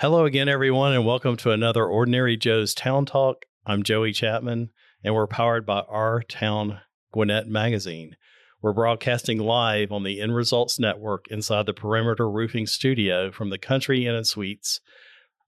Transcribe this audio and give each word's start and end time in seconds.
Hello 0.00 0.26
again, 0.26 0.48
everyone, 0.48 0.92
and 0.92 1.04
welcome 1.04 1.36
to 1.38 1.50
another 1.50 1.84
Ordinary 1.84 2.36
Joe's 2.36 2.72
Town 2.72 3.04
Talk. 3.04 3.46
I'm 3.66 3.82
Joey 3.82 4.12
Chapman, 4.12 4.70
and 5.02 5.12
we're 5.12 5.26
powered 5.26 5.66
by 5.66 5.80
Our 5.80 6.22
Town 6.22 6.78
Gwinnett 7.12 7.48
Magazine. 7.48 8.14
We're 8.62 8.74
broadcasting 8.74 9.40
live 9.40 9.90
on 9.90 10.04
the 10.04 10.20
End 10.20 10.36
Results 10.36 10.78
Network 10.78 11.24
inside 11.32 11.66
the 11.66 11.74
Perimeter 11.74 12.30
Roofing 12.30 12.68
Studio 12.68 13.32
from 13.32 13.50
the 13.50 13.58
Country 13.58 14.06
Inn 14.06 14.14
and 14.14 14.24
Suites 14.24 14.80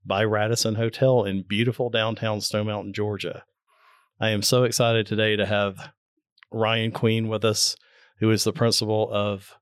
by 0.04 0.24
Radisson 0.24 0.74
Hotel 0.74 1.22
in 1.22 1.44
beautiful 1.46 1.88
downtown 1.88 2.40
Stone 2.40 2.66
Mountain, 2.66 2.92
Georgia. 2.92 3.44
I 4.20 4.30
am 4.30 4.42
so 4.42 4.64
excited 4.64 5.06
today 5.06 5.36
to 5.36 5.46
have 5.46 5.92
Ryan 6.50 6.90
Queen 6.90 7.28
with 7.28 7.44
us, 7.44 7.76
who 8.18 8.32
is 8.32 8.42
the 8.42 8.52
principal 8.52 9.08
of 9.12 9.54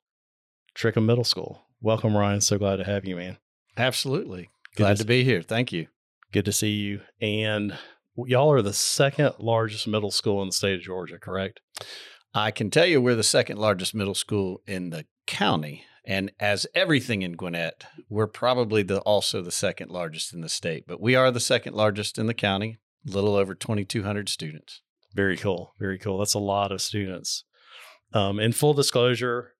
Trickum 0.75 1.05
Middle 1.05 1.25
School. 1.25 1.67
Welcome, 1.83 2.17
Ryan. 2.17 2.41
So 2.41 2.57
glad 2.57 2.77
to 2.77 2.85
have 2.85 3.05
you, 3.05 3.17
man. 3.17 3.37
Absolutely. 3.77 4.49
Good 4.77 4.85
Glad 4.85 4.97
to 4.99 5.03
to 5.03 5.07
be 5.07 5.25
here. 5.25 5.43
Thank 5.43 5.73
you. 5.73 5.89
Good 6.33 6.45
to 6.45 6.53
see 6.53 6.71
you. 6.71 7.01
And 7.21 7.77
y'all 8.17 8.53
are 8.53 8.63
the 8.63 8.73
second 8.73 9.33
largest 9.39 9.87
middle 9.87 10.11
school 10.11 10.43
in 10.43 10.49
the 10.49 10.53
state 10.53 10.75
of 10.75 10.83
Georgia, 10.83 11.19
correct? 11.19 11.61
I 12.35 12.51
can 12.51 12.71
tell 12.71 12.87
you 12.87 13.01
we're 13.01 13.15
the 13.15 13.23
second 13.23 13.59
largest 13.59 13.95
middle 13.95 14.15
school 14.15 14.61
in 14.67 14.91
the 14.91 15.07
county. 15.27 15.85
And 16.05 16.33
as 16.41 16.67
everything 16.75 17.23
in 17.23 17.33
Gwinnett, 17.33 17.85
we're 18.09 18.27
probably 18.27 18.83
the 18.83 19.01
also 19.01 19.43
the 19.43 19.51
second 19.51 19.91
largest 19.91 20.33
in 20.33 20.41
the 20.41 20.49
state, 20.49 20.85
but 20.87 21.01
we 21.01 21.15
are 21.15 21.31
the 21.31 21.41
second 21.41 21.75
largest 21.75 22.19
in 22.19 22.27
the 22.27 22.35
county, 22.35 22.79
a 23.07 23.11
little 23.11 23.35
over 23.35 23.55
2,200 23.55 24.29
students. 24.29 24.81
Very 25.15 25.37
cool. 25.37 25.75
Very 25.79 25.99
cool. 25.99 26.19
That's 26.19 26.35
a 26.35 26.39
lot 26.39 26.73
of 26.73 26.81
students. 26.81 27.45
Um, 28.13 28.41
in 28.41 28.53
full 28.53 28.73
disclosure, 28.73 29.55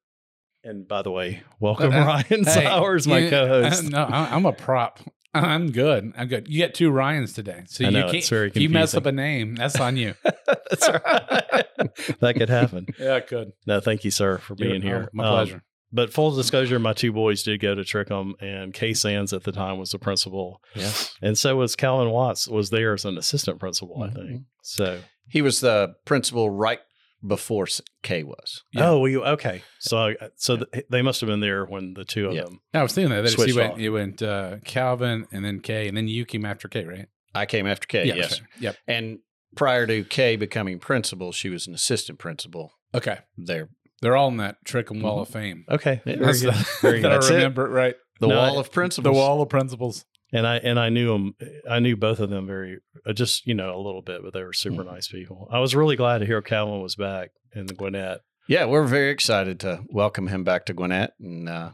and 0.65 0.87
by 0.89 1.03
the 1.03 1.11
way, 1.11 1.43
welcome 1.61 1.93
Uh, 1.93 2.05
Ryan 2.05 2.25
Hey, 2.45 2.65
Sowers, 2.65 3.07
my 3.07 3.19
you- 3.19 3.31
co-host. 3.31 3.85
no, 3.85 3.99
I- 4.05 4.35
I'm 4.35 4.47
a 4.47 4.53
prop. 4.53 5.01
I'm 5.35 5.71
good. 5.71 6.13
I'm 6.17 6.27
good. 6.27 6.49
You 6.49 6.57
get 6.59 6.75
two 6.75 6.91
Ryans 6.91 7.33
today, 7.35 7.63
so 7.67 7.85
I 7.85 7.89
you 7.89 7.93
know, 7.95 8.03
can't. 8.07 8.15
it's 8.17 8.29
very 8.31 8.49
if 8.49 8.57
you 8.57 8.69
mess 8.71 8.95
up 8.95 9.07
a 9.07 9.13
name, 9.13 9.55
that's 9.57 9.79
on 9.79 9.97
you. 9.97 10.15
That's 10.71 10.89
right. 10.89 11.65
that 12.21 12.35
could 12.37 12.49
happen. 12.49 12.87
yeah, 12.99 13.17
it 13.17 13.27
could. 13.27 13.53
No, 13.67 13.81
thank 13.81 14.05
you, 14.05 14.11
sir, 14.11 14.39
for 14.39 14.55
being 14.55 14.83
You're- 14.83 14.87
here. 15.01 15.09
My 15.13 15.25
Um, 15.25 15.31
pleasure. 15.35 15.63
but 15.93 16.13
full 16.13 16.35
disclosure, 16.35 16.79
my 16.79 16.93
two 16.95 17.13
boys 17.13 17.43
did 17.43 17.61
go 17.61 17.75
to 17.75 17.83
Trickum, 17.83 18.33
and 18.41 18.73
Kay 18.75 18.93
Sands 18.95 19.33
at 19.33 19.45
the 19.45 19.53
time 19.53 19.79
was 19.79 19.91
the 19.91 19.99
principal, 19.99 20.61
Yes. 20.75 21.15
and 21.23 21.39
so 21.39 21.57
was 21.57 21.77
Calvin 21.77 22.11
Watts 22.11 22.49
was 22.49 22.71
there 22.71 22.95
as 22.95 23.05
an 23.05 23.17
assistant 23.19 23.59
principal, 23.61 24.03
I 24.03 24.09
Mm-hmm. 24.09 24.27
think. 24.27 24.43
So, 24.63 25.01
He 25.29 25.41
was 25.43 25.61
the 25.61 25.95
principal 26.07 26.51
right 26.51 26.81
before 27.27 27.67
K 28.03 28.23
was. 28.23 28.63
Yeah. 28.73 28.91
oh, 28.91 29.01
we 29.01 29.17
okay. 29.17 29.63
So, 29.81 29.99
I, 29.99 30.17
so 30.37 30.57
th- 30.59 30.85
they 30.91 31.03
must 31.03 31.21
have 31.21 31.29
been 31.29 31.41
there 31.41 31.65
when 31.65 31.95
the 31.95 32.05
two 32.05 32.29
of 32.29 32.35
Yeah. 32.35 32.45
them. 32.45 32.61
I 32.75 32.83
was 32.83 32.93
thinking 32.93 33.11
that. 33.15 33.23
that 33.23 33.47
you 33.49 33.57
went, 33.57 33.79
you 33.79 33.93
went 33.93 34.23
uh, 34.23 34.57
Calvin 34.65 35.27
and 35.33 35.45
then 35.45 35.61
Kay, 35.61 35.89
and 35.89 35.97
then 35.97 36.09
you 36.09 36.25
came 36.25 36.45
after 36.45 36.69
Kay, 36.69 36.85
right? 36.85 37.07
I 37.35 37.47
came 37.47 37.67
after 37.67 37.87
Kay, 37.87 38.07
that's 38.07 38.17
yes. 38.17 38.41
right. 38.41 38.51
Yep. 38.61 38.77
And 38.87 39.19
prior 39.57 39.87
to 39.87 40.05
Kay 40.05 40.37
becoming 40.37 40.79
principal, 40.79 41.33
she 41.33 41.49
was 41.49 41.67
an 41.67 41.75
assistant 41.75 42.19
principal 42.19 42.73
Okay. 42.95 43.19
there. 43.37 43.69
They're 44.01 44.17
all 44.17 44.29
in 44.29 44.37
that 44.37 44.65
Trickum 44.65 45.03
Wall 45.03 45.21
of 45.21 45.29
Fame. 45.29 45.65
Okay, 45.69 46.01
That's 46.05 46.41
good. 46.43 46.55
the, 46.55 46.69
Very 46.83 47.01
that 47.01 47.09
good. 47.09 47.13
That's 47.15 47.31
I 47.31 47.35
it. 47.35 47.37
remember 47.39 47.67
it 47.67 47.71
right. 47.71 47.95
The 48.21 48.29
No, 48.29 48.37
wall 48.37 48.59
of 48.61 48.71
principals. 48.73 49.05
The 49.13 49.19
Wall 49.19 49.43
of 49.43 49.49
Principals. 49.49 50.05
And 50.33 50.47
I 50.47 50.57
and 50.57 50.79
I 50.79 50.89
knew 50.91 51.09
them. 51.13 51.35
I 51.71 51.79
knew 51.79 51.97
both 51.97 52.21
of 52.21 52.29
them 52.31 52.47
very 52.47 52.79
uh, 53.07 53.13
just 53.15 53.47
you 53.47 53.55
know 53.55 53.75
a 53.75 53.81
little 53.81 54.03
bit, 54.03 54.23
but 54.23 54.33
they 54.35 54.43
were 54.43 54.53
super 54.53 54.83
Mhm. 54.85 54.93
nice 54.93 55.09
people. 55.09 55.49
I 55.51 55.59
was 55.61 55.75
really 55.75 55.97
glad 55.97 56.19
to 56.19 56.27
hear 56.27 56.43
Calvin 56.43 56.83
was 56.83 56.97
back 56.97 57.31
in 57.55 57.67
the 57.67 57.75
Gwinnett. 57.75 58.21
Yeah, 58.47 58.67
we're 58.67 58.85
very 58.87 59.11
excited 59.11 59.59
to 59.61 59.85
welcome 59.89 60.27
him 60.29 60.45
back 60.45 60.67
to 60.67 60.75
Gwinnett 60.75 61.13
and 61.21 61.49
uh, 61.49 61.71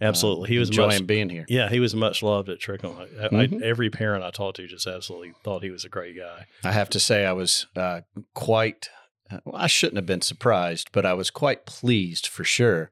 Absolutely, 0.00 0.44
uh, 0.48 0.50
he 0.50 0.58
was 0.58 0.68
enjoying 0.68 0.88
much, 1.02 1.06
being 1.06 1.28
here. 1.30 1.46
Yeah, 1.48 1.68
he 1.68 1.80
was 1.80 1.94
much 1.94 2.22
loved 2.22 2.48
at 2.48 2.58
Trickum. 2.60 2.96
I, 2.98 3.24
I, 3.26 3.46
Mhm. 3.46 3.62
every 3.62 3.90
parent 3.90 4.22
I 4.24 4.30
talked 4.30 4.56
to 4.56 4.66
just 4.66 4.86
absolutely 4.86 5.32
thought 5.42 5.62
he 5.62 5.70
was 5.70 5.84
a 5.84 5.88
great 5.88 6.16
guy. 6.16 6.46
I 6.64 6.72
have 6.72 6.90
to 6.90 7.00
say, 7.00 7.24
I 7.24 7.32
was 7.32 7.66
uh, 7.76 8.02
quite, 8.34 8.88
uh, 9.30 9.38
well, 9.44 9.56
I 9.56 9.68
shouldn't 9.68 9.96
have 9.96 10.06
been 10.06 10.20
surprised, 10.20 10.90
but 10.92 11.06
I 11.06 11.14
was 11.14 11.30
quite 11.30 11.64
pleased 11.66 12.26
for 12.26 12.44
sure 12.44 12.90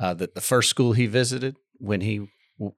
uh, 0.00 0.14
that 0.14 0.34
the 0.34 0.40
first 0.40 0.70
school 0.70 0.92
he 0.94 1.06
visited 1.06 1.56
when 1.78 2.00
he 2.00 2.28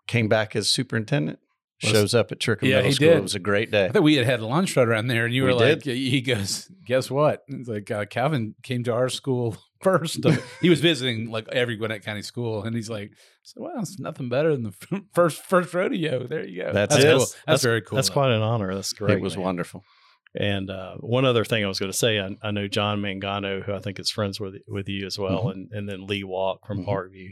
came 0.07 0.29
back 0.29 0.57
as 0.57 0.69
superintendent 0.71 1.39
shows 1.81 2.15
up 2.15 2.31
at 2.33 2.39
Trickum 2.39 2.63
Yeah, 2.69 2.77
Middle 2.77 2.85
he 2.89 2.93
School. 2.93 3.09
did. 3.09 3.17
It 3.19 3.23
was 3.23 3.35
a 3.35 3.39
great 3.41 3.71
day. 3.71 3.87
I 3.87 3.91
thought 3.91 4.03
we 4.03 4.15
had 4.17 4.27
had 4.27 4.41
lunch 4.43 4.77
right 4.77 4.87
around 4.87 5.07
there, 5.09 5.25
and 5.25 5.35
you 5.35 5.45
We 5.45 5.53
were 5.53 5.59
like, 5.59 5.83
he 5.83 6.21
goes, 6.21 6.71
guess 6.87 7.11
what? 7.11 7.43
It's 7.49 7.69
like 7.69 7.91
uh, 7.91 8.05
Calvin 8.07 8.55
came 8.63 8.85
to 8.85 8.93
our 8.93 9.09
school 9.09 9.57
first. 9.83 10.21
he 10.61 10.69
was 10.69 10.81
visiting 10.81 11.31
like 11.31 11.49
every 11.51 11.77
Gwinnett 11.77 12.05
County 12.05 12.23
school, 12.23 12.63
and 12.63 12.75
he's 12.77 12.91
like, 12.91 13.13
so, 13.43 13.63
well, 13.63 13.81
it's 13.81 13.99
nothing 13.99 14.29
better 14.29 14.53
than 14.53 14.65
the 14.65 15.03
first 15.15 15.43
first 15.45 15.73
rodeo. 15.75 16.27
There 16.27 16.47
you 16.47 16.65
go. 16.65 16.73
That's 16.73 16.95
That's, 16.97 17.05
cool. 17.07 17.27
That's, 17.47 17.63
very 17.63 17.81
cool. 17.83 17.97
That's 17.97 18.11
quite 18.11 18.31
an 18.31 18.43
honor. 18.43 18.75
That's 18.75 18.93
great. 18.93 19.19
it 19.19 19.23
was 19.23 19.37
man. 19.37 19.45
wonderful. 19.47 19.83
And 20.39 20.71
uh, 20.71 20.95
one 21.01 21.25
other 21.25 21.45
thing 21.45 21.65
I 21.65 21.69
was 21.69 21.81
going 21.81 21.91
to 21.91 21.97
say, 21.99 22.21
I, 22.21 22.29
I 22.41 22.51
know 22.53 22.69
John 22.69 23.01
Mangano, 23.03 23.65
who 23.65 23.75
I 23.75 23.81
think 23.81 23.99
is 23.99 24.11
friends 24.11 24.39
with 24.39 24.55
with 24.69 24.89
you 24.89 25.05
as 25.07 25.19
well, 25.19 25.47
Mhm. 25.47 25.53
and 25.53 25.73
and 25.73 25.89
then 25.89 26.07
Lee 26.07 26.23
Walk 26.25 26.67
from 26.67 26.85
Mhm. 26.85 26.87
Parkview, 26.87 27.31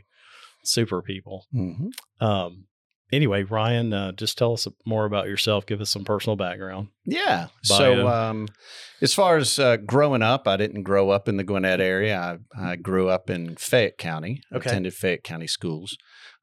super 0.65 1.01
people. 1.03 1.47
hmm 1.53 1.89
Um, 2.21 2.65
anyway, 3.13 3.43
Ryan, 3.43 3.93
uh, 3.93 4.13
just 4.13 4.39
tell 4.39 4.53
us 4.53 4.67
more 4.87 5.05
about 5.05 5.27
yourself. 5.27 5.67
Give 5.67 5.81
us 5.81 5.91
some 5.91 6.05
personal 6.05 6.37
background. 6.37 6.89
Yeah. 7.05 7.49
Bio. 7.69 7.79
So, 7.79 8.09
um, 8.09 8.49
as 9.01 9.15
far 9.15 9.37
as 9.37 9.59
uh, 9.59 9.77
growing 9.77 10.23
up, 10.23 10.49
I 10.49 10.57
didn't 10.57 10.83
grow 10.83 11.11
up 11.11 11.29
in 11.29 11.37
the 11.37 11.45
Gwinnett 11.45 11.81
area. 11.81 12.41
I, 12.59 12.71
I 12.73 12.77
grew 12.77 13.09
up 13.09 13.31
in 13.31 13.57
Fayette 13.57 13.99
County, 13.99 14.43
Okay. 14.53 14.69
attended 14.71 14.95
Fayette 14.95 15.23
County 15.25 15.47
schools. 15.47 15.97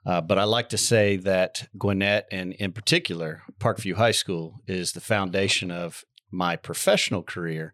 Uh, 0.06 0.22
but 0.22 0.38
I 0.38 0.44
like 0.44 0.70
to 0.70 0.78
say 0.78 1.18
that 1.18 1.68
Gwinnett, 1.78 2.28
and 2.31 2.54
in 2.54 2.72
particular, 2.72 3.42
Parkview 3.59 3.96
High 3.96 4.12
School, 4.12 4.59
is 4.68 4.92
the 4.92 5.02
foundation 5.02 5.72
of 5.72 6.04
my 6.31 6.56
professional 6.56 7.24
career 7.24 7.74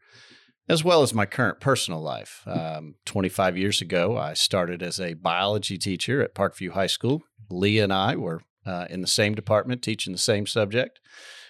as 0.69 0.84
well 0.85 1.01
as 1.01 1.13
my 1.13 1.25
current 1.25 1.59
personal 1.59 2.01
life. 2.01 2.44
Um, 2.46 2.96
25 3.06 3.57
years 3.57 3.81
ago, 3.81 4.18
I 4.18 4.34
started 4.34 4.81
as 4.81 5.00
a 5.01 5.16
biology 5.16 5.78
teacher 5.78 6.22
at 6.22 6.34
Parkview 6.34 6.72
High 6.72 6.88
School. 6.88 7.24
Leah 7.50 7.84
and 7.84 7.91
I 7.91 8.16
were 8.16 8.41
uh, 8.66 8.88
in 8.89 9.01
the 9.01 9.07
same 9.07 9.35
department 9.35 9.81
teaching 9.81 10.13
the 10.13 10.19
same 10.19 10.45
subject. 10.45 10.99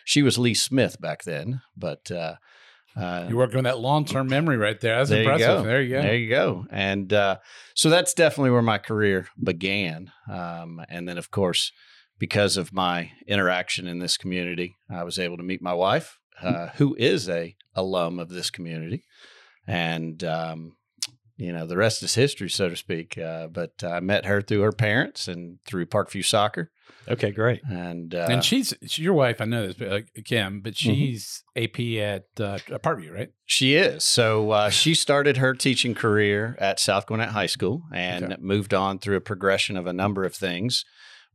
She 0.05 0.21
was 0.21 0.37
Lee 0.37 0.53
Smith 0.53 0.99
back 0.99 1.23
then, 1.23 1.61
but 1.77 2.09
uh, 2.11 2.35
uh, 2.95 3.25
You're 3.29 3.37
working 3.37 3.57
on 3.57 3.63
that 3.63 3.79
long 3.79 4.05
term 4.05 4.27
memory 4.27 4.57
right 4.57 4.79
there. 4.79 4.97
That's 4.97 5.09
there 5.09 5.21
impressive. 5.21 5.47
You 5.47 5.55
go. 5.55 5.63
There 5.63 5.81
you 5.81 5.89
go. 5.89 6.01
There 6.01 6.15
you 6.15 6.29
go. 6.29 6.65
And 6.71 7.13
uh, 7.13 7.37
so 7.73 7.89
that's 7.89 8.13
definitely 8.13 8.51
where 8.51 8.61
my 8.61 8.77
career 8.77 9.27
began. 9.41 10.11
Um, 10.29 10.83
and 10.89 11.07
then, 11.07 11.17
of 11.17 11.31
course, 11.31 11.71
because 12.19 12.57
of 12.57 12.73
my 12.73 13.11
interaction 13.27 13.87
in 13.87 13.99
this 13.99 14.17
community, 14.17 14.75
I 14.89 15.03
was 15.03 15.17
able 15.17 15.37
to 15.37 15.43
meet 15.43 15.61
my 15.61 15.73
wife, 15.73 16.19
uh, 16.41 16.67
who 16.75 16.95
is 16.95 17.29
a 17.29 17.55
alum 17.75 18.19
of 18.19 18.29
this 18.29 18.49
community, 18.49 19.05
and 19.65 20.21
um, 20.23 20.75
you 21.37 21.53
know 21.53 21.65
the 21.65 21.77
rest 21.77 22.03
is 22.03 22.15
history, 22.15 22.49
so 22.49 22.69
to 22.69 22.75
speak. 22.75 23.17
Uh, 23.17 23.47
but 23.47 23.83
I 23.83 24.01
met 24.01 24.25
her 24.25 24.41
through 24.41 24.61
her 24.61 24.71
parents 24.73 25.27
and 25.27 25.59
through 25.65 25.85
Parkview 25.85 26.25
Soccer, 26.25 26.71
Okay, 27.09 27.31
great. 27.31 27.61
and 27.69 28.13
uh, 28.13 28.27
and 28.29 28.43
she's, 28.43 28.73
she's 28.83 28.99
your 28.99 29.13
wife. 29.13 29.41
I 29.41 29.45
know 29.45 29.65
this, 29.67 29.75
but 29.75 29.87
like 29.89 30.07
Kim, 30.25 30.61
but 30.61 30.73
Mm-hmm. 30.73 30.93
she's 30.93 31.43
AP 31.55 31.79
at 31.99 32.23
uh, 32.39 32.57
Parkview, 32.79 33.11
right? 33.13 33.29
She 33.45 33.75
is. 33.75 34.03
So 34.03 34.51
uh, 34.51 34.69
she 34.69 34.93
started 34.93 35.37
her 35.37 35.53
teaching 35.53 35.93
career 35.95 36.55
at 36.59 36.79
South 36.79 37.07
Gwinnett 37.07 37.29
High 37.29 37.47
School 37.47 37.83
and 37.93 38.25
Okay. 38.25 38.35
moved 38.39 38.73
on 38.73 38.99
through 38.99 39.17
a 39.17 39.21
progression 39.21 39.75
of 39.77 39.87
a 39.87 39.93
number 39.93 40.23
of 40.23 40.35
things, 40.35 40.85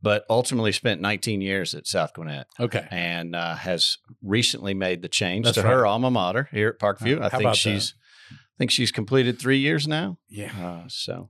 but 0.01 0.23
ultimately 0.29 0.71
spent 0.71 1.01
19 1.01 1.41
years 1.41 1.75
at 1.75 1.85
South 1.87 2.13
Gwinnett 2.13 2.47
Okay. 2.59 2.87
and 2.89 3.35
uh, 3.35 3.55
has 3.55 3.97
recently 4.23 4.73
made 4.73 5.01
the 5.01 5.09
change 5.09 5.45
That's 5.45 5.55
to 5.55 5.63
her 5.63 5.85
alma 5.85 6.09
mater 6.11 6.47
here 6.51 6.69
at 6.69 6.79
Parkview. 6.79 7.17
Uh, 7.21 7.25
I 7.25 7.29
how 7.29 7.29
think 7.37 7.41
about 7.41 7.55
she's, 7.57 7.93
I 8.31 8.35
think 8.57 8.71
she's 8.71 8.91
completed 8.91 9.37
three 9.39 9.59
years 9.59 9.87
now. 9.87 10.17
Yeah. 10.29 10.51
Uh, 10.59 10.87
so, 10.87 11.29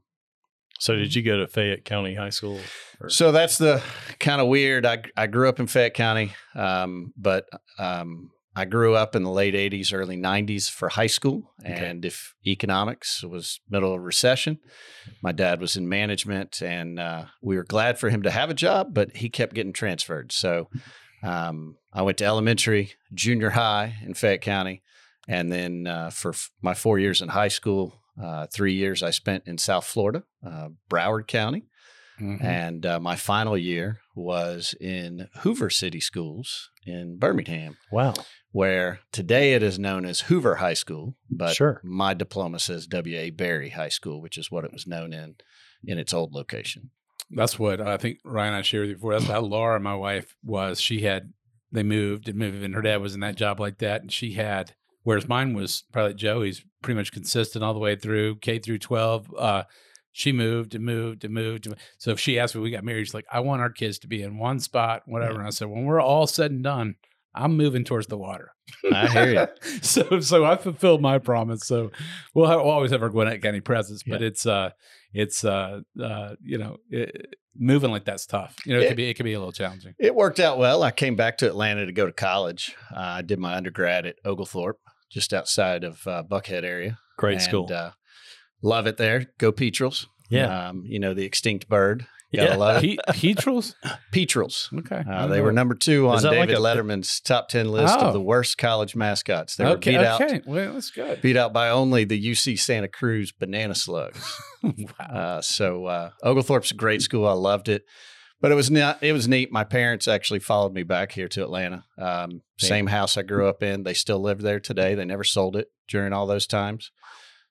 So, 0.80 0.96
did 0.96 1.16
you 1.16 1.22
go 1.24 1.38
to 1.38 1.48
Fayette 1.48 1.86
County 1.86 2.16
High 2.16 2.30
School? 2.30 2.60
Or- 3.02 3.10
so 3.10 3.32
that's 3.32 3.58
the 3.58 3.82
kind 4.20 4.42
of 4.42 4.48
weird. 4.48 4.86
I 4.86 5.04
I 5.16 5.28
grew 5.28 5.50
up 5.50 5.60
in 5.60 5.68
Fayette 5.68 5.94
County, 5.94 6.34
um, 6.56 7.14
but 7.18 7.46
um, 7.80 8.32
I 8.56 8.66
grew 8.66 8.96
up 8.96 9.16
in 9.16 9.24
the 9.24 9.32
late 9.32 9.54
'80s, 9.54 9.94
early 9.94 10.18
'90s 10.18 10.70
for 10.70 10.90
high 10.90 11.08
school, 11.08 11.54
Okay. 11.64 11.74
and 11.90 12.04
if 12.06 12.34
economics 12.46 13.24
was 13.24 13.60
middle 13.70 13.94
of 13.94 14.02
recession, 14.02 14.60
my 15.22 15.32
dad 15.32 15.62
was 15.62 15.76
in 15.78 15.88
management, 15.88 16.62
and 16.62 17.00
uh, 17.00 17.26
we 17.42 17.56
were 17.56 17.64
glad 17.64 18.00
for 18.00 18.10
him 18.10 18.24
to 18.24 18.32
have 18.32 18.50
a 18.50 18.56
job, 18.56 18.94
but 18.94 19.16
he 19.18 19.30
kept 19.30 19.54
getting 19.54 19.74
transferred. 19.74 20.32
So 20.32 20.70
um, 21.24 21.78
I 21.94 22.02
went 22.04 22.18
to 22.20 22.26
elementary, 22.26 22.94
junior 23.14 23.52
high 23.52 23.96
in 24.04 24.14
Fayette 24.14 24.42
County, 24.42 24.82
and 25.28 25.52
then 25.52 25.88
uh, 25.88 26.10
for 26.10 26.30
f- 26.32 26.50
my 26.62 26.74
four 26.74 26.98
years 27.00 27.22
in 27.22 27.30
high 27.30 27.48
school, 27.50 27.94
uh, 28.22 28.48
three 28.54 28.74
years 28.74 29.04
I 29.04 29.12
spent 29.12 29.44
in 29.48 29.58
South 29.58 29.86
Florida, 29.86 30.24
uh, 30.46 30.70
Broward 30.90 31.28
County. 31.28 31.66
Mhm. 32.20 32.44
And 32.44 32.84
uh, 32.86 33.00
my 33.00 33.16
final 33.16 33.56
year 33.56 34.00
was 34.16 34.74
in 34.82 35.28
Hoover 35.42 35.70
City 35.70 36.00
Schools 36.00 36.72
in 36.84 37.18
Birmingham, 37.20 37.78
wow. 37.92 38.16
where 38.52 39.02
today 39.12 39.54
it 39.54 39.62
is 39.62 39.78
known 39.78 40.04
as 40.04 40.22
Hoover 40.22 40.56
High 40.56 40.74
School, 40.74 41.16
but 41.30 41.54
Sure. 41.56 41.80
my 41.84 42.16
diploma 42.16 42.58
says 42.58 42.88
W.A. 42.88 43.30
Berry 43.30 43.70
High 43.70 43.90
School, 43.90 44.20
which 44.20 44.36
is 44.40 44.50
what 44.50 44.66
it 44.66 44.74
was 44.74 44.88
known 44.88 45.14
in 45.14 45.36
in 45.86 46.00
its 46.00 46.12
old 46.12 46.34
location. 46.34 46.90
That's 47.30 47.60
what 47.60 47.80
I 47.82 47.98
think 47.98 48.18
Ryan 48.26 48.54
and 48.54 48.56
I 48.58 48.62
shared 48.64 48.82
with 48.84 48.90
you 48.90 48.96
before. 48.96 49.14
That's 49.14 49.26
how 49.30 49.42
Laura, 49.42 49.80
my 49.80 49.94
wife, 49.94 50.36
was. 50.44 50.82
She 50.82 51.02
had 51.02 51.34
they 51.72 51.84
moved 51.84 52.28
and 52.28 52.40
moved, 52.40 52.64
and 52.64 52.74
her 52.74 52.82
dad 52.82 53.00
was 53.00 53.14
in 53.14 53.20
that 53.20 53.36
job 53.36 53.60
like 53.60 53.78
that, 53.78 54.02
and 54.02 54.12
she 54.12 54.34
had. 54.34 54.74
Whereas 55.04 55.28
mine 55.28 55.54
was 55.54 55.84
probably 55.94 56.16
Joey's 56.16 56.66
pretty 56.88 56.98
much 56.98 57.12
consistent 57.12 57.66
all 57.66 57.74
the 57.74 57.80
way 57.82 57.98
through 57.98 58.38
K 58.38 58.60
through 58.60 58.78
twelve. 58.80 59.28
Uh, 59.38 59.64
she 60.14 60.32
moved 60.32 60.74
and 60.74 60.86
moved 60.86 61.26
and 61.26 61.34
moved. 61.34 61.68
So 61.98 62.12
if 62.12 62.20
she 62.20 62.40
asked 62.40 62.56
me, 62.56 62.62
we 62.62 62.72
got 62.72 62.84
married, 62.86 63.06
she's 63.06 63.14
like, 63.14 63.26
I 63.32 63.42
want 63.42 63.62
our 63.62 63.70
kids 63.70 64.00
to 64.00 64.08
be 64.08 64.24
in 64.24 64.38
one 64.40 64.60
spot, 64.60 65.04
whatever. 65.06 65.38
And 65.40 65.46
I 65.48 65.52
said, 65.52 65.68
when 65.68 65.84
we're 65.86 66.02
all 66.02 66.26
said 66.26 66.50
and 66.50 66.64
done, 66.64 66.96
I'm 67.36 67.56
moving 67.56 67.84
towards 67.84 68.08
the 68.08 68.18
water. 68.18 68.52
I 68.92 69.08
hear 69.10 69.32
you. 69.64 69.80
so 69.84 70.20
so 70.22 70.44
I 70.46 70.56
fulfilled 70.56 71.02
my 71.02 71.20
promise. 71.20 71.66
So 71.68 71.92
we'll, 72.34 72.48
have, 72.48 72.60
we'll 72.62 72.70
always 72.72 72.92
have 72.92 73.04
our 73.04 73.10
Gwinnett 73.10 73.42
County 73.44 73.60
presence, 73.62 74.02
but 74.08 74.22
it's 74.24 74.46
uh 74.46 74.72
it's 75.14 75.44
uh 75.44 75.82
uh 76.02 76.36
you 76.42 76.58
know 76.58 76.78
it, 76.90 77.36
moving 77.56 77.92
like 77.92 78.06
that's 78.06 78.26
tough. 78.26 78.56
You 78.66 78.74
know, 78.74 78.80
it, 78.80 78.86
It- 78.86 78.88
could 78.88 78.98
be 78.98 79.10
it 79.10 79.14
could 79.16 79.24
be 79.26 79.34
a 79.34 79.40
little 79.40 79.52
challenging. 79.52 79.94
It 80.00 80.16
worked 80.16 80.40
out 80.40 80.58
well. 80.58 80.82
I 80.82 80.90
came 80.92 81.16
back 81.16 81.38
to 81.40 81.48
Atlanta 81.48 81.86
to 81.86 81.92
go 81.92 82.08
to 82.08 82.12
college. 82.12 82.74
Uh, 82.92 83.00
I 83.00 83.22
did 83.22 83.38
my 83.40 83.56
undergrad 83.56 84.06
at 84.08 84.16
Oglethorpe, 84.26 84.80
just 85.10 85.34
outside 85.34 85.84
of 85.84 86.06
uh, 86.08 86.24
Buckhead 86.30 86.64
area. 86.64 86.98
Great 87.18 87.34
And, 87.36 87.42
school. 87.42 87.72
Uh, 87.74 87.92
love 88.62 88.88
it 88.88 88.98
there. 88.98 89.26
Go 89.38 89.52
Petrels. 89.52 90.08
yeah. 90.30 90.70
Um, 90.70 90.84
you 90.86 91.00
know, 91.00 91.14
the 91.14 91.24
extinct 91.26 91.68
bird. 91.70 92.06
Gotta 92.36 92.50
Yeah. 92.52 92.56
love 92.58 92.84
it. 92.84 93.00
Pe- 93.08 93.14
Petrels? 93.34 93.76
Petrels. 94.12 94.70
Okay. 94.80 95.02
Uh, 95.10 95.28
they 95.28 95.40
were 95.40 95.54
number 95.54 95.74
two 95.76 96.10
on 96.10 96.22
that 96.22 96.34
like 96.34 96.50
David 96.50 96.56
a- 96.56 96.60
Letterman's 96.60 97.22
top 97.22 97.48
10 97.48 97.70
list 97.72 97.96
Oh. 97.98 98.08
of 98.08 98.14
the 98.14 98.20
worst 98.22 98.58
college 98.58 98.98
mascots. 98.98 99.56
They 99.56 99.64
were 99.64 99.70
okay, 99.72 99.92
beat 99.92 100.00
out 100.02 100.22
okay. 100.22 100.42
Well, 100.46 100.74
that's 100.74 100.92
good. 100.92 101.22
beat 101.22 101.38
out 101.38 101.54
by 101.54 101.70
only 101.70 102.04
the 102.04 102.22
UC 102.22 102.60
Santa 102.60 102.90
Cruz 102.90 103.32
banana 103.32 103.74
slugs. 103.76 104.30
wow. 104.62 104.74
Uh, 105.10 105.42
so 105.42 105.86
uh, 105.86 106.10
Oglethorpe's 106.22 106.72
a 106.72 106.76
great 106.76 107.02
school. 107.02 107.26
I 107.26 107.32
loved 107.32 107.70
it, 107.70 107.84
but 108.42 108.52
it 108.52 108.56
was 108.56 108.70
not. 108.70 109.02
It 109.02 109.14
was 109.14 109.28
neat. 109.28 109.52
My 109.52 109.64
parents 109.64 110.08
actually 110.08 110.40
followed 110.40 110.74
me 110.74 110.84
back 110.84 111.12
here 111.12 111.28
to 111.30 111.44
Atlanta. 111.44 111.86
Um, 111.98 112.42
same 112.58 112.88
house 112.88 113.18
I 113.18 113.24
grew 113.24 113.48
up 113.48 113.64
in. 113.64 113.84
They 113.84 113.94
still 113.94 114.20
live 114.20 114.42
there 114.42 114.60
today. 114.60 114.96
They 114.96 115.06
never 115.06 115.24
sold 115.24 115.56
it 115.56 115.68
during 115.88 116.14
all 116.14 116.28
those 116.28 116.48
times. 116.48 116.92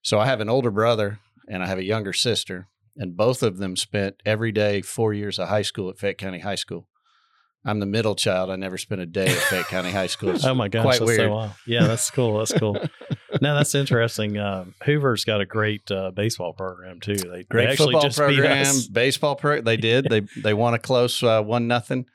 So 0.03 0.19
I 0.19 0.27
have 0.27 0.41
an 0.41 0.49
older 0.49 0.71
brother 0.71 1.19
and 1.49 1.63
I 1.63 1.67
have 1.67 1.79
a 1.79 1.85
younger 1.85 2.13
sister, 2.13 2.69
and 2.97 3.17
both 3.17 3.43
of 3.43 3.59
them 3.59 3.77
spent 3.77 4.23
every 4.25 4.53
day 4.53 4.83
four 4.83 5.13
years 5.13 5.39
of 5.39 5.49
high 5.49 5.63
school 5.63 5.91
at 5.91 5.99
Fayette 5.99 6.19
County 6.19 6.41
High 6.41 6.57
School. 6.57 6.89
I'm 7.67 7.81
the 7.81 7.87
middle 7.87 8.15
child. 8.15 8.49
I 8.51 8.57
never 8.57 8.79
spent 8.79 9.01
a 9.01 9.07
day 9.07 9.27
at 9.27 9.37
Fayette 9.37 9.67
County 9.67 9.91
High 9.91 10.07
School. 10.07 10.31
It's 10.31 10.45
Oh 10.47 10.55
my 10.55 10.69
gosh, 10.69 10.83
quite 10.83 10.93
that's 11.01 11.07
weird. 11.07 11.21
so 11.21 11.31
wild. 11.35 11.51
Yeah, 11.67 11.87
that's 11.87 12.11
cool. 12.11 12.39
That's 12.39 12.53
cool. 12.53 12.75
no, 13.43 13.55
that's 13.57 13.75
interesting. 13.75 14.39
Um, 14.39 14.75
Hoover's 14.85 15.25
got 15.25 15.41
a 15.41 15.47
great 15.47 15.91
uh, 15.91 16.13
baseball 16.13 16.53
program 16.53 17.01
too. 17.01 17.17
They, 17.17 17.43
Great 17.43 17.67
they 17.67 17.73
actually 17.73 17.87
football 17.95 18.03
just 18.03 18.19
beat 18.19 18.25
program, 18.37 18.61
us. 18.63 18.87
baseball 18.87 19.35
pro. 19.37 19.61
They 19.61 19.77
did. 19.91 20.07
They 20.09 20.21
they 20.43 20.55
won 20.55 20.75
a 20.75 20.79
close 20.79 21.23
uh, 21.23 21.43
one 21.43 21.67
nothing. 21.67 22.07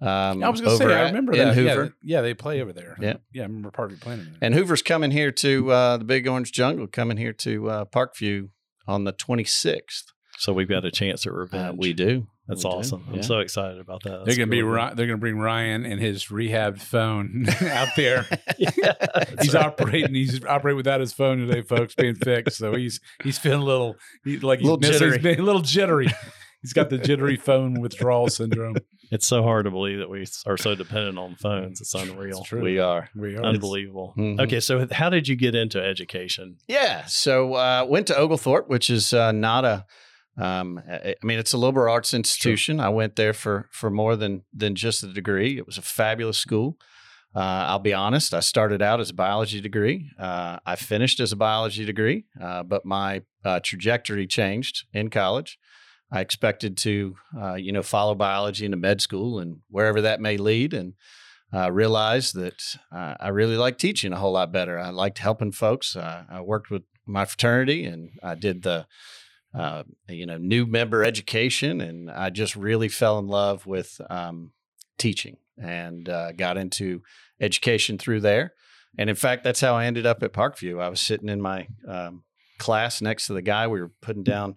Um, 0.00 0.42
I 0.42 0.48
was 0.48 0.60
going 0.60 0.76
to 0.78 0.84
over 0.84 0.92
say, 0.94 1.00
I 1.00 1.06
remember 1.06 1.32
in 1.32 1.38
that. 1.38 1.46
Yeah, 1.48 1.54
Hoover. 1.54 1.82
th- 1.82 1.92
yeah, 2.02 2.20
they 2.22 2.34
play 2.34 2.60
over 2.60 2.72
there. 2.72 2.96
Yeah. 3.00 3.14
yeah. 3.32 3.42
I 3.42 3.46
remember 3.46 3.70
Parker 3.70 3.94
playing 4.00 4.20
over 4.20 4.30
there. 4.30 4.38
And 4.42 4.52
Hoover's 4.54 4.82
coming 4.82 5.12
here 5.12 5.30
to 5.30 5.70
uh, 5.70 5.96
the 5.98 6.04
Big 6.04 6.26
Orange 6.26 6.50
Jungle, 6.50 6.88
coming 6.88 7.16
here 7.18 7.32
to 7.34 7.70
uh, 7.70 7.84
Parkview 7.84 8.48
on 8.88 9.04
the 9.04 9.12
26th. 9.12 10.02
So 10.38 10.52
we've 10.52 10.68
got 10.68 10.84
a 10.84 10.90
chance 10.90 11.24
at 11.24 11.32
Uh, 11.32 11.36
revenge. 11.36 11.78
we 11.78 11.92
do. 11.92 12.26
That's 12.48 12.64
We 12.64 12.70
do. 12.70 12.76
awesome. 12.76 13.04
I'm 13.12 13.22
so 13.22 13.38
excited 13.38 13.78
about 13.78 14.02
that. 14.02 14.24
they're 14.24 14.34
gonna 14.34 14.48
be 14.48 14.62
really 14.62 14.76
Ry- 14.76 14.94
they're 14.94 15.06
gonna 15.06 15.18
bring 15.18 15.38
Ryan 15.38 15.84
and 15.86 16.00
his 16.00 16.24
rehabbed 16.26 16.80
phone 16.80 17.46
out 17.62 17.88
there. 17.96 18.26
Yeah, 18.58 18.68
he's 19.40 19.54
right. 19.54 19.64
operating. 19.66 20.14
He's 20.14 20.44
operating 20.44 20.76
without 20.76 21.00
his 21.00 21.12
phone 21.12 21.38
today, 21.46 21.62
folks, 21.62 21.94
being 21.94 22.14
fixed. 22.16 22.58
So 22.58 22.74
he's 22.74 23.00
he's 23.22 23.38
feeling 23.38 23.60
a 23.62 23.64
little 23.64 23.96
he, 24.24 24.38
like 24.38 24.58
he's 24.60 24.66
Little 24.68 24.78
missing- 24.78 24.92
he's 24.92 25.00
jittery. 25.00 25.18
being 25.18 25.40
a 25.40 25.42
little 25.42 25.62
jittery. 25.62 26.08
He's 26.62 26.72
got 26.72 26.90
the 26.90 26.98
jittery 26.98 27.36
phone 27.36 27.80
withdrawal 27.80 28.28
syndrome. 28.28 28.76
It's 29.10 29.26
so 29.26 29.42
hard 29.42 29.64
to 29.64 29.70
believe 29.72 29.98
that 29.98 30.08
we 30.08 30.24
are 30.46 30.56
so 30.56 30.74
dependent 30.76 31.18
on 31.18 31.34
phones. 31.34 31.80
It's 31.80 31.92
unreal. 31.94 32.38
It's 32.38 32.48
true. 32.48 32.62
We 32.62 32.78
are. 32.78 33.08
We 33.16 33.36
are. 33.36 33.42
Unbelievable. 33.42 34.14
Mhm. 34.16 34.40
Okay, 34.40 34.60
so 34.60 34.86
how 34.92 35.10
did 35.10 35.26
you 35.26 35.34
get 35.34 35.54
into 35.56 35.82
education? 35.82 36.58
Yeah. 36.68 37.04
So 37.06 37.54
uh, 37.54 37.84
went 37.88 38.06
to 38.08 38.16
Oglethorpe, 38.16 38.68
which 38.68 38.90
is 38.90 39.12
uh, 39.12 39.32
not 39.32 39.64
a. 39.64 39.86
Um, 40.38 40.82
I 40.88 41.14
I 41.22 41.26
mean, 41.26 41.38
it's 41.38 41.52
a 41.52 41.58
liberal 41.58 41.92
arts 41.92 42.14
institution. 42.14 42.80
I 42.80 42.88
went 42.88 43.16
there 43.16 43.32
for 43.32 43.68
for 43.70 43.90
more 43.90 44.16
than 44.16 44.44
than 44.52 44.74
just 44.74 45.02
a 45.02 45.12
degree. 45.12 45.58
It 45.58 45.66
was 45.66 45.78
a 45.78 45.82
fabulous 45.82 46.38
school. 46.38 46.76
Uh, 47.34 47.64
I'll 47.68 47.78
be 47.78 47.94
honest. 47.94 48.34
I 48.34 48.40
started 48.40 48.82
out 48.82 49.00
as 49.00 49.10
a 49.10 49.14
biology 49.14 49.60
degree. 49.60 50.10
Uh, 50.18 50.58
I 50.66 50.76
finished 50.76 51.18
as 51.18 51.32
a 51.32 51.36
biology 51.36 51.84
degree, 51.86 52.26
uh, 52.38 52.62
but 52.62 52.84
my 52.84 53.22
uh, 53.44 53.60
trajectory 53.60 54.26
changed 54.26 54.84
in 54.92 55.08
college. 55.08 55.58
I 56.10 56.20
expected 56.20 56.76
to, 56.78 57.16
uh, 57.40 57.54
you 57.54 57.72
know, 57.72 57.82
follow 57.82 58.14
biology 58.14 58.66
into 58.66 58.76
med 58.76 59.00
school 59.00 59.38
and 59.38 59.60
wherever 59.70 60.02
that 60.02 60.20
may 60.20 60.36
lead, 60.36 60.74
and 60.74 60.92
uh, 61.54 61.72
realized 61.72 62.34
that 62.34 62.62
uh, 62.94 63.14
I 63.18 63.28
really 63.28 63.56
like 63.56 63.78
teaching 63.78 64.12
a 64.12 64.18
whole 64.18 64.32
lot 64.32 64.52
better. 64.52 64.78
I 64.78 64.90
liked 64.90 65.18
helping 65.18 65.52
folks. 65.52 65.96
Uh, 65.96 66.24
I 66.30 66.40
worked 66.42 66.70
with 66.70 66.82
my 67.06 67.24
fraternity, 67.24 67.84
and 67.84 68.10
I 68.22 68.34
did 68.34 68.62
the, 68.62 68.86
uh, 69.54 69.82
you 70.08 70.26
know, 70.26 70.38
new 70.38 70.66
member 70.66 71.04
education, 71.04 71.80
and 71.80 72.10
I 72.10 72.30
just 72.30 72.56
really 72.56 72.88
fell 72.88 73.18
in 73.18 73.26
love 73.26 73.66
with 73.66 74.00
um, 74.08 74.52
teaching 74.98 75.36
and 75.58 76.08
uh, 76.08 76.32
got 76.32 76.56
into 76.56 77.02
education 77.40 77.98
through 77.98 78.20
there. 78.20 78.54
And 78.98 79.08
in 79.08 79.16
fact, 79.16 79.44
that's 79.44 79.60
how 79.60 79.74
I 79.74 79.86
ended 79.86 80.06
up 80.06 80.22
at 80.22 80.32
Parkview. 80.32 80.80
I 80.80 80.88
was 80.88 81.00
sitting 81.00 81.28
in 81.28 81.40
my 81.40 81.66
um, 81.86 82.24
class 82.58 83.00
next 83.00 83.26
to 83.26 83.34
the 83.34 83.42
guy. 83.42 83.66
We 83.66 83.80
were 83.80 83.92
putting 84.00 84.22
down 84.22 84.56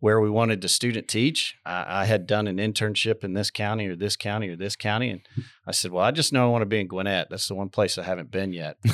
where 0.00 0.20
we 0.20 0.30
wanted 0.30 0.60
the 0.60 0.68
student 0.68 1.08
teach. 1.08 1.56
I, 1.64 2.02
I 2.02 2.04
had 2.04 2.26
done 2.26 2.46
an 2.46 2.58
internship 2.58 3.24
in 3.24 3.32
this 3.32 3.50
county 3.50 3.86
or 3.88 3.96
this 3.96 4.16
county 4.16 4.48
or 4.48 4.56
this 4.56 4.76
county, 4.76 5.10
and 5.10 5.20
I 5.66 5.72
said, 5.72 5.90
"Well, 5.90 6.04
I 6.04 6.10
just 6.10 6.32
know 6.32 6.46
I 6.46 6.50
want 6.50 6.62
to 6.62 6.66
be 6.66 6.80
in 6.80 6.86
Gwinnett. 6.86 7.28
That's 7.30 7.48
the 7.48 7.54
one 7.54 7.68
place 7.68 7.98
I 7.98 8.04
haven't 8.04 8.30
been 8.30 8.52
yet." 8.52 8.76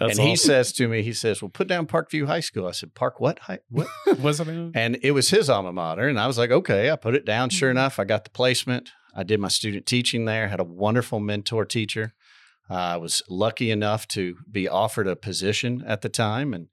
And 0.00 0.16
he 0.16 0.36
says 0.36 0.72
to 0.74 0.86
me, 0.86 1.02
he 1.02 1.12
says, 1.12 1.42
"Well, 1.42 1.48
put 1.48 1.66
down 1.66 1.88
Parkview 1.88 2.26
High 2.26 2.40
School." 2.40 2.68
I 2.68 2.70
said, 2.70 2.94
"Park 2.94 3.18
what? 3.18 3.40
High, 3.40 3.58
what?" 3.68 3.88
Wasn't 4.20 4.48
it? 4.48 4.78
and 4.78 4.98
it 5.02 5.10
was 5.10 5.30
his 5.30 5.50
alma 5.50 5.72
mater, 5.72 6.06
and 6.06 6.20
I 6.20 6.28
was 6.28 6.38
like, 6.38 6.50
"Okay." 6.50 6.90
I 6.90 6.96
put 6.96 7.16
it 7.16 7.24
down. 7.24 7.50
Sure 7.50 7.70
enough, 7.70 7.98
I 7.98 8.04
got 8.04 8.22
the 8.22 8.30
placement. 8.30 8.90
I 9.14 9.24
did 9.24 9.40
my 9.40 9.48
student 9.48 9.86
teaching 9.86 10.26
there. 10.26 10.46
Had 10.46 10.60
a 10.60 10.64
wonderful 10.64 11.18
mentor 11.18 11.64
teacher. 11.64 12.14
Uh, 12.70 12.74
I 12.74 12.96
was 12.98 13.20
lucky 13.28 13.72
enough 13.72 14.06
to 14.08 14.36
be 14.48 14.68
offered 14.68 15.08
a 15.08 15.16
position 15.16 15.82
at 15.84 16.02
the 16.02 16.08
time, 16.08 16.54
and 16.54 16.68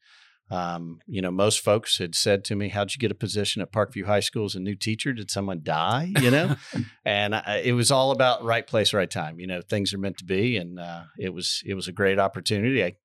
um, 0.50 1.00
you 1.08 1.22
know, 1.22 1.32
most 1.32 1.60
folks 1.60 1.98
had 1.98 2.16
said 2.16 2.46
to 2.46 2.56
me, 2.56 2.70
"How'd 2.70 2.94
you 2.94 3.00
get 3.00 3.12
a 3.12 3.16
position 3.16 3.62
at 3.62 3.72
Parkview 3.72 4.06
High 4.06 4.22
School 4.22 4.46
as 4.46 4.56
a 4.56 4.60
new 4.60 4.76
teacher? 4.76 5.12
Did 5.12 5.30
someone 5.30 5.62
die?" 5.62 6.14
You 6.22 6.32
know, 6.32 6.56
and 7.06 7.36
I, 7.36 7.62
it 7.66 7.74
was 7.74 7.92
all 7.92 8.12
about 8.12 8.44
right 8.44 8.66
place, 8.66 8.94
right 8.94 9.10
time. 9.10 9.40
You 9.40 9.48
know, 9.48 9.62
things 9.62 9.94
are 9.94 9.98
meant 9.98 10.18
to 10.18 10.26
be, 10.26 10.56
and 10.56 10.80
uh, 10.80 11.04
it 11.20 11.34
was 11.34 11.62
it 11.66 11.74
was 11.74 11.88
a 11.88 11.92
great 11.94 12.18
opportunity. 12.18 12.84
I, 12.84 12.96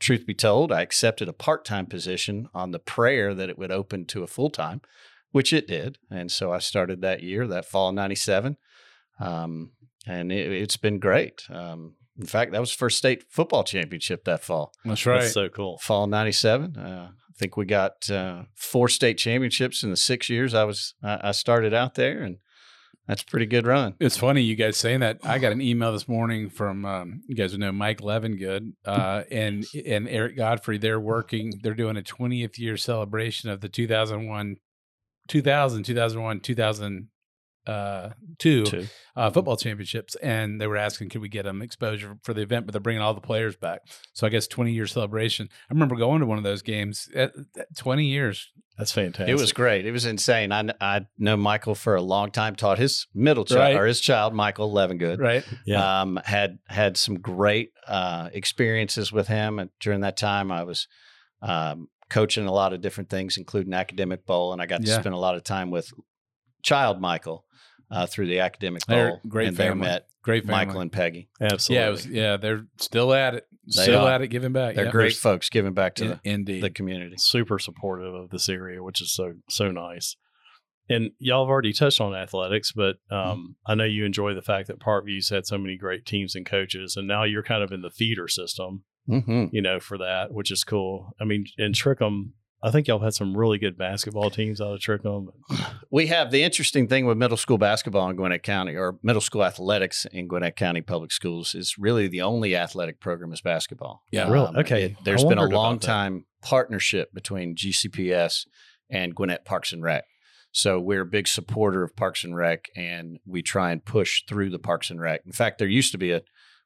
truth 0.00 0.26
be 0.26 0.34
told, 0.34 0.72
I 0.72 0.82
accepted 0.82 1.28
a 1.28 1.32
part 1.32 1.64
time 1.64 1.86
position 1.86 2.48
on 2.52 2.72
the 2.72 2.80
prayer 2.80 3.32
that 3.32 3.48
it 3.48 3.58
would 3.58 3.70
open 3.70 4.04
to 4.06 4.24
a 4.24 4.28
full 4.28 4.50
time, 4.50 4.80
which 5.30 5.52
it 5.52 5.68
did, 5.68 5.98
and 6.10 6.32
so 6.32 6.52
I 6.52 6.58
started 6.58 7.00
that 7.02 7.22
year, 7.22 7.46
that 7.46 7.64
fall 7.64 7.90
of 7.90 7.94
'97, 7.94 8.56
um, 9.20 9.70
and 10.04 10.32
it, 10.32 10.50
it's 10.50 10.76
been 10.76 10.98
great. 10.98 11.44
Um, 11.48 11.94
in 12.18 12.26
fact, 12.26 12.52
that 12.52 12.60
was 12.60 12.70
the 12.70 12.76
first 12.78 12.98
state 12.98 13.24
football 13.30 13.64
championship 13.64 14.24
that 14.24 14.42
fall 14.42 14.72
That's 14.84 15.06
right. 15.06 15.22
That's 15.22 15.32
so 15.32 15.48
cool. 15.48 15.78
fall 15.78 16.06
97 16.06 16.76
uh, 16.76 17.10
i 17.10 17.32
think 17.38 17.56
we 17.56 17.64
got 17.64 18.10
uh, 18.10 18.42
four 18.54 18.88
state 18.88 19.18
championships 19.18 19.82
in 19.82 19.90
the 19.90 19.96
six 19.96 20.28
years 20.28 20.54
i 20.54 20.64
was 20.64 20.94
i, 21.02 21.28
I 21.28 21.30
started 21.32 21.72
out 21.72 21.94
there 21.94 22.22
and 22.22 22.36
that's 23.08 23.22
a 23.22 23.26
pretty 23.26 23.46
good 23.46 23.66
run 23.66 23.94
It's 23.98 24.16
funny 24.16 24.42
you 24.42 24.54
guys 24.54 24.76
saying 24.76 25.00
that. 25.00 25.18
I 25.24 25.38
got 25.38 25.50
an 25.50 25.60
email 25.60 25.92
this 25.92 26.06
morning 26.06 26.48
from 26.48 26.84
um, 26.84 27.22
you 27.26 27.34
guys 27.34 27.56
know 27.58 27.72
Mike 27.72 28.00
Levingood 28.00 28.74
uh, 28.84 29.24
and 29.30 29.64
and 29.86 30.08
Eric 30.08 30.36
Godfrey. 30.36 30.78
They're 30.78 31.00
working. 31.00 31.52
They're 31.62 31.74
doing 31.74 31.96
a 31.96 32.02
20th 32.02 32.58
year 32.58 32.76
celebration 32.76 33.50
of 33.50 33.60
the 33.60 33.68
2001, 33.68 34.56
2000, 35.26 35.82
2001, 35.82 36.40
2002 37.66 38.64
two. 38.64 38.86
uh, 39.16 39.30
football 39.30 39.56
championships, 39.56 40.14
and 40.16 40.60
they 40.60 40.66
were 40.66 40.76
asking, 40.76 41.08
could 41.08 41.20
we 41.20 41.28
get 41.28 41.44
them 41.44 41.62
exposure 41.62 42.18
for 42.22 42.34
the 42.34 42.42
event? 42.42 42.66
But 42.66 42.72
they're 42.72 42.80
bringing 42.80 43.02
all 43.02 43.14
the 43.14 43.20
players 43.20 43.56
back. 43.56 43.82
So 44.12 44.26
I 44.26 44.30
guess 44.30 44.46
20 44.46 44.72
year 44.72 44.86
celebration. 44.86 45.48
I 45.70 45.72
remember 45.72 45.96
going 45.96 46.20
to 46.20 46.26
one 46.26 46.38
of 46.38 46.44
those 46.44 46.62
games. 46.62 47.08
At, 47.14 47.32
at 47.58 47.76
20 47.76 48.04
years. 48.04 48.50
That's 48.78 48.90
fantastic. 48.90 49.28
it 49.28 49.34
was 49.34 49.52
great 49.52 49.84
it 49.84 49.92
was 49.92 50.06
insane 50.06 50.50
i, 50.50 50.64
I 50.80 51.02
know 51.18 51.36
michael 51.36 51.74
for 51.74 51.94
a 51.94 52.00
long 52.00 52.30
time 52.30 52.56
taught 52.56 52.78
his 52.78 53.06
middle 53.14 53.44
child 53.44 53.60
Right. 53.60 53.76
or 53.76 53.84
his 53.86 54.00
child 54.00 54.32
michael 54.32 54.72
levingood 54.72 55.20
Right. 55.20 55.44
Yeah. 55.66 56.00
um, 56.00 56.18
had 56.24 56.58
had 56.68 56.96
some 56.96 57.16
great 57.20 57.72
uh, 57.86 58.30
experiences 58.32 59.12
with 59.12 59.28
him. 59.28 59.58
And 59.58 59.68
during 59.78 60.00
that 60.00 60.16
time, 60.16 60.50
I 60.50 60.64
was 60.64 60.88
um, 61.42 61.88
coaching 62.08 62.46
a 62.46 62.52
lot 62.52 62.72
of 62.72 62.80
different 62.80 63.10
things, 63.10 63.36
including 63.36 63.74
academic 63.74 64.24
bowl, 64.24 64.54
and 64.54 64.62
I 64.62 64.66
got 64.66 64.80
to 64.80 64.86
Yeah. 64.88 65.00
spend 65.00 65.14
a 65.14 65.18
lot 65.18 65.34
of 65.36 65.44
time 65.44 65.70
with 65.70 65.92
child 66.62 67.00
Michael 67.00 67.44
uh, 67.90 68.06
through 68.06 68.26
the 68.26 68.40
academic 68.40 68.84
They're 68.86 69.08
bowl. 69.10 69.20
great 69.28 69.48
and 69.48 69.56
there 69.56 69.70
family. 69.72 69.86
met 69.88 70.06
Great 70.22 70.44
family. 70.46 70.66
Michael 70.66 70.80
and 70.82 70.92
Peggy. 70.92 71.28
Absolutely. 71.40 71.82
Yeah, 71.82 71.88
it 71.88 71.90
was, 71.90 72.06
yeah, 72.06 72.36
they're 72.36 72.66
still 72.78 73.12
at 73.12 73.34
it. 73.34 73.46
They 73.66 73.82
still 73.82 74.02
are. 74.06 74.12
at 74.12 74.22
it, 74.22 74.28
giving 74.28 74.52
back. 74.52 74.76
They're 74.76 74.84
Yep. 74.84 74.92
great 74.92 75.14
folks 75.16 75.50
giving 75.50 75.72
back 75.74 75.96
to 75.96 76.04
In- 76.04 76.10
the, 76.10 76.20
indeed. 76.24 76.62
the 76.62 76.70
community. 76.70 77.16
super 77.18 77.58
supportive 77.58 78.14
of 78.14 78.30
this 78.30 78.48
area, 78.48 78.82
which 78.82 79.00
is 79.02 79.12
so 79.12 79.34
so 79.48 79.70
nice. 79.72 80.16
And 80.88 81.10
y'all 81.18 81.44
have 81.44 81.50
already 81.50 81.72
touched 81.72 82.00
on 82.00 82.14
athletics, 82.14 82.72
but 82.72 82.96
um, 83.10 83.56
I 83.66 83.74
know 83.74 83.84
you 83.84 84.04
enjoy 84.04 84.34
the 84.34 84.42
fact 84.42 84.66
that 84.68 84.78
Parkview's 84.80 85.30
had 85.30 85.46
so 85.46 85.56
many 85.58 85.76
great 85.76 86.04
teams 86.06 86.34
and 86.34 86.44
coaches, 86.44 86.96
and 86.96 87.06
now 87.08 87.22
you're 87.24 87.42
kind 87.44 87.62
of 87.62 87.72
in 87.72 87.82
the 87.82 87.90
feeder 87.90 88.28
system, 88.28 88.84
Mm-hmm. 89.08 89.46
you 89.52 89.60
know, 89.62 89.80
for 89.80 89.98
that, 89.98 90.32
which 90.32 90.52
is 90.52 90.62
cool. 90.64 91.10
I 91.20 91.24
mean, 91.24 91.46
in 91.58 91.72
Trickum, 91.72 92.30
I 92.62 92.70
think 92.70 92.86
y'all 92.86 93.00
had 93.00 93.14
some 93.14 93.36
really 93.36 93.58
good 93.58 93.76
basketball 93.76 94.30
teams 94.30 94.60
out 94.60 94.72
of 94.74 94.80
Trickum. 94.80 95.28
We 95.94 96.06
have 96.06 96.30
the 96.30 96.42
interesting 96.42 96.88
thing 96.88 97.04
with 97.04 97.18
middle 97.18 97.36
school 97.36 97.58
basketball 97.58 98.08
in 98.08 98.16
Gwinnett 98.16 98.42
County, 98.42 98.74
or 98.76 98.98
middle 99.02 99.20
school 99.20 99.44
athletics 99.44 100.06
in 100.10 100.26
Gwinnett 100.26 100.56
County 100.56 100.80
Public 100.80 101.12
Schools, 101.12 101.54
is 101.54 101.76
really 101.76 102.08
the 102.08 102.22
only 102.22 102.56
athletic 102.56 102.98
program 102.98 103.30
is 103.32 103.42
basketball. 103.42 104.02
Yeah. 104.10 104.30
Really? 104.30 104.46
Um, 104.46 104.56
okay. 104.56 104.82
it- 104.84 104.96
there's 105.04 105.22
I 105.22 105.28
been 105.28 105.36
a 105.36 105.42
wondered 105.42 105.54
about 105.54 105.62
long 105.62 105.74
that. 105.78 105.86
time 105.86 106.24
partnership 106.40 107.12
between 107.12 107.54
GCPS 107.56 108.46
and 108.88 109.14
Gwinnett 109.14 109.44
Parks 109.44 109.72
and 109.74 109.82
Rec. 109.82 110.04
So 110.50 110.80
we're 110.80 111.02
a 111.02 111.06
big 111.06 111.28
supporter 111.28 111.82
of 111.82 111.94
Parks 111.94 112.24
and 112.24 112.34
Rec, 112.36 112.66
and 112.74 113.18
we 113.26 113.42
try 113.42 113.70
and 113.72 113.84
push 113.84 114.22
through 114.26 114.48
the 114.50 114.58
Parks 114.58 114.88
and 114.90 114.98
Rec. 115.00 115.20
In 115.26 115.32
fact, 115.32 115.58
there 115.58 115.68
used 115.68 115.92
to 115.92 115.98
be 115.98 116.12
a 116.12 116.22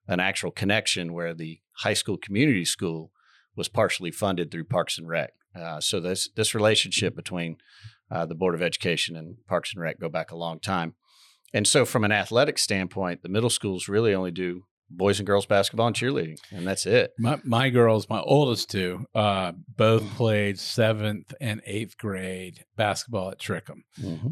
an 0.08 0.20
actual 0.20 0.52
connection 0.52 1.12
where 1.12 1.34
the 1.34 1.58
high 1.78 1.94
school 1.94 2.16
community 2.16 2.64
school 2.64 3.10
was 3.56 3.66
partially 3.68 4.12
funded 4.12 4.52
through 4.52 4.64
Parks 4.64 4.98
and 4.98 5.08
Rec. 5.08 5.32
Uh, 5.56 5.80
so 5.80 6.00
this 6.00 6.28
this 6.36 6.54
relationship 6.54 7.16
between 7.16 7.56
uh, 8.10 8.26
the 8.26 8.34
Board 8.34 8.54
of 8.54 8.62
Education 8.62 9.16
and 9.16 9.36
Parks 9.46 9.72
and 9.72 9.82
Rec 9.82 9.98
go 9.98 10.08
back 10.08 10.30
a 10.30 10.36
long 10.36 10.60
time. 10.60 10.94
And 11.52 11.66
so, 11.66 11.84
from 11.84 12.04
an 12.04 12.12
athletic 12.12 12.58
standpoint, 12.58 13.22
the 13.22 13.28
middle 13.28 13.50
schools 13.50 13.88
really 13.88 14.14
only 14.14 14.30
do 14.30 14.64
boys 14.90 15.18
and 15.18 15.26
girls 15.26 15.46
basketball 15.46 15.86
and 15.88 15.96
cheerleading, 15.96 16.38
and 16.50 16.66
that's 16.66 16.86
it. 16.86 17.12
My 17.18 17.38
my 17.44 17.70
girls, 17.70 18.08
my 18.08 18.20
oldest 18.20 18.70
two, 18.70 19.06
uh, 19.14 19.52
both 19.76 20.02
played 20.16 20.58
seventh 20.58 21.34
and 21.40 21.60
eighth 21.66 21.98
grade 21.98 22.64
basketball 22.76 23.30
at 23.30 23.38
Trickum, 23.38 23.82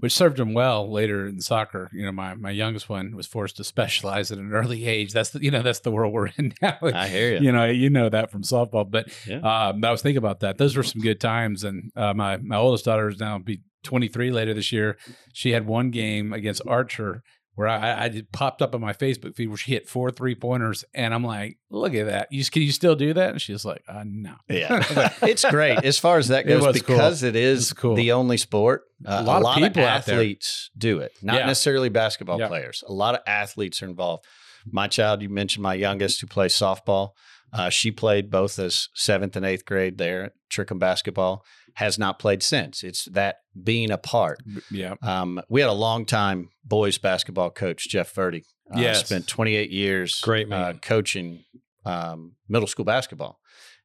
which 0.00 0.12
served 0.12 0.36
them 0.36 0.54
well 0.54 0.90
later 0.90 1.26
in 1.26 1.40
soccer. 1.40 1.90
You 1.92 2.06
know, 2.06 2.12
my 2.12 2.34
my 2.34 2.50
youngest 2.50 2.88
one 2.88 3.16
was 3.16 3.26
forced 3.26 3.56
to 3.56 3.64
specialize 3.64 4.30
at 4.30 4.38
an 4.38 4.52
early 4.52 4.86
age. 4.86 5.12
That's 5.12 5.30
the 5.30 5.42
you 5.42 5.50
know 5.50 5.62
that's 5.62 5.80
the 5.80 5.90
world 5.90 6.12
we're 6.12 6.28
in 6.38 6.54
now. 6.62 6.78
I 6.82 7.08
hear 7.08 7.32
you. 7.34 7.40
you 7.40 7.52
know, 7.52 7.66
you 7.66 7.90
know 7.90 8.08
that 8.08 8.30
from 8.30 8.42
softball. 8.42 8.90
But 8.90 9.08
Yeah. 9.26 9.38
um, 9.38 9.84
I 9.84 9.90
was 9.90 10.02
thinking 10.02 10.18
about 10.18 10.40
that. 10.40 10.58
Those 10.58 10.76
were 10.76 10.82
some 10.82 11.02
good 11.02 11.20
times. 11.20 11.64
And 11.64 11.90
uh, 11.96 12.14
my 12.14 12.36
my 12.38 12.56
oldest 12.56 12.84
daughter 12.84 13.08
is 13.08 13.18
now 13.18 13.38
be 13.38 13.60
23 13.82 14.30
later 14.30 14.54
this 14.54 14.72
year. 14.72 14.96
She 15.32 15.50
had 15.50 15.66
one 15.66 15.90
game 15.90 16.32
against 16.32 16.62
Archer 16.66 17.22
where 17.54 17.68
I, 17.68 18.04
I 18.06 18.22
popped 18.32 18.62
up 18.62 18.74
on 18.74 18.80
my 18.80 18.92
Facebook 18.92 19.36
feed 19.36 19.48
where 19.48 19.56
she 19.56 19.72
hit 19.72 19.88
four 19.88 20.10
three 20.10 20.34
pointers, 20.34 20.84
and 20.94 21.14
I'm 21.14 21.22
like, 21.24 21.58
look 21.70 21.94
at 21.94 22.06
that. 22.06 22.32
You 22.32 22.44
can 22.44 22.62
you 22.62 22.72
still 22.72 22.96
do 22.96 23.14
that? 23.14 23.30
And 23.30 23.40
she's 23.40 23.64
like, 23.64 23.82
uh, 23.88 24.02
no. 24.04 24.34
Yeah, 24.48 25.10
it's 25.22 25.44
great 25.44 25.84
as 25.84 25.98
far 25.98 26.18
as 26.18 26.28
that 26.28 26.46
goes 26.46 26.62
was 26.66 26.82
cool. 26.82 26.96
because 26.96 27.22
it 27.22 27.36
is 27.36 27.72
cool. 27.72 27.94
the 27.94 28.12
only 28.12 28.36
sport. 28.36 28.82
Uh, 29.06 29.22
A 29.26 29.40
lot 29.40 29.44
of 29.44 29.62
people 29.62 29.84
out 29.84 30.04
there. 30.04 30.16
athletes 30.16 30.70
do 30.76 30.98
it, 30.98 31.12
not 31.22 31.36
Yeah. 31.36 31.46
necessarily 31.46 31.88
basketball 31.88 32.38
Yeah. 32.38 32.48
players. 32.48 32.82
A 32.86 32.92
lot 32.92 33.14
of 33.14 33.20
athletes 33.26 33.82
are 33.82 33.86
involved. 33.86 34.24
My 34.66 34.88
child, 34.88 35.20
you 35.22 35.28
mentioned 35.28 35.62
my 35.62 35.74
youngest 35.74 36.20
who 36.20 36.26
plays 36.26 36.54
softball. 36.54 37.10
Uh, 37.52 37.68
she 37.70 37.90
played 37.92 38.30
both 38.30 38.58
as 38.58 38.88
seventh 38.94 39.36
and 39.36 39.46
eighth 39.46 39.64
grade 39.64 39.96
there 39.98 40.24
at 40.24 40.32
Trickum 40.50 40.78
basketball. 40.80 41.44
Has 41.74 41.98
not 41.98 42.18
played 42.18 42.42
since. 42.42 42.84
It's 42.84 43.06
that 43.06 43.36
being 43.60 43.90
a 43.90 43.98
part. 43.98 44.40
Yeah. 44.70 44.94
Um, 45.02 45.40
we 45.48 45.60
had 45.60 45.70
a 45.70 45.72
long 45.74 46.06
time 46.06 46.50
boys 46.64 46.98
basketball 46.98 47.50
coach, 47.50 47.88
Jeff 47.88 48.12
Verdi. 48.14 48.44
Uh, 48.74 48.80
Yes. 48.80 49.04
Spent 49.06 49.26
28 49.26 49.70
years 49.70 50.20
Great 50.22 50.50
uh, 50.52 50.74
coaching 50.80 51.44
um, 51.84 52.36
middle 52.48 52.68
school 52.68 52.84
basketball. 52.84 53.38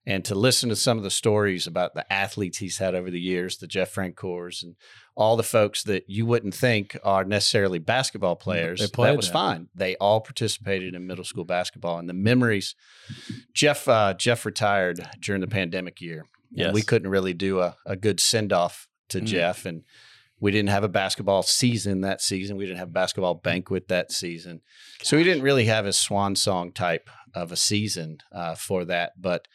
And 0.05 0.23
to 0.25 0.33
listen 0.33 0.69
to 0.69 0.75
some 0.75 0.97
of 0.97 1.03
the 1.03 1.11
stories 1.11 1.67
about 1.67 1.93
the 1.93 2.11
athletes 2.11 2.57
he's 2.59 2.77
had 2.77 2.95
over 2.95 3.11
the 3.11 3.19
years, 3.19 3.57
the 3.57 3.67
Jeff 3.67 3.89
Francoeurs 3.91 4.63
and 4.63 4.75
all 5.15 5.35
the 5.35 5.43
folks 5.43 5.83
that 5.83 6.05
you 6.07 6.25
wouldn't 6.25 6.53
think 6.55 6.97
are 7.03 7.25
necessarily 7.25 7.77
basketball 7.79 8.35
players, 8.37 8.79
They 8.79 8.87
played 8.87 9.11
that 9.11 9.17
was 9.17 9.27
that. 9.27 9.33
fine. 9.33 9.67
They 9.75 9.95
all 9.97 10.21
participated 10.21 10.95
in 10.95 11.05
middle 11.05 11.25
school 11.25 11.43
basketball. 11.43 11.99
And 11.99 12.07
the 12.09 12.13
memories, 12.13 12.73
Jeff 13.53 13.87
uh, 13.87 14.13
Jeff 14.13 14.45
retired 14.45 15.05
during 15.19 15.41
the 15.41 15.47
pandemic 15.47 15.99
year. 16.01 16.25
Yes. 16.51 16.73
We 16.73 16.81
couldn't 16.81 17.09
really 17.09 17.33
do 17.33 17.59
a, 17.59 17.75
a 17.85 17.95
good 17.95 18.19
send 18.19 18.51
off 18.53 18.87
to 19.09 19.19
Mm. 19.21 19.25
Jeff. 19.25 19.65
And 19.65 19.83
we 20.39 20.51
didn't 20.51 20.69
have 20.69 20.83
a 20.83 20.89
basketball 20.89 21.43
season 21.43 22.01
that 22.01 22.21
season. 22.21 22.57
We 22.57 22.65
didn't 22.65 22.79
have 22.79 22.89
a 22.89 22.91
basketball 22.91 23.35
banquet 23.35 23.87
that 23.89 24.11
season. 24.11 24.61
So 25.03 25.17
we 25.17 25.23
didn't 25.23 25.43
really 25.43 25.65
have 25.65 25.85
a 25.85 25.93
swan 25.93 26.35
song 26.35 26.71
type 26.71 27.09
of 27.33 27.51
a 27.51 27.55
season 27.55 28.19
uh, 28.31 28.55
for 28.55 28.85
that. 28.85 29.13
But 29.19 29.47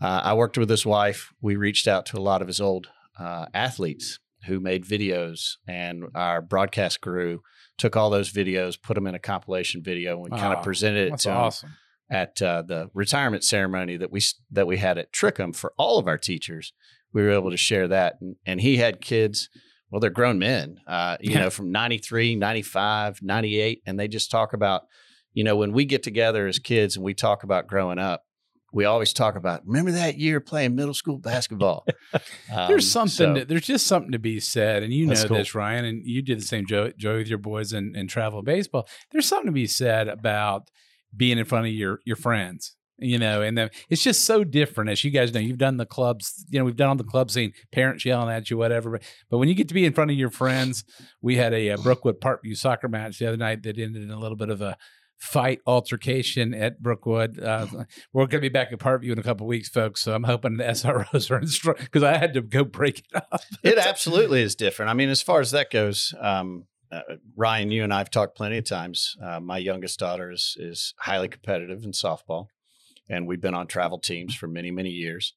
uh, 0.00 0.22
I 0.24 0.34
worked 0.34 0.56
with 0.56 0.70
his 0.70 0.86
wife. 0.86 1.32
We 1.42 1.56
reached 1.56 1.86
out 1.86 2.06
to 2.06 2.18
a 2.18 2.20
lot 2.20 2.40
of 2.40 2.48
his 2.48 2.60
old 2.60 2.88
uh, 3.18 3.46
athletes 3.52 4.18
who 4.46 4.58
made 4.58 4.86
videos, 4.86 5.56
and 5.68 6.04
our 6.14 6.40
broadcast 6.40 7.02
crew 7.02 7.42
took 7.76 7.94
all 7.94 8.08
those 8.08 8.32
videos, 8.32 8.80
put 8.80 8.94
them 8.94 9.06
in 9.06 9.14
a 9.14 9.18
compilation 9.18 9.82
video, 9.82 10.14
and 10.14 10.32
we 10.32 10.38
kind 10.38 10.54
of 10.54 10.64
presented 10.64 11.12
it 11.12 11.18
to 11.18 11.30
awesome. 11.30 11.74
At 12.10 12.42
uh, 12.42 12.62
the 12.62 12.90
retirement 12.92 13.44
ceremony 13.44 13.96
that 13.96 14.10
we 14.10 14.20
that 14.50 14.66
we 14.66 14.78
had 14.78 14.98
at 14.98 15.12
Trickum 15.12 15.54
for 15.54 15.72
all 15.78 15.98
of 15.98 16.08
our 16.08 16.18
teachers. 16.18 16.72
We 17.12 17.22
were 17.22 17.30
able 17.30 17.50
to 17.50 17.56
share 17.56 17.86
that, 17.88 18.14
and, 18.20 18.36
and 18.46 18.60
he 18.60 18.76
had 18.78 19.00
kids. 19.00 19.48
Well, 19.90 20.00
they're 20.00 20.10
grown 20.10 20.38
men, 20.38 20.76
uh, 20.86 21.16
you 21.20 21.32
Yeah. 21.32 21.40
know, 21.40 21.50
from 21.50 21.72
93, 21.72 22.36
95, 22.36 23.22
98, 23.22 23.82
and 23.86 23.98
they 23.98 24.06
just 24.06 24.30
talk 24.30 24.52
about, 24.52 24.82
you 25.34 25.42
know, 25.42 25.56
when 25.56 25.72
we 25.72 25.84
get 25.84 26.04
together 26.04 26.46
as 26.46 26.60
kids 26.60 26.94
and 26.94 27.04
we 27.04 27.12
talk 27.14 27.42
about 27.42 27.66
growing 27.66 27.98
up, 27.98 28.22
we 28.72 28.84
always 28.84 29.12
talk 29.12 29.34
about, 29.34 29.66
remember 29.66 29.90
that 29.90 30.16
year 30.16 30.38
playing 30.40 30.76
middle 30.76 30.94
school 30.94 31.18
basketball? 31.18 31.84
Um, 32.52 32.66
there's 32.68 32.88
something. 32.90 33.08
so- 33.10 33.34
to, 33.34 33.44
there's 33.44 33.66
just 33.66 33.86
something 33.88 34.10
to 34.12 34.18
be 34.20 34.38
said, 34.40 34.82
and 34.84 34.92
you 34.92 35.06
know 35.06 35.24
cool. 35.26 35.36
this, 35.38 35.54
Ryan, 35.56 35.84
and 35.84 36.02
you 36.06 36.22
did 36.22 36.38
the 36.38 36.44
same, 36.44 36.66
Joe, 36.66 36.92
Joe, 36.96 37.16
with 37.18 37.28
your 37.28 37.38
boys 37.38 37.72
and, 37.72 37.94
and 37.96 38.08
travel 38.10 38.42
baseball. 38.42 38.88
There's 39.12 39.26
something 39.26 39.46
to 39.46 39.52
be 39.52 39.66
said 39.68 40.06
about 40.08 40.70
being 41.16 41.38
in 41.38 41.44
front 41.44 41.66
of 41.66 41.72
your 41.72 42.00
your 42.04 42.16
friends, 42.16 42.74
you 42.98 43.18
know, 43.18 43.42
and 43.42 43.56
then 43.56 43.70
it's 43.88 44.02
just 44.02 44.24
so 44.24 44.44
different. 44.44 44.90
As 44.90 45.02
you 45.04 45.10
guys 45.10 45.32
know, 45.32 45.40
you've 45.40 45.58
done 45.58 45.76
the 45.76 45.86
clubs, 45.86 46.44
you 46.50 46.58
know, 46.58 46.64
we've 46.64 46.76
done 46.76 46.90
on 46.90 46.96
the 46.96 47.04
club 47.04 47.30
scene, 47.30 47.52
parents 47.72 48.04
yelling 48.04 48.34
at 48.34 48.50
you, 48.50 48.56
whatever. 48.56 48.90
But, 48.90 49.02
but 49.30 49.38
when 49.38 49.48
you 49.48 49.54
get 49.54 49.68
to 49.68 49.74
be 49.74 49.84
in 49.84 49.92
front 49.92 50.10
of 50.10 50.16
your 50.16 50.30
friends, 50.30 50.84
we 51.20 51.36
had 51.36 51.52
a, 51.52 51.70
uh 51.70 51.76
Brookwood 51.78 52.20
Parkview 52.20 52.56
soccer 52.56 52.88
match 52.88 53.18
the 53.18 53.28
other 53.28 53.36
night 53.36 53.62
that 53.62 53.78
ended 53.78 54.02
in 54.02 54.10
a 54.10 54.18
little 54.18 54.36
bit 54.36 54.50
of 54.50 54.60
a 54.60 54.76
fight 55.20 55.60
altercation 55.66 56.54
at 56.54 56.82
Brookwood. 56.82 57.38
Uh, 57.38 57.66
we're 58.12 58.26
going 58.26 58.30
to 58.30 58.40
be 58.40 58.48
back 58.48 58.72
at 58.72 58.78
Parkview 58.78 59.12
in 59.12 59.18
a 59.18 59.22
couple 59.22 59.46
weeks, 59.46 59.68
folks. 59.68 60.02
So 60.02 60.14
I'm 60.14 60.24
hoping 60.24 60.56
the 60.56 60.64
SROs 60.70 61.30
are 61.30 61.38
in 61.38 61.46
strong 61.46 61.76
because 61.78 62.02
I 62.02 62.16
had 62.16 62.34
to 62.34 62.42
go 62.42 62.64
break 62.64 63.00
it 63.00 63.06
up. 63.14 63.42
it 63.62 63.78
absolutely 63.78 64.42
is 64.42 64.54
different. 64.54 64.90
I 64.90 64.94
mean, 64.94 65.10
as 65.10 65.22
far 65.22 65.40
as 65.40 65.50
that 65.50 65.70
goes, 65.70 66.14
um, 66.20 66.64
uh, 66.92 67.02
Ryan, 67.36 67.70
you 67.70 67.84
and 67.84 67.94
I 67.94 67.98
have 67.98 68.10
talked 68.10 68.36
plenty 68.36 68.58
of 68.58 68.64
times. 68.64 69.16
Uh, 69.22 69.40
my 69.40 69.58
youngest 69.58 69.98
daughter 69.98 70.30
is 70.30 70.56
is 70.58 70.94
highly 70.98 71.28
competitive 71.28 71.84
in 71.84 71.92
softball, 71.92 72.46
and 73.08 73.26
we've 73.26 73.40
been 73.40 73.54
on 73.54 73.66
travel 73.66 73.98
teams 73.98 74.34
for 74.34 74.46
many 74.46 74.70
many 74.70 74.90
years. 74.90 75.34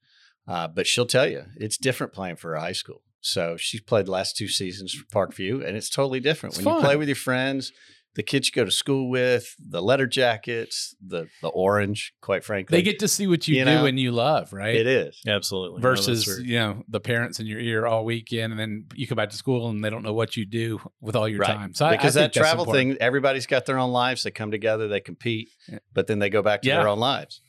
Uh, 0.48 0.68
but 0.68 0.88
she'll 0.88 1.06
tell 1.06 1.28
you 1.28 1.44
it's 1.56 1.78
different 1.78 2.14
playing 2.14 2.36
for 2.36 2.56
a 2.56 2.60
high 2.62 2.74
school. 2.74 3.02
So 3.22 3.56
she's 3.56 3.80
played 3.80 4.08
the 4.08 4.12
last 4.12 4.36
two 4.36 4.50
seasons 4.50 4.94
for 4.94 5.06
Parkview, 5.06 5.66
and 5.66 5.78
it's 5.78 5.90
totally 5.90 6.20
different 6.20 6.56
It's 6.56 6.66
when 6.66 6.76
you 6.76 6.82
play 6.82 6.98
with 6.98 7.08
your 7.08 7.16
friends. 7.16 7.72
The 8.16 8.22
kids 8.24 8.48
you 8.48 8.54
go 8.54 8.64
to 8.64 8.70
school 8.72 9.10
with, 9.10 9.56
the 9.60 9.82
letter 9.82 10.06
jackets, 10.06 10.96
the 11.04 11.28
the 11.42 11.48
orange. 11.48 12.14
Quite 12.22 12.44
frankly, 12.44 12.78
They 12.78 12.84
get 12.84 13.00
to 13.00 13.08
see 13.08 13.26
what 13.26 13.48
you, 13.48 13.56
You 13.56 13.66
do 13.66 13.72
know, 13.74 13.86
and 13.88 14.00
you 14.00 14.12
love, 14.12 14.54
right? 14.54 14.76
it 14.76 14.86
is. 14.86 15.20
Absolutely. 15.28 15.82
Versus, 15.82 16.24
true. 16.26 16.44
you 16.44 16.60
know, 16.60 16.84
the 16.88 17.00
parents 17.00 17.40
in 17.40 17.48
your 17.48 17.60
ear 17.60 17.88
all 17.88 18.06
weekend, 18.06 18.54
and 18.54 18.60
then 18.60 18.86
you 18.94 19.08
come 19.08 19.16
back 19.16 19.32
to 19.32 19.36
school 19.36 19.68
and 19.70 19.84
they 19.84 19.90
don't 19.90 20.04
know 20.04 20.14
what 20.14 20.38
you 20.38 20.46
do 20.46 20.80
with 21.02 21.16
all 21.16 21.28
your 21.28 21.40
Right. 21.40 21.48
time. 21.58 21.74
So 21.74 21.86
I- 21.88 21.90
I 21.90 21.98
because 21.98 22.14
that 22.14 22.34
travel 22.34 22.66
thing, 22.66 22.98
everybody's 23.02 23.48
got 23.48 23.66
their 23.66 23.80
own 23.80 23.92
lives. 23.92 24.22
They 24.22 24.32
come 24.32 24.52
together, 24.52 24.88
they 24.88 25.00
compete, 25.00 25.50
Yeah. 25.68 25.80
but 25.92 26.06
then 26.06 26.20
they 26.20 26.30
go 26.30 26.44
back 26.44 26.62
to 26.62 26.68
Yeah. 26.68 26.78
their 26.80 26.90
own 26.90 27.00
lives. 27.00 27.42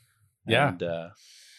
Yeah. 0.47 0.69
And, 0.71 0.83
uh, 0.83 1.09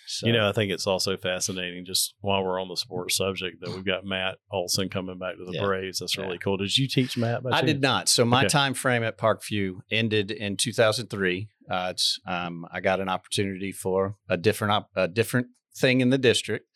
so, 0.07 0.27
You 0.27 0.33
know, 0.33 0.47
I 0.47 0.51
think 0.51 0.71
it's 0.71 0.88
also 0.88 1.17
fascinating 1.17 1.85
just 1.85 2.13
while 2.21 2.43
we're 2.43 2.62
on 2.62 2.67
the 2.67 2.75
sports 2.77 3.15
subject 3.17 3.57
that 3.62 3.71
we've 3.71 3.85
got 3.85 4.05
Matt 4.05 4.35
Olson 4.51 4.89
coming 4.89 5.17
back 5.17 5.38
to 5.38 5.45
the 5.45 5.53
Yeah. 5.53 5.63
Braves. 5.65 6.00
That's 6.00 6.17
really 6.17 6.33
Yeah. 6.33 6.38
cool. 6.43 6.57
Did 6.57 6.77
you 6.77 6.88
teach 6.88 7.17
Matt? 7.17 7.43
by 7.43 7.50
I 7.50 7.53
chance? 7.62 7.65
did 7.65 7.81
not. 7.81 8.09
So 8.09 8.25
my 8.25 8.41
Okay. 8.41 8.50
time 8.50 8.74
frame 8.74 9.03
at 9.03 9.17
Parkview 9.17 9.79
ended 9.91 10.31
in 10.31 10.57
2003. 10.57 11.47
Uh, 11.69 11.88
it's 11.91 12.19
um, 12.27 12.65
I 12.71 12.79
got 12.79 13.00
an 13.00 13.09
opportunity 13.09 13.71
for 13.71 14.15
a 14.29 14.38
different 14.38 14.71
op- 14.74 14.89
a 14.95 15.07
different 15.07 15.47
thing 15.75 16.00
in 16.01 16.09
the 16.12 16.17
district, 16.17 16.67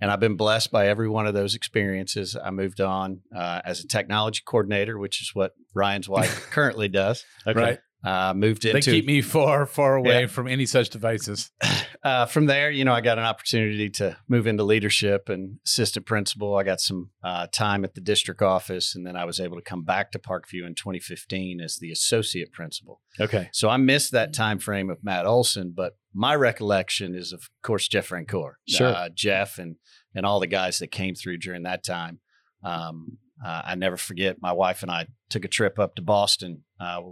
and 0.00 0.10
I've 0.10 0.20
been 0.20 0.36
blessed 0.36 0.70
by 0.70 0.86
every 0.86 1.08
one 1.08 1.26
of 1.26 1.34
those 1.34 1.54
experiences. 1.54 2.36
I 2.36 2.50
moved 2.50 2.80
on 2.80 3.22
uh, 3.34 3.60
as 3.64 3.80
a 3.80 3.88
technology 3.88 4.42
coordinator, 4.46 4.98
which 4.98 5.20
is 5.20 5.32
what 5.34 5.52
Ryan's 5.74 6.08
wife 6.08 6.46
currently 6.50 6.88
does. 6.88 7.24
Okay. 7.46 7.58
right? 7.60 7.78
Uh, 8.04 8.32
moved 8.34 8.64
into 8.64 8.74
They 8.88 8.98
keep 8.98 9.04
me 9.06 9.20
far, 9.20 9.66
far 9.66 9.96
away 9.96 10.20
Yeah. 10.20 10.26
from 10.28 10.46
any 10.46 10.64
such 10.66 10.90
devices. 10.90 11.50
uh, 12.02 12.26
from 12.26 12.46
there, 12.46 12.70
you 12.70 12.84
know, 12.84 12.92
I 12.92 13.00
got 13.00 13.18
an 13.18 13.24
opportunity 13.24 13.88
to 13.90 14.16
move 14.28 14.46
into 14.46 14.62
leadership 14.64 15.28
and 15.28 15.58
assistant 15.64 16.06
principal. 16.06 16.56
I 16.56 16.62
got 16.62 16.80
some 16.80 17.10
uh, 17.22 17.46
time 17.52 17.84
at 17.84 17.94
the 17.94 18.00
district 18.00 18.42
office, 18.42 18.94
and 18.94 19.06
then 19.06 19.16
I 19.16 19.24
was 19.24 19.40
able 19.40 19.56
to 19.56 19.62
come 19.62 19.82
back 19.82 20.12
to 20.12 20.18
Parkview 20.18 20.66
in 20.66 20.74
2015 20.74 21.60
as 21.60 21.76
the 21.76 21.90
associate 21.90 22.52
principal. 22.52 23.00
Okay. 23.20 23.48
So 23.52 23.68
I 23.68 23.76
missed 23.76 24.12
that 24.12 24.32
time 24.34 24.58
frame 24.58 24.90
of 24.90 25.02
Matt 25.04 25.26
Olson, 25.26 25.72
but 25.76 25.96
my 26.14 26.34
recollection 26.34 27.14
is, 27.14 27.32
of 27.32 27.50
course, 27.62 27.88
Jeff 27.88 28.08
Francoeur, 28.08 28.52
Sure. 28.68 28.88
uh, 28.88 29.08
Jeff, 29.14 29.58
and 29.58 29.76
and 30.14 30.24
all 30.24 30.40
the 30.40 30.46
guys 30.46 30.78
that 30.78 30.88
came 30.90 31.14
through 31.14 31.38
during 31.38 31.62
that 31.64 31.84
time. 31.84 32.20
Um, 32.62 33.18
Uh, 33.44 33.60
I 33.66 33.74
never 33.74 33.98
forget 33.98 34.40
my 34.40 34.50
wife 34.52 34.82
and 34.82 34.90
I 34.90 35.08
took 35.28 35.44
a 35.44 35.48
trip 35.48 35.78
up 35.78 35.94
to 35.96 36.02
Boston 36.02 36.64
uh, 36.80 37.02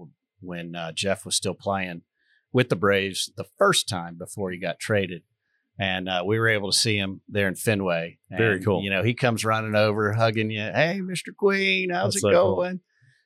when 0.41 0.75
uh, 0.75 0.91
Jeff 0.93 1.27
was 1.27 1.37
still 1.37 1.53
playing 1.55 2.01
with 2.55 2.71
the 2.71 2.77
Braves 2.77 3.31
the 3.37 3.45
first 3.59 3.87
time 3.89 4.17
before 4.17 4.51
he 4.51 4.59
got 4.59 4.79
traded. 4.79 5.23
And 5.79 6.09
uh, 6.09 6.23
we 6.25 6.39
were 6.39 6.49
able 6.49 6.71
to 6.71 6.79
see 6.79 6.97
him 6.97 7.21
there 7.29 7.49
in 7.49 7.57
Fenway. 7.57 8.19
And, 8.31 8.39
Very 8.39 8.63
cool. 8.63 8.81
You 8.83 8.91
know, 8.91 9.03
he 9.03 9.13
comes 9.13 9.45
running 9.45 9.75
over, 9.75 10.13
hugging 10.13 10.53
you. 10.53 10.61
Hey, 10.61 11.01
Mr. 11.03 11.35
Queen, 11.37 11.91
how's 11.91 12.15
That's 12.15 12.17
it 12.17 12.21
so 12.21 12.31
cool. 12.31 12.57
going? 12.57 12.81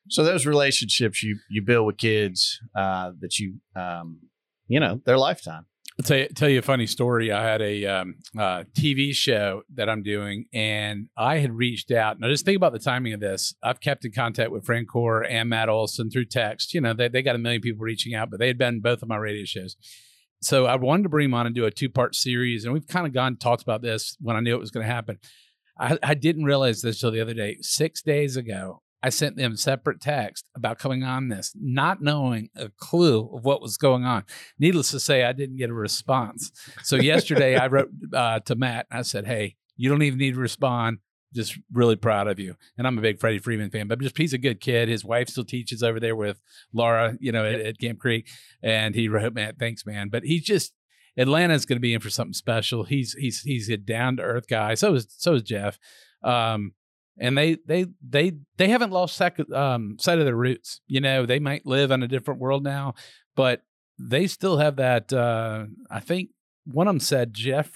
So 0.08 0.24
those 0.24 0.46
relationships 0.46 1.22
you 1.22 1.38
you 1.50 1.60
build 1.60 1.86
with 1.86 1.98
kids 1.98 2.58
uh, 2.74 3.12
that 3.20 3.38
you 3.38 3.56
um, 3.76 4.20
you 4.66 4.80
know 4.80 5.02
their 5.04 5.18
lifetime. 5.18 5.66
I'll 6.00 6.04
tell 6.04 6.16
you, 6.16 6.28
tell 6.28 6.48
you 6.48 6.60
a 6.60 6.62
funny 6.62 6.86
story. 6.86 7.32
I 7.32 7.42
had 7.42 7.60
a 7.60 7.84
um, 7.86 8.14
uh, 8.38 8.62
TV 8.72 9.12
show 9.12 9.62
that 9.74 9.88
I'm 9.88 10.04
doing, 10.04 10.44
and 10.52 11.08
I 11.16 11.38
had 11.38 11.52
reached 11.52 11.90
out. 11.90 12.20
Now, 12.20 12.28
just 12.28 12.44
think 12.44 12.56
about 12.56 12.72
the 12.72 12.78
timing 12.78 13.14
of 13.14 13.20
this. 13.20 13.52
I've 13.64 13.80
kept 13.80 14.04
in 14.04 14.12
contact 14.12 14.52
with 14.52 14.64
Francoeur 14.64 15.28
and 15.28 15.48
Matt 15.48 15.68
Olson 15.68 16.08
through 16.08 16.26
text. 16.26 16.72
You 16.72 16.82
know, 16.82 16.94
they, 16.94 17.08
they 17.08 17.22
got 17.22 17.34
a 17.34 17.38
million 17.38 17.60
people 17.60 17.84
reaching 17.84 18.14
out, 18.14 18.30
but 18.30 18.38
they 18.38 18.46
had 18.46 18.58
been 18.58 18.78
both 18.78 19.02
of 19.02 19.08
my 19.08 19.16
radio 19.16 19.44
shows. 19.44 19.76
So 20.40 20.66
I 20.66 20.76
wanted 20.76 21.02
to 21.02 21.08
bring 21.08 21.30
them 21.30 21.34
on 21.34 21.46
and 21.46 21.54
do 21.54 21.64
a 21.64 21.70
two 21.72 21.90
part 21.90 22.14
series, 22.14 22.64
and 22.64 22.72
we've 22.72 22.86
kind 22.86 23.04
of 23.04 23.12
gone 23.12 23.36
talked 23.36 23.62
about 23.62 23.82
this 23.82 24.16
when 24.20 24.36
I 24.36 24.40
knew 24.40 24.54
it 24.54 24.60
was 24.60 24.70
going 24.70 24.86
to 24.86 24.92
happen. 24.92 25.18
I, 25.80 25.98
I 26.00 26.14
didn't 26.14 26.44
realize 26.44 26.80
this 26.80 27.00
till 27.00 27.10
the 27.10 27.20
other 27.20 27.34
day. 27.34 27.56
Six 27.60 28.02
days 28.02 28.36
ago, 28.36 28.82
I 29.02 29.10
sent 29.10 29.36
them 29.36 29.56
separate 29.56 30.00
text 30.00 30.48
about 30.56 30.78
coming 30.78 31.04
on 31.04 31.28
this, 31.28 31.52
not 31.54 32.02
knowing 32.02 32.50
a 32.56 32.68
clue 32.68 33.30
of 33.32 33.44
what 33.44 33.62
was 33.62 33.76
going 33.76 34.04
on. 34.04 34.24
Needless 34.58 34.90
to 34.90 35.00
say, 35.00 35.24
I 35.24 35.32
didn't 35.32 35.56
get 35.56 35.70
a 35.70 35.74
response. 35.74 36.50
So 36.82 36.96
yesterday, 36.96 37.56
I 37.56 37.68
wrote 37.68 37.90
uh, 38.12 38.40
to 38.40 38.56
Matt. 38.56 38.86
I 38.90 39.02
said, 39.02 39.26
"Hey, 39.26 39.56
you 39.76 39.88
don't 39.88 40.02
even 40.02 40.18
need 40.18 40.34
to 40.34 40.40
respond. 40.40 40.98
Just 41.32 41.58
really 41.72 41.96
proud 41.96 42.26
of 42.26 42.40
you." 42.40 42.56
And 42.76 42.86
I'm 42.86 42.98
a 42.98 43.02
big 43.02 43.20
Freddie 43.20 43.38
Freeman 43.38 43.70
fan, 43.70 43.86
but 43.86 44.00
just 44.00 44.18
he's 44.18 44.32
a 44.32 44.38
good 44.38 44.60
kid. 44.60 44.88
His 44.88 45.04
wife 45.04 45.28
still 45.28 45.44
teaches 45.44 45.82
over 45.82 46.00
there 46.00 46.16
with 46.16 46.40
Laura, 46.72 47.16
you 47.20 47.30
know, 47.30 47.44
at, 47.44 47.60
at 47.60 47.78
Camp 47.78 48.00
Creek. 48.00 48.28
And 48.62 48.96
he 48.96 49.08
wrote, 49.08 49.34
"Matt, 49.34 49.58
thanks, 49.58 49.86
man." 49.86 50.08
But 50.08 50.24
he's 50.24 50.42
just 50.42 50.72
Atlanta's 51.16 51.66
going 51.66 51.76
to 51.76 51.80
be 51.80 51.94
in 51.94 52.00
for 52.00 52.10
something 52.10 52.32
special. 52.32 52.84
He's 52.84 53.12
he's 53.12 53.42
he's 53.42 53.68
a 53.68 53.76
down 53.76 54.16
to 54.16 54.22
earth 54.22 54.48
guy. 54.48 54.74
So 54.74 54.94
is 54.94 55.06
so 55.16 55.34
is 55.34 55.42
Jeff. 55.42 55.78
Um, 56.24 56.72
and 57.20 57.36
they 57.36 57.58
they 57.66 57.86
they 58.06 58.32
they 58.56 58.68
haven't 58.68 58.90
lost 58.90 59.16
sight, 59.16 59.38
um, 59.52 59.96
sight 59.98 60.18
of 60.18 60.24
their 60.24 60.34
roots. 60.36 60.80
You 60.86 61.00
know, 61.00 61.26
they 61.26 61.38
might 61.38 61.66
live 61.66 61.90
in 61.90 62.02
a 62.02 62.08
different 62.08 62.40
world 62.40 62.64
now, 62.64 62.94
but 63.36 63.62
they 63.98 64.26
still 64.26 64.58
have 64.58 64.76
that. 64.76 65.12
Uh, 65.12 65.66
I 65.90 66.00
think 66.00 66.30
one 66.64 66.86
of 66.88 66.94
them 66.94 67.00
said 67.00 67.34
Jeff 67.34 67.70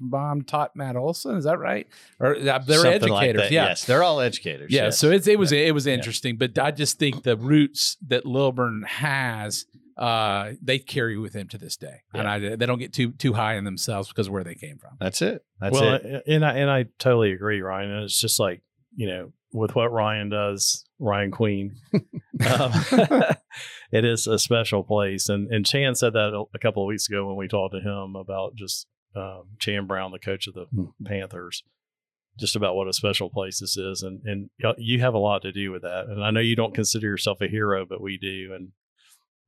mom 0.00 0.42
taught 0.42 0.76
Matt 0.76 0.96
Olson. 0.96 1.36
Is 1.36 1.44
that 1.44 1.58
right? 1.58 1.86
Or 2.20 2.36
uh, 2.36 2.58
they're 2.58 2.78
Something 2.78 3.08
like 3.10 3.28
educators. 3.30 3.42
that. 3.42 3.52
yeah. 3.52 3.64
Yes, 3.66 3.84
they're 3.84 4.02
all 4.02 4.20
educators. 4.20 4.70
Yeah, 4.70 4.84
yes. 4.84 4.98
so 4.98 5.10
it's 5.10 5.26
it 5.26 5.38
was 5.38 5.52
it 5.52 5.74
was 5.74 5.86
interesting, 5.86 6.36
but 6.36 6.58
I 6.58 6.70
just 6.70 6.98
think 6.98 7.22
the 7.22 7.36
roots 7.36 7.96
that 8.06 8.26
Lilburn 8.26 8.84
has, 8.86 9.66
uh, 9.96 10.52
they 10.60 10.78
carry 10.78 11.16
with 11.16 11.32
them 11.32 11.48
to 11.48 11.58
this 11.58 11.76
day, 11.76 12.02
and 12.12 12.28
I 12.28 12.38
they 12.56 12.66
don't 12.66 12.78
get 12.78 12.92
too 12.92 13.12
too 13.12 13.32
high 13.32 13.54
in 13.56 13.64
themselves 13.64 14.08
because 14.08 14.26
of 14.26 14.32
where 14.32 14.44
they 14.44 14.54
came 14.54 14.78
from. 14.78 14.96
That's 15.00 15.22
it. 15.22 15.44
That's 15.60 15.72
well, 15.72 15.94
it. 15.94 16.22
and 16.26 16.44
I 16.44 16.52
and 16.58 16.70
I 16.70 16.86
totally 16.98 17.32
agree, 17.32 17.60
Ryan. 17.62 17.90
And 17.90 18.04
it's 18.04 18.20
just 18.20 18.38
like 18.38 18.62
you 18.94 19.06
know, 19.08 19.32
with 19.52 19.74
what 19.74 19.92
Ryan 19.92 20.28
does, 20.28 20.84
Ryan 20.98 21.30
Queen, 21.30 21.76
um, 21.94 22.72
it 23.92 24.04
is 24.04 24.26
a 24.26 24.38
special 24.38 24.82
place. 24.82 25.28
And 25.28 25.50
and 25.50 25.64
Chan 25.64 25.94
said 25.96 26.12
that 26.12 26.34
a, 26.34 26.44
a 26.54 26.58
couple 26.58 26.82
of 26.82 26.88
weeks 26.88 27.08
ago 27.08 27.26
when 27.26 27.36
we 27.36 27.48
talked 27.48 27.74
to 27.74 27.80
him 27.80 28.16
about 28.16 28.54
just 28.54 28.86
um, 29.14 29.44
Chan 29.58 29.86
Brown, 29.86 30.12
the 30.12 30.18
coach 30.18 30.46
of 30.46 30.54
the 30.54 30.66
Hmm. 30.74 30.84
Panthers, 31.04 31.62
just 32.38 32.54
about 32.54 32.76
what 32.76 32.88
a 32.88 32.92
special 32.92 33.30
place 33.30 33.60
this 33.60 33.76
is. 33.78 34.02
And 34.02 34.20
and 34.26 34.50
you 34.76 35.00
have 35.00 35.14
a 35.14 35.18
lot 35.18 35.40
to 35.42 35.52
do 35.52 35.70
with 35.72 35.82
that. 35.82 36.06
And 36.08 36.22
I 36.22 36.30
know 36.30 36.40
you 36.40 36.56
don't 36.56 36.74
consider 36.74 37.06
yourself 37.06 37.40
a 37.40 37.48
hero, 37.48 37.86
but 37.86 38.02
we 38.02 38.18
do. 38.18 38.52
And 38.54 38.72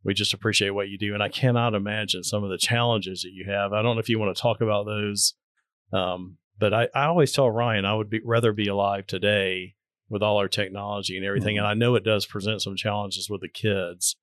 we 0.05 0.15
just 0.15 0.33
appreciate 0.35 0.71
what 0.71 0.89
you 0.89 0.99
do. 0.99 1.15
And 1.15 1.23
I 1.23 1.29
cannot 1.29 1.75
imagine 1.75 2.23
some 2.25 2.45
of 2.45 2.51
the 2.51 2.59
challenges 2.59 3.23
that 3.23 3.33
you 3.33 3.45
have. 3.47 3.73
I 3.73 3.83
don't 3.83 3.97
know 3.97 4.01
if 4.01 4.09
you 4.09 4.19
want 4.19 4.35
to 4.35 4.41
talk 4.41 4.61
about 4.61 4.87
those. 4.87 5.35
Um, 5.93 6.39
but 6.59 6.73
I, 6.75 6.89
I 6.95 7.05
always 7.07 7.33
tell 7.33 7.51
Ryan 7.51 7.85
I 7.85 7.95
would 7.95 8.11
be, 8.11 8.21
rather 8.25 8.53
be 8.53 8.69
alive 8.69 9.07
today 9.07 9.75
with 10.09 10.23
all 10.23 10.39
our 10.39 10.49
technology 10.49 11.17
and 11.17 11.25
everything. 11.27 11.57
Mhm. 11.57 11.59
And 11.59 11.67
I 11.67 11.75
know 11.75 11.95
it 11.95 12.05
does 12.05 12.27
present 12.27 12.63
some 12.63 12.77
challenges 12.77 13.29
with 13.31 13.41
the 13.43 13.49
kids. 13.49 14.17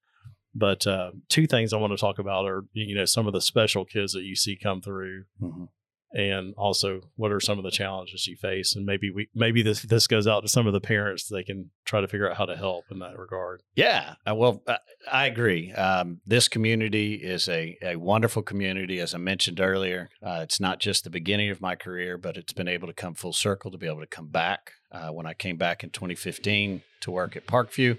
But 0.58 0.88
uh, 0.88 1.12
two 1.30 1.48
things 1.48 1.74
I 1.74 1.78
want 1.78 1.92
to 1.92 1.98
talk 1.98 2.18
about 2.18 2.46
are 2.46 2.64
you 2.74 2.96
know 2.96 3.04
some 3.06 3.28
of 3.28 3.34
the 3.34 3.42
special 3.42 3.84
kids 3.84 4.14
that 4.14 4.24
you 4.24 4.36
see 4.36 4.56
come 4.56 4.82
through, 4.82 5.26
Mhm. 5.42 5.68
And 6.16 6.54
also 6.56 7.02
what 7.18 7.34
are 7.34 7.42
some 7.42 7.58
of 7.58 7.66
the 7.66 7.72
challenges 7.72 8.26
you 8.26 8.38
face, 8.38 8.74
and 8.74 8.86
maybe 8.86 9.12
we 9.12 9.28
maybe 9.36 9.62
this 9.62 9.82
this 9.82 10.08
goes 10.08 10.28
out 10.28 10.42
to 10.42 10.48
some 10.48 10.66
of 10.66 10.72
the 10.72 10.80
parents 10.80 11.28
they 11.28 11.44
can 11.44 11.70
try 11.84 12.00
to 12.00 12.08
figure 12.08 12.30
out 12.30 12.38
how 12.38 12.46
to 12.46 12.56
help 12.56 12.86
in 12.90 13.00
that 13.00 13.20
regard. 13.20 13.62
Yeah, 13.76 14.16
uh, 14.28 14.34
well, 14.34 14.64
uh, 14.66 14.78
I 15.12 15.26
agree. 15.26 15.74
Um, 15.74 16.22
this 16.26 16.48
community 16.48 17.16
is 17.16 17.50
a, 17.50 17.78
a 17.82 17.98
wonderful 17.98 18.44
community. 18.44 19.00
As 19.00 19.14
I 19.14 19.18
mentioned 19.18 19.60
earlier, 19.60 20.10
uh, 20.26 20.40
it's 20.42 20.62
not 20.62 20.80
just 20.80 21.04
the 21.04 21.10
beginning 21.10 21.50
of 21.50 21.60
my 21.60 21.76
career, 21.76 22.18
but 22.18 22.38
it's 22.38 22.54
been 22.54 22.70
able 22.70 22.88
to 22.88 22.94
come 22.94 23.14
full 23.14 23.34
circle 23.34 23.70
to 23.72 23.78
be 23.78 23.88
able 23.88 24.00
to 24.00 24.08
come 24.08 24.28
back. 24.28 24.72
Uh, 24.92 25.10
when 25.10 25.26
I 25.26 25.34
came 25.34 25.58
back 25.58 25.84
in 25.84 25.90
2015 25.90 26.82
to 27.02 27.12
work 27.12 27.36
at 27.36 27.46
Parkview 27.46 27.98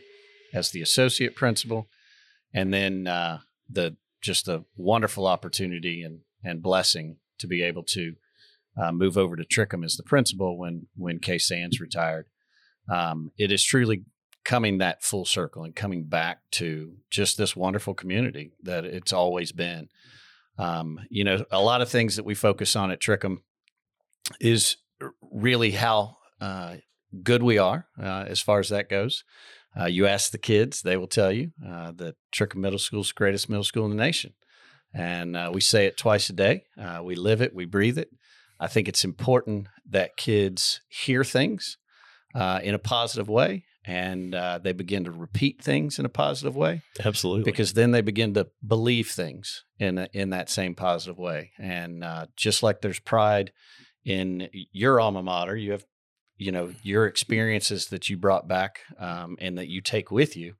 as 0.54 0.70
the 0.70 0.80
associate 0.80 1.36
principal, 1.36 1.88
and 2.54 2.72
then 2.72 3.06
uh, 3.06 3.40
the 3.68 3.96
just 4.22 4.48
a 4.48 4.64
wonderful 4.74 5.26
opportunity 5.26 6.02
and 6.02 6.20
and 6.42 6.62
blessing 6.62 7.18
to 7.38 7.46
be 7.46 7.62
able 7.62 7.82
to 7.84 8.14
uh, 8.80 8.92
move 8.92 9.16
over 9.16 9.36
to 9.36 9.44
Trickum 9.44 9.84
as 9.84 9.96
the 9.96 10.02
principal 10.02 10.58
when 10.58 10.86
when 10.96 11.18
Kay 11.18 11.38
Sands 11.38 11.80
retired. 11.80 12.26
Um, 12.92 13.32
it 13.38 13.50
is 13.50 13.64
truly 13.64 14.04
coming 14.44 14.78
that 14.78 15.02
full 15.02 15.24
circle 15.24 15.64
and 15.64 15.74
coming 15.74 16.04
back 16.04 16.38
to 16.52 16.94
just 17.10 17.36
this 17.36 17.56
wonderful 17.56 17.94
community 17.94 18.52
that 18.62 18.84
it's 18.84 19.12
always 19.12 19.50
been. 19.50 19.88
Um, 20.58 21.00
you 21.10 21.24
know, 21.24 21.44
a 21.50 21.60
lot 21.60 21.82
of 21.82 21.88
things 21.88 22.16
that 22.16 22.24
we 22.24 22.34
focus 22.34 22.76
on 22.76 22.90
at 22.90 23.00
Trickum 23.00 23.38
is 24.40 24.76
really 25.20 25.72
how 25.72 26.18
uh, 26.40 26.76
good 27.22 27.42
we 27.42 27.58
are 27.58 27.88
uh, 28.00 28.24
as 28.28 28.40
far 28.40 28.60
as 28.60 28.68
that 28.68 28.88
goes. 28.88 29.24
Uh, 29.78 29.86
you 29.86 30.06
ask 30.06 30.30
the 30.30 30.38
kids, 30.38 30.80
they 30.80 30.96
will 30.96 31.08
tell 31.08 31.32
you 31.32 31.50
uh, 31.66 31.92
that 31.96 32.14
Trickum 32.32 32.56
Middle 32.56 32.78
School 32.78 33.00
is 33.00 33.08
the 33.08 33.14
greatest 33.14 33.48
middle 33.48 33.64
school 33.64 33.84
in 33.84 33.90
the 33.90 33.96
nation. 34.02 34.32
And 34.96 35.36
uh, 35.36 35.50
we 35.52 35.60
say 35.60 35.86
it 35.86 35.98
twice 35.98 36.30
a 36.30 36.32
day. 36.32 36.64
Uh, 36.80 37.00
we 37.04 37.14
live 37.14 37.42
it, 37.42 37.54
we 37.54 37.66
breathe 37.66 37.98
it. 37.98 38.08
I 38.58 38.66
think 38.66 38.88
it's 38.88 39.04
important 39.04 39.68
that 39.88 40.16
kids 40.16 40.80
hear 40.88 41.22
things 41.22 41.76
uh, 42.34 42.60
in 42.62 42.74
a 42.74 42.78
positive 42.78 43.28
way 43.28 43.64
and 43.84 44.34
uh, 44.34 44.58
they 44.58 44.72
begin 44.72 45.04
to 45.04 45.10
repeat 45.10 45.62
things 45.62 45.98
in 45.98 46.04
a 46.04 46.10
positive 46.10 46.56
way 46.56 46.82
Absolutely, 47.04 47.44
because 47.44 47.74
then 47.74 47.92
they 47.92 48.00
begin 48.00 48.34
to 48.34 48.48
believe 48.66 49.10
things 49.10 49.64
in 49.78 49.98
a, 49.98 50.08
in 50.12 50.30
that 50.30 50.50
same 50.50 50.74
positive 50.74 51.18
way. 51.18 51.52
And 51.58 52.02
uh, 52.02 52.26
just 52.36 52.62
like 52.62 52.80
there's 52.80 52.98
pride 52.98 53.52
in 54.04 54.48
your 54.72 54.98
alma 54.98 55.22
mater, 55.22 55.56
you 55.56 55.72
have 55.72 55.84
you 56.36 56.52
know 56.52 56.72
your 56.82 57.06
experiences 57.06 57.86
that 57.86 58.08
you 58.10 58.16
brought 58.16 58.48
back 58.48 58.80
um, 58.98 59.36
and 59.40 59.56
that 59.56 59.68
you 59.68 59.80
take 59.80 60.10
with 60.10 60.36
you 60.36 60.54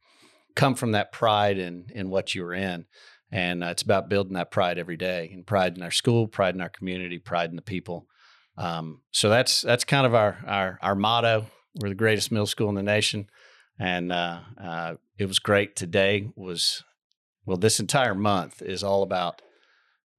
come 0.56 0.74
from 0.74 0.92
that 0.92 1.12
pride 1.12 1.58
in 1.58 1.86
in 1.94 2.10
what 2.10 2.34
you 2.34 2.42
were 2.42 2.54
in. 2.54 2.86
And 3.32 3.64
uh, 3.64 3.68
it's 3.68 3.82
about 3.82 4.08
building 4.08 4.34
that 4.34 4.50
pride 4.50 4.78
every 4.78 4.96
day, 4.96 5.30
and 5.32 5.46
pride 5.46 5.76
in 5.76 5.82
our 5.82 5.90
school, 5.90 6.28
pride 6.28 6.54
in 6.54 6.60
our 6.60 6.68
community, 6.68 7.18
pride 7.18 7.50
in 7.50 7.56
the 7.56 7.62
people. 7.62 8.06
Um, 8.56 9.02
so 9.10 9.28
that's 9.28 9.60
that's 9.62 9.84
kind 9.84 10.06
of 10.06 10.14
our 10.14 10.38
our 10.46 10.78
our 10.80 10.94
motto. 10.94 11.46
We're 11.74 11.90
the 11.90 11.94
greatest 11.94 12.30
middle 12.30 12.46
school 12.46 12.68
in 12.68 12.74
the 12.74 12.82
nation, 12.82 13.28
and 13.78 14.12
uh, 14.12 14.40
uh, 14.62 14.94
it 15.18 15.26
was 15.26 15.38
great. 15.38 15.76
Today 15.76 16.30
was 16.36 16.84
well, 17.44 17.56
this 17.56 17.80
entire 17.80 18.14
month 18.14 18.62
is 18.62 18.82
all 18.82 19.02
about 19.02 19.42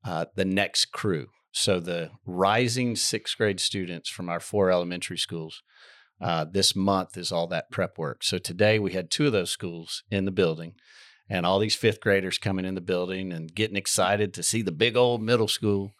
uh, 0.04 0.26
the 0.36 0.46
next 0.46 0.86
crew. 0.92 1.28
So 1.52 1.80
the 1.80 2.12
rising 2.26 2.96
sixth 2.96 3.38
grade 3.38 3.60
students 3.60 4.10
from 4.10 4.30
our 4.30 4.40
four 4.40 4.72
elementary 4.72 5.18
schools. 5.18 5.64
Uh, 6.22 6.46
this 6.46 6.76
month 6.76 7.18
is 7.18 7.32
all 7.32 7.48
that 7.48 7.70
prep 7.70 7.98
work. 7.98 8.24
So 8.24 8.38
today 8.38 8.80
we 8.80 8.94
had 8.94 9.12
two 9.12 9.28
of 9.28 9.32
those 9.32 9.52
schools 9.52 10.04
in 10.10 10.26
the 10.26 10.32
building, 10.32 10.76
and 11.30 11.46
all 11.46 11.60
these 11.60 11.76
fifth 11.76 12.02
graders 12.02 12.38
coming 12.38 12.66
in 12.66 12.76
the 12.76 12.82
building 12.82 13.32
and 13.32 13.54
getting 13.54 13.76
excited 13.78 14.34
to 14.34 14.44
see 14.44 14.62
the 14.62 14.72
big 14.72 14.96
old 14.96 15.22
middle 15.22 15.48
school. 15.48 15.94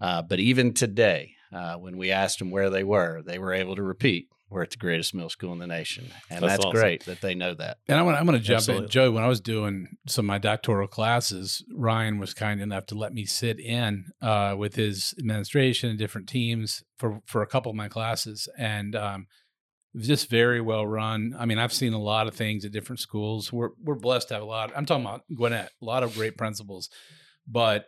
Uh, 0.00 0.22
but 0.22 0.40
even 0.40 0.74
today, 0.74 1.32
uh, 1.52 1.76
when 1.76 1.96
we 1.96 2.10
asked 2.10 2.38
them 2.38 2.50
where 2.50 2.70
they 2.70 2.84
were, 2.84 3.22
they 3.22 3.38
were 3.38 3.52
able 3.52 3.76
to 3.76 3.82
repeat, 3.82 4.28
"We're 4.50 4.62
at 4.62 4.70
the 4.70 4.76
greatest 4.76 5.14
middle 5.14 5.30
school 5.30 5.52
in 5.52 5.60
the 5.60 5.66
nation," 5.68 6.06
and 6.28 6.42
That's 6.42 6.54
that's, 6.54 6.64
awesome. 6.64 6.80
great 6.80 7.04
that 7.04 7.20
they 7.20 7.34
know 7.34 7.54
that. 7.54 7.78
And 7.88 7.98
I'm 7.98 8.04
gonna, 8.04 8.16
I'm 8.18 8.26
gonna 8.26 8.40
jump 8.40 8.58
Absolutely. 8.58 8.84
in, 8.86 8.90
Joe. 8.90 9.12
When 9.12 9.22
I 9.22 9.28
was 9.28 9.40
doing 9.40 9.96
some 10.06 10.24
of 10.24 10.28
my 10.28 10.38
doctoral 10.38 10.88
classes, 10.88 11.64
Ryan 11.72 12.18
was 12.18 12.34
kind 12.34 12.60
enough 12.60 12.86
to 12.86 12.96
let 12.96 13.14
me 13.14 13.24
sit 13.24 13.60
in 13.60 14.06
uh, 14.20 14.56
with 14.58 14.74
his 14.74 15.14
administration 15.18 15.90
and 15.90 15.98
different 15.98 16.28
teams 16.28 16.82
for 16.98 17.20
for 17.24 17.40
a 17.42 17.46
couple 17.46 17.70
of 17.70 17.76
my 17.76 17.88
classes, 17.88 18.48
and 18.58 18.96
um, 18.96 19.20
it 19.20 19.26
was 19.26 19.28
just 19.96 20.28
very 20.28 20.60
well 20.60 20.86
run. 20.86 21.34
I 21.38 21.46
mean, 21.46 21.58
I've 21.58 21.72
seen 21.72 21.92
a 21.92 22.00
lot 22.00 22.26
of 22.26 22.34
things 22.34 22.64
at 22.64 22.72
different 22.72 23.00
schools. 23.00 23.52
We're 23.52 23.70
we're 23.82 23.94
blessed 23.94 24.28
to 24.28 24.34
have 24.34 24.42
a 24.42 24.46
lot. 24.46 24.72
I'm 24.76 24.86
talking 24.86 25.04
about 25.04 25.22
Gwinnett, 25.34 25.70
a 25.80 25.84
lot 25.84 26.02
of 26.02 26.14
great 26.14 26.36
principals, 26.36 26.88
but 27.46 27.86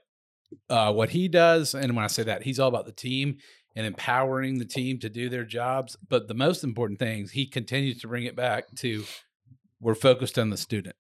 uh, 0.71 0.93
what 0.93 1.11
he 1.11 1.29
does, 1.29 1.75
and 1.75 1.97
when 1.97 2.05
I 2.05 2.09
say 2.09 2.23
that, 2.23 2.45
he's 2.45 2.61
all 2.61 2.69
about 2.69 2.87
the 2.87 2.93
team. 2.93 3.39
and 3.77 3.87
empowering 3.87 4.59
the 4.59 4.65
team 4.65 4.99
to 5.01 5.11
do 5.11 5.29
their 5.29 5.45
jobs. 5.45 5.99
But 6.09 6.29
the 6.29 6.35
most 6.35 6.65
important 6.65 6.99
things, 6.99 7.33
he 7.33 7.47
continues 7.47 8.01
to 8.01 8.09
bring 8.09 8.25
it 8.25 8.35
back 8.35 8.65
to 8.77 9.05
we're 9.81 9.95
focused 9.95 10.39
on 10.39 10.49
the 10.49 10.57
student. 10.57 10.97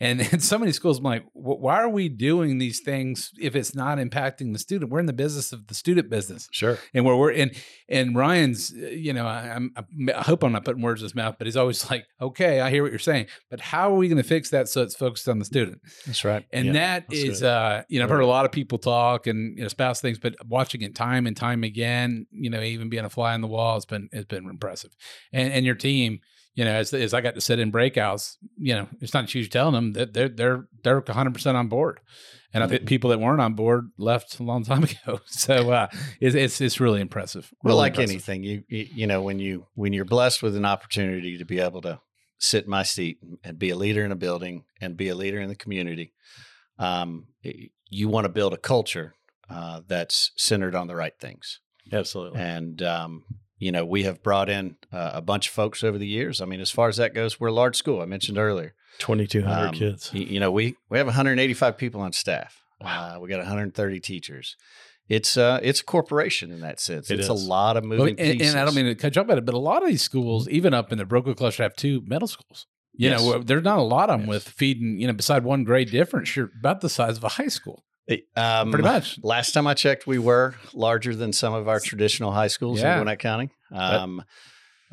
And 0.00 0.20
in 0.20 0.40
so 0.52 0.58
many 0.58 0.72
schools, 0.72 0.98
I'm 0.98 1.04
like, 1.04 1.24
why 1.32 1.76
are 1.76 1.88
we 1.88 2.08
doing 2.08 2.58
these 2.58 2.80
things 2.80 3.30
if 3.40 3.54
it's 3.54 3.74
not 3.74 3.98
impacting 3.98 4.52
the 4.52 4.58
student? 4.58 4.90
We're 4.90 4.98
in 5.00 5.06
the 5.06 5.12
business 5.12 5.52
of 5.52 5.68
the 5.68 5.74
student 5.74 6.10
business, 6.10 6.48
Sure. 6.50 6.78
and 6.92 7.04
where 7.04 7.16
we're 7.16 7.30
in. 7.30 7.52
And 7.88 8.16
Ryan's, 8.16 8.72
uh, 8.72 8.86
you 8.88 9.12
know, 9.12 9.26
I, 9.26 9.54
I'm, 9.54 9.72
I 10.14 10.22
hope 10.22 10.42
I'm 10.42 10.52
not 10.52 10.64
putting 10.64 10.82
words 10.82 11.02
in 11.02 11.04
his 11.04 11.14
mouth, 11.14 11.36
but 11.38 11.46
he's 11.46 11.56
always 11.56 11.88
like, 11.90 12.06
okay, 12.20 12.60
I 12.60 12.70
hear 12.70 12.82
what 12.82 12.90
you're 12.92 12.98
saying, 12.98 13.26
but 13.50 13.60
how 13.60 13.92
are 13.92 13.96
we 13.96 14.08
going 14.08 14.22
to 14.22 14.28
fix 14.28 14.50
that 14.50 14.68
so 14.68 14.82
it's 14.82 14.96
focused 14.96 15.28
on 15.28 15.38
the 15.38 15.44
student? 15.44 15.80
That's 16.06 16.24
right. 16.24 16.44
And 16.52 16.66
Yeah, 16.66 17.00
that's 17.08 17.42
uh, 17.42 17.82
you 17.88 17.98
know, 17.98 18.04
I've 18.04 18.10
heard 18.10 18.20
a 18.20 18.26
lot 18.26 18.44
of 18.44 18.52
people 18.52 18.78
talk 18.78 19.26
and 19.26 19.56
you 19.56 19.62
know 19.62 19.68
spouse 19.68 20.00
things, 20.00 20.18
but 20.18 20.34
watching 20.46 20.82
it 20.82 20.94
time 20.94 21.26
and 21.26 21.36
time 21.36 21.62
again, 21.64 22.26
you 22.30 22.50
know, 22.50 22.60
even 22.60 22.88
being 22.88 23.04
a 23.04 23.10
fly 23.10 23.34
on 23.34 23.40
the 23.40 23.48
wall 23.48 23.74
has 23.74 23.84
been 23.84 24.08
has 24.12 24.24
been 24.24 24.48
impressive. 24.48 24.90
And 25.32 25.52
and 25.52 25.64
your 25.66 25.74
team, 25.74 26.20
you 26.54 26.64
know, 26.64 26.70
as 26.72 26.92
as 26.92 27.14
I 27.14 27.20
got 27.20 27.34
to 27.34 27.40
sit 27.40 27.58
in 27.58 27.70
breakouts, 27.72 28.36
you 28.62 28.74
know, 28.74 28.88
it's 29.00 29.12
not 29.12 29.28
huge 29.28 29.50
telling 29.50 29.74
them 29.74 29.92
that 29.94 30.14
they're 30.14 30.28
they're 30.28 30.68
they're 30.84 31.00
100 31.00 31.34
percent 31.34 31.56
on 31.56 31.68
board. 31.68 32.00
And 32.54 32.62
I 32.62 32.66
think 32.66 32.86
people 32.86 33.10
that 33.10 33.18
weren't 33.18 33.40
on 33.40 33.54
board 33.54 33.90
left 33.96 34.38
a 34.38 34.42
long 34.42 34.62
time 34.62 34.84
ago. 35.06 35.20
So 35.26 35.72
uh, 35.72 35.88
it's 36.20 36.36
it's 36.36 36.60
it's 36.60 36.80
really 36.80 37.00
impressive. 37.00 37.52
Well, 37.64 37.76
like 37.76 37.92
impressive. 37.92 38.10
anything, 38.10 38.44
you, 38.44 38.62
you 38.68 38.86
you 38.94 39.06
know 39.06 39.22
when 39.22 39.38
you 39.38 39.66
when 39.74 39.92
you're 39.92 40.04
blessed 40.04 40.42
with 40.42 40.54
an 40.56 40.64
opportunity 40.64 41.38
to 41.38 41.44
be 41.44 41.58
able 41.58 41.82
to 41.82 42.00
sit 42.38 42.64
in 42.64 42.70
my 42.70 42.82
seat 42.82 43.18
and 43.42 43.58
be 43.58 43.70
a 43.70 43.76
leader 43.76 44.04
in 44.04 44.12
a 44.12 44.16
building 44.16 44.64
and 44.80 44.96
be 44.96 45.08
a 45.08 45.14
leader 45.14 45.40
in 45.40 45.48
the 45.48 45.56
community, 45.56 46.12
um, 46.78 47.26
you 47.88 48.08
want 48.08 48.26
to 48.26 48.28
build 48.28 48.52
a 48.54 48.58
culture 48.58 49.14
uh, 49.50 49.80
that's 49.86 50.30
centered 50.36 50.74
on 50.74 50.86
the 50.86 50.96
right 50.96 51.18
things. 51.18 51.60
Absolutely. 51.92 52.40
And 52.40 52.82
um, 52.82 53.24
you 53.62 53.70
know 53.72 53.84
we 53.84 54.02
have 54.02 54.22
brought 54.22 54.48
in 54.48 54.76
uh, 54.92 55.10
a 55.14 55.22
bunch 55.22 55.48
of 55.48 55.54
folks 55.54 55.82
over 55.84 55.98
the 55.98 56.06
years. 56.18 56.40
I 56.40 56.44
mean, 56.46 56.60
as 56.60 56.70
far 56.70 56.88
as 56.88 56.96
that 56.96 57.14
goes, 57.14 57.38
we're 57.40 57.48
a 57.48 57.52
large 57.62 57.76
school. 57.76 58.00
I 58.00 58.06
mentioned 58.06 58.38
earlier. 58.38 58.74
2,200 58.98 59.68
Um, 59.68 59.74
kids. 59.74 60.10
y- 60.12 60.20
You 60.34 60.40
know, 60.40 60.50
we 60.50 60.76
we 60.90 60.98
have 60.98 61.06
185 61.06 61.78
people 61.78 62.00
on 62.00 62.12
staff. 62.12 62.62
Uh, 62.80 63.18
we 63.20 63.28
got 63.28 63.38
130 63.38 64.00
teachers. 64.00 64.56
It's 65.08 65.36
uh 65.36 65.58
it's 65.62 65.80
a 65.80 65.84
corporation 65.84 66.50
in 66.50 66.60
that 66.60 66.78
sense. 66.80 67.10
It 67.10 67.14
it's 67.20 67.28
is. 67.28 67.42
a 67.42 67.48
lot 67.48 67.76
of 67.76 67.82
Well, 67.84 67.98
moving 67.98 68.16
and, 68.18 68.38
pieces. 68.38 68.52
and 68.54 68.60
I 68.60 68.64
don't 68.64 68.74
mean 68.74 68.86
to 68.86 68.94
cut 68.94 69.14
you 69.16 69.22
off 69.22 69.30
at 69.30 69.38
it, 69.38 69.44
but 69.44 69.54
a 69.54 69.58
lot 69.70 69.82
of 69.82 69.88
these 69.88 70.02
schools, 70.02 70.48
even 70.48 70.74
up 70.74 70.92
in 70.92 70.98
the 70.98 71.04
Broco 71.04 71.36
cluster, 71.36 71.62
have 71.62 71.76
two 71.76 72.02
middle 72.06 72.28
schools. 72.28 72.66
You 72.94 73.10
Yes. 73.10 73.20
know, 73.22 73.38
there's 73.38 73.64
not 73.64 73.78
a 73.78 73.82
lot 73.96 74.10
of 74.10 74.18
them 74.20 74.26
Yes. 74.28 74.34
with 74.34 74.48
feeding, 74.48 75.00
you 75.00 75.06
know, 75.06 75.12
beside 75.14 75.44
one 75.44 75.64
grade 75.64 75.90
difference, 75.90 76.34
you're 76.36 76.50
about 76.58 76.80
the 76.82 76.88
size 76.88 77.16
of 77.16 77.24
a 77.24 77.30
high 77.30 77.48
school, 77.58 77.84
um, 78.36 78.70
pretty 78.70 78.84
much. 78.84 79.18
Last 79.22 79.52
time 79.52 79.66
I 79.66 79.74
checked, 79.74 80.06
we 80.06 80.18
were 80.18 80.54
larger 80.74 81.14
than 81.14 81.32
some 81.32 81.54
of 81.54 81.68
our 81.68 81.80
traditional 81.80 82.32
high 82.32 82.48
schools 82.48 82.80
Yeah. 82.80 82.94
in 82.94 82.98
Gwinnett 83.04 83.18
County. 83.18 83.50
Um, 83.72 84.22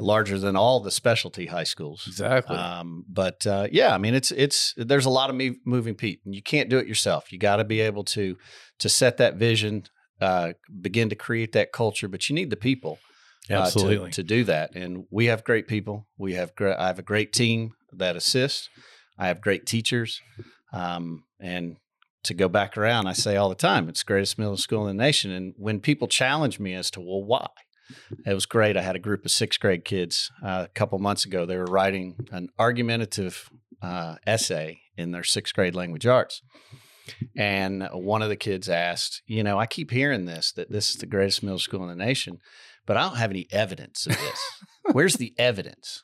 larger 0.01 0.39
than 0.39 0.55
all 0.55 0.79
the 0.79 0.91
specialty 0.91 1.47
high 1.47 1.65
schools. 1.65 2.05
Exactly. 2.07 2.55
Um, 2.55 3.03
but 3.09 3.45
uh, 3.45 3.67
yeah, 3.71 3.93
I 3.93 3.97
mean, 3.97 4.13
it's 4.15 4.31
it's 4.31 4.73
there's 4.77 5.05
a 5.05 5.09
lot 5.09 5.29
of 5.29 5.35
me- 5.35 5.57
moving 5.65 5.95
feet, 5.95 6.21
and 6.25 6.33
you 6.33 6.41
can't 6.41 6.69
do 6.69 6.77
it 6.77 6.87
yourself. 6.87 7.31
You 7.33 7.37
got 7.39 7.57
to 7.57 7.65
be 7.65 7.81
able 7.81 8.03
to 8.05 8.37
to 8.79 8.87
set 8.89 9.17
that 9.17 9.35
vision, 9.35 9.83
uh, 10.21 10.53
begin 10.81 11.09
to 11.09 11.15
create 11.15 11.51
that 11.51 11.73
culture, 11.73 12.07
but 12.07 12.29
you 12.29 12.35
need 12.35 12.49
the 12.49 12.55
people 12.55 12.99
uh, 13.49 13.55
to- 13.55 13.61
Absolutely. 13.61 14.11
to, 14.11 14.23
do 14.23 14.43
that. 14.45 14.73
And 14.75 15.03
we 15.11 15.25
have 15.25 15.43
great 15.43 15.67
people. 15.67 16.07
We 16.17 16.33
have 16.35 16.55
great. 16.55 16.77
I 16.77 16.87
have 16.87 16.99
a 16.99 17.03
great 17.03 17.33
team 17.33 17.71
that 17.91 18.15
assists. 18.15 18.69
I 19.17 19.27
have 19.27 19.41
great 19.41 19.65
teachers, 19.65 20.21
um, 20.71 21.23
and 21.41 21.75
to 22.23 22.33
go 22.33 22.49
back 22.49 22.77
around, 22.77 23.07
I 23.07 23.13
say 23.13 23.35
all 23.35 23.49
the 23.49 23.55
time, 23.55 23.89
it's 23.89 24.03
the 24.03 24.07
greatest 24.07 24.37
middle 24.37 24.57
school 24.57 24.87
in 24.87 24.97
the 24.97 25.03
nation. 25.03 25.31
And 25.31 25.53
when 25.57 25.79
people 25.79 26.07
challenge 26.07 26.59
me 26.59 26.73
as 26.73 26.91
to 26.91 26.99
well, 26.99 27.23
why? 27.23 27.47
It 28.25 28.33
was 28.33 28.45
great. 28.45 28.77
I 28.77 28.81
had 28.81 28.95
a 28.95 28.99
group 28.99 29.25
of 29.25 29.31
sixth 29.31 29.59
grade 29.59 29.83
kids 29.83 30.31
uh, 30.43 30.65
a 30.65 30.69
couple 30.69 30.99
months 30.99 31.25
ago. 31.25 31.45
They 31.45 31.57
were 31.57 31.65
writing 31.65 32.15
an 32.31 32.49
argumentative 32.59 33.49
uh, 33.81 34.15
essay 34.27 34.81
in 34.97 35.11
their 35.11 35.23
sixth 35.23 35.55
grade 35.55 35.75
language 35.75 36.05
arts. 36.05 36.41
And 37.35 37.87
one 37.91 38.21
of 38.21 38.29
the 38.29 38.35
kids 38.35 38.69
asked, 38.69 39.23
You 39.25 39.43
know, 39.43 39.59
I 39.59 39.65
keep 39.65 39.89
hearing 39.91 40.25
this, 40.25 40.51
that 40.51 40.71
this 40.71 40.91
is 40.91 40.97
the 40.97 41.07
greatest 41.07 41.41
middle 41.41 41.59
school 41.59 41.81
in 41.83 41.89
the 41.89 42.05
nation, 42.05 42.39
but 42.89 42.97
I 42.97 43.01
don't 43.01 43.17
have 43.17 43.29
any 43.29 43.47
evidence 43.51 44.07
of 44.07 44.13
this. 44.13 44.39
Where's 44.93 45.13
the 45.13 45.35
evidence? 45.37 46.03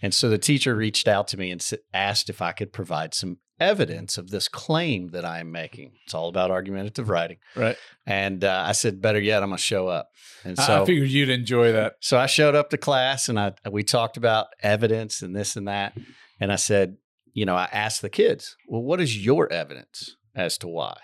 And 0.00 0.14
so 0.14 0.30
the 0.30 0.38
teacher 0.38 0.74
reached 0.74 1.06
out 1.06 1.28
to 1.28 1.36
me 1.36 1.50
and 1.50 1.62
asked 1.92 2.30
if 2.30 2.40
I 2.40 2.52
could 2.52 2.72
provide 2.72 3.12
some 3.12 3.36
evidence 3.60 4.16
of 4.16 4.30
this 4.30 4.48
claim 4.48 5.08
that 5.08 5.26
I 5.26 5.40
am 5.40 5.52
making. 5.52 5.92
It's 6.06 6.14
all 6.14 6.30
about 6.30 6.50
argumentative 6.50 7.10
writing. 7.10 7.36
right. 7.54 7.76
And 8.06 8.44
uh, 8.44 8.64
I 8.66 8.72
said, 8.72 9.02
Better 9.02 9.20
yet, 9.20 9.42
I'm 9.42 9.50
going 9.50 9.58
to 9.58 9.62
show 9.62 9.88
up. 9.88 10.08
And 10.42 10.56
so 10.56 10.82
I 10.82 10.86
figured 10.86 11.10
you'd 11.10 11.28
enjoy 11.28 11.72
that. 11.72 11.96
so 12.00 12.18
I 12.18 12.24
showed 12.24 12.54
up 12.54 12.70
to 12.70 12.78
class 12.78 13.28
and 13.28 13.38
I 13.38 13.52
we 13.70 13.82
talked 13.82 14.16
about 14.16 14.46
evidence 14.62 15.20
and 15.20 15.36
this 15.36 15.56
and 15.56 15.68
that. 15.68 15.92
And 16.40 16.50
I 16.50 16.56
said, 16.56 16.96
you 17.34 17.44
know, 17.44 17.56
I 17.56 17.68
asked 17.70 18.00
the 18.00 18.08
kids, 18.08 18.56
well, 18.66 18.82
what 18.82 19.02
is 19.02 19.22
your 19.22 19.52
evidence 19.52 20.16
as 20.34 20.56
to 20.58 20.66
why? 20.68 20.96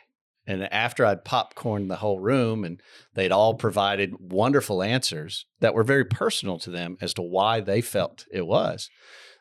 And 0.48 0.64
after 0.72 1.04
I'd 1.04 1.26
popcorned 1.26 1.90
the 1.90 1.96
whole 1.96 2.20
room 2.20 2.64
and 2.64 2.80
they'd 3.14 3.30
all 3.30 3.52
provided 3.52 4.14
wonderful 4.18 4.82
answers 4.82 5.44
that 5.60 5.74
were 5.74 5.84
very 5.84 6.06
personal 6.06 6.58
to 6.60 6.70
them 6.70 6.96
as 7.02 7.12
to 7.14 7.22
why 7.22 7.60
they 7.60 7.82
felt 7.82 8.24
it 8.32 8.46
was, 8.46 8.88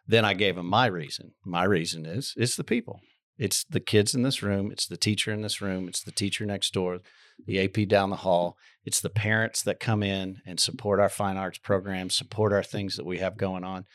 then 0.06 0.26
I 0.26 0.34
gave 0.34 0.58
them 0.58 0.68
my 0.68 0.86
reason. 0.86 1.32
My 1.46 1.64
reason 1.64 2.06
is 2.06 2.34
it's 2.36 2.58
the 2.58 2.66
people. 2.66 3.00
It's 3.38 3.64
the 3.64 3.80
kids 3.80 4.14
in 4.16 4.24
this 4.24 4.44
room. 4.44 4.70
It's 4.70 4.86
the 4.86 4.98
teacher 4.98 5.32
in 5.32 5.44
this 5.44 5.62
room. 5.62 5.88
It's 5.88 6.04
the 6.04 6.12
teacher 6.12 6.46
next 6.46 6.74
door, 6.74 7.00
the 7.46 7.64
AP 7.64 7.88
down 7.88 8.10
the 8.10 8.18
hall. 8.18 8.58
It's 8.84 9.00
the 9.00 9.10
parents 9.10 9.62
that 9.64 9.80
come 9.80 10.04
in 10.04 10.42
and 10.46 10.60
support 10.60 11.00
our 11.00 11.10
fine 11.10 11.38
arts 11.38 11.58
programs, 11.58 12.18
support 12.18 12.52
our 12.52 12.64
things 12.64 12.98
that 12.98 13.06
we 13.06 13.20
have 13.20 13.38
going 13.38 13.64
on. 13.64 13.86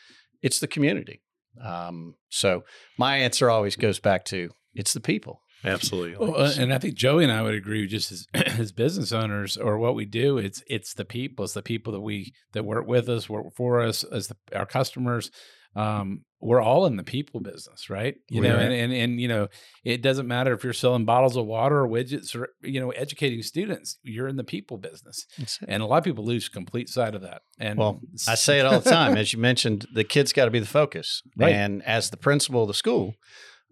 It's 0.41 0.59
the 0.59 0.67
community. 0.67 1.21
Um, 1.63 2.15
so 2.29 2.63
my 2.97 3.17
answer 3.17 3.51
always 3.51 3.75
goes 3.75 3.99
back 3.99 4.25
to 4.25 4.49
it's 4.73 4.93
the 4.93 4.99
people. 4.99 5.42
Absolutely. 5.63 6.15
Well, 6.17 6.41
uh, 6.41 6.53
and 6.59 6.73
I 6.73 6.77
think 6.77 6.95
Joey 6.95 7.23
and 7.23 7.31
I 7.31 7.41
would 7.41 7.53
agree, 7.55 7.87
just 7.87 8.11
as 8.11 8.27
as 8.33 8.71
business 8.71 9.11
owners 9.11 9.57
or 9.57 9.77
what 9.77 9.95
we 9.95 10.05
do, 10.05 10.37
it's 10.37 10.63
it's 10.67 10.93
the 10.93 11.05
people, 11.05 11.45
it's 11.45 11.53
the 11.53 11.61
people 11.61 11.93
that 11.93 12.01
we 12.01 12.33
that 12.53 12.65
work 12.65 12.87
with 12.87 13.09
us, 13.09 13.29
work 13.29 13.53
for 13.55 13.81
us, 13.81 14.03
as 14.03 14.27
the, 14.27 14.37
our 14.55 14.65
customers. 14.65 15.31
Um, 15.75 16.25
we're 16.39 16.61
all 16.61 16.85
in 16.85 16.97
the 16.97 17.03
people 17.03 17.39
business, 17.39 17.89
right? 17.89 18.15
You 18.29 18.41
We 18.41 18.47
know, 18.47 18.55
are. 18.55 18.59
and, 18.59 18.73
and 18.73 18.93
and 18.93 19.19
you 19.19 19.27
know, 19.27 19.47
it 19.83 20.01
doesn't 20.03 20.27
matter 20.27 20.53
if 20.53 20.63
you're 20.63 20.73
selling 20.73 21.05
bottles 21.05 21.35
of 21.37 21.45
water 21.45 21.79
or 21.79 21.87
widgets 21.87 22.35
or 22.35 22.49
you 22.61 22.79
know, 22.79 22.91
educating 22.91 23.41
students. 23.41 23.97
You're 24.03 24.27
in 24.27 24.35
the 24.35 24.43
people 24.43 24.77
business, 24.77 25.25
and 25.67 25.81
a 25.81 25.85
lot 25.85 25.97
of 25.99 26.03
people 26.03 26.25
lose 26.25 26.49
complete 26.49 26.89
sight 26.89 27.15
of 27.15 27.21
that. 27.21 27.41
And 27.57 27.79
Well, 27.79 28.01
I 28.27 28.35
say 28.35 28.59
it 28.59 28.65
all 28.65 28.81
the 28.81 28.89
time. 28.97 29.17
As 29.17 29.33
you 29.33 29.39
mentioned, 29.39 29.87
the 29.93 30.03
kid's 30.03 30.33
got 30.33 30.45
to 30.45 30.51
be 30.51 30.59
the 30.59 30.67
focus. 30.67 31.23
Right. 31.37 31.53
And 31.53 31.81
as 31.83 32.09
the 32.09 32.17
principal 32.17 32.63
of 32.63 32.67
the 32.67 32.73
school, 32.73 33.15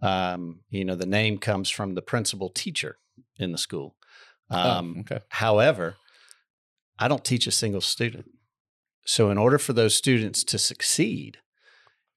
um, 0.02 0.62
you 0.70 0.86
know, 0.86 0.96
the 0.96 1.06
name 1.06 1.38
comes 1.38 1.70
from 1.70 1.94
the 1.94 2.02
principal 2.02 2.50
teacher 2.50 2.98
in 3.38 3.52
the 3.52 3.58
school. 3.58 3.96
Um, 4.50 4.96
oh, 4.98 5.00
okay, 5.02 5.20
However, 5.30 5.96
I 7.00 7.08
don't 7.08 7.24
teach 7.24 7.48
a 7.48 7.52
single 7.52 7.82
student. 7.82 8.26
So, 9.06 9.30
in 9.32 9.38
order 9.38 9.58
for 9.58 9.74
those 9.74 9.96
students 9.96 10.44
to 10.46 10.58
succeed, 10.58 11.38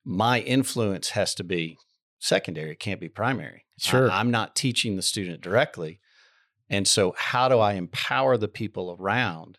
my 0.04 0.40
influence 0.40 1.10
has 1.10 1.34
to 1.36 1.44
be 1.44 1.78
secondary. 2.18 2.72
It 2.72 2.80
can't 2.80 3.00
be 3.00 3.08
primary. 3.08 3.64
Sure. 3.78 4.10
I, 4.10 4.20
am 4.20 4.30
not 4.30 4.54
teaching 4.54 4.96
the 4.96 5.02
student 5.02 5.40
directly. 5.40 6.00
And 6.68 6.86
so, 6.86 7.14
how 7.16 7.48
do 7.48 7.58
I 7.58 7.74
empower 7.74 8.36
the 8.36 8.48
people 8.48 8.96
around 8.98 9.58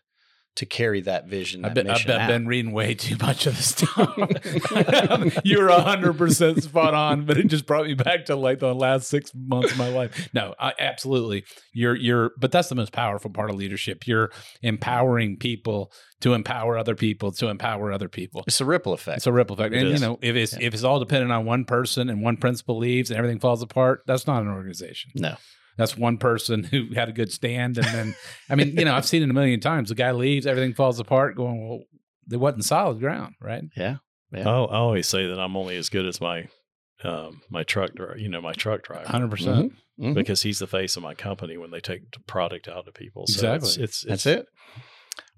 to 0.56 0.66
carry 0.66 1.00
that 1.02 1.26
vision? 1.28 1.64
I 1.64 1.68
That 1.68 1.74
bet 1.74 1.86
I've 1.86 1.92
mission 1.92 2.10
out? 2.12 2.28
been 2.28 2.46
reading 2.46 2.72
way 2.72 2.94
too 2.94 3.16
much 3.20 3.46
of 3.46 3.56
this 3.56 3.74
stuff. 3.76 5.40
you 5.44 5.58
were 5.60 5.70
hundred 5.70 6.18
percent 6.18 6.62
spot 6.62 6.94
on, 6.94 7.24
but 7.26 7.36
it 7.36 7.46
just 7.48 7.66
brought 7.66 7.86
me 7.86 7.94
back 7.94 8.26
to 8.26 8.36
like 8.36 8.58
the 8.58 8.74
last 8.74 9.08
six 9.08 9.30
months 9.34 9.72
of 9.72 9.78
my 9.78 9.88
life. 9.88 10.28
No, 10.32 10.54
I, 10.58 10.72
absolutely. 10.78 11.44
You're 11.72 11.94
you're, 11.96 12.32
but 12.38 12.52
that's 12.52 12.68
the 12.68 12.74
most 12.74 12.92
powerful 12.92 13.30
part 13.30 13.50
of 13.50 13.56
leadership. 13.56 14.06
You're 14.06 14.30
empowering 14.62 15.36
people 15.36 15.92
to 16.20 16.34
empower 16.34 16.78
other 16.78 16.94
people 16.94 17.30
to 17.32 17.48
empower 17.48 17.92
other 17.92 18.08
people. 18.08 18.42
It's 18.46 18.60
a 18.60 18.64
ripple 18.64 18.92
effect. 18.92 19.18
It's 19.18 19.26
a 19.26 19.32
ripple 19.32 19.54
effect, 19.54 19.74
It 19.74 19.82
and 19.82 19.90
you 19.90 19.98
know 19.98 20.18
if 20.22 20.34
it's 20.36 20.52
Yeah. 20.54 20.66
if 20.66 20.74
it's 20.74 20.82
all 20.84 20.98
dependent 20.98 21.32
on 21.32 21.44
one 21.44 21.64
person 21.64 22.08
and 22.08 22.22
one 22.22 22.36
principle 22.36 22.78
leaves 22.78 23.10
and 23.10 23.18
everything 23.18 23.38
falls 23.38 23.62
apart, 23.62 24.02
that's 24.06 24.26
not 24.26 24.42
an 24.42 24.48
organization. 24.48 25.10
no. 25.14 25.36
That's 25.76 25.96
one 25.96 26.16
person 26.18 26.64
who 26.64 26.94
had 26.94 27.08
a 27.08 27.12
good 27.12 27.30
stand, 27.32 27.76
and 27.78 27.86
then 27.88 28.14
I 28.50 28.54
mean, 28.54 28.76
you 28.78 28.84
know, 28.84 28.94
I've 28.94 29.06
seen 29.06 29.22
it 29.22 29.30
a 29.30 29.34
million 29.34 29.60
times. 29.60 29.88
The 29.90 29.94
guy 29.94 30.12
leaves, 30.12 30.46
everything 30.46 30.74
falls 30.74 30.98
apart. 31.00 31.36
Going, 31.36 31.68
well, 31.68 31.80
they 32.26 32.36
wasn't 32.36 32.64
solid 32.64 32.98
ground, 32.98 33.34
right? 33.40 33.62
Yeah. 33.76 33.96
Yeah. 34.32 34.44
Oh, 34.48 34.64
I 34.66 34.76
always 34.76 35.06
say 35.06 35.26
that 35.28 35.38
I'm 35.38 35.56
only 35.56 35.76
as 35.76 35.88
good 35.88 36.06
as 36.06 36.20
my 36.20 36.48
um, 37.04 37.42
my 37.50 37.62
truck 37.62 37.94
driver, 37.94 38.16
you 38.18 38.28
know, 38.28 38.40
my 38.40 38.52
truck 38.52 38.82
driver, 38.84 39.06
Hundred 39.08 39.30
percent. 39.30 39.72
Mhm. 40.00 40.14
because 40.14 40.42
he's 40.42 40.58
the 40.58 40.66
face 40.66 40.96
of 40.96 41.02
my 41.02 41.14
company 41.14 41.56
when 41.56 41.70
they 41.70 41.80
take 41.80 42.10
the 42.12 42.20
product 42.20 42.68
out 42.68 42.84
to 42.86 42.92
people. 42.92 43.26
So 43.26 43.34
Exactly. 43.54 43.68
It's, 43.68 43.76
it's, 43.78 44.02
That's 44.02 44.26
it's- 44.26 44.42
it. 44.42 44.46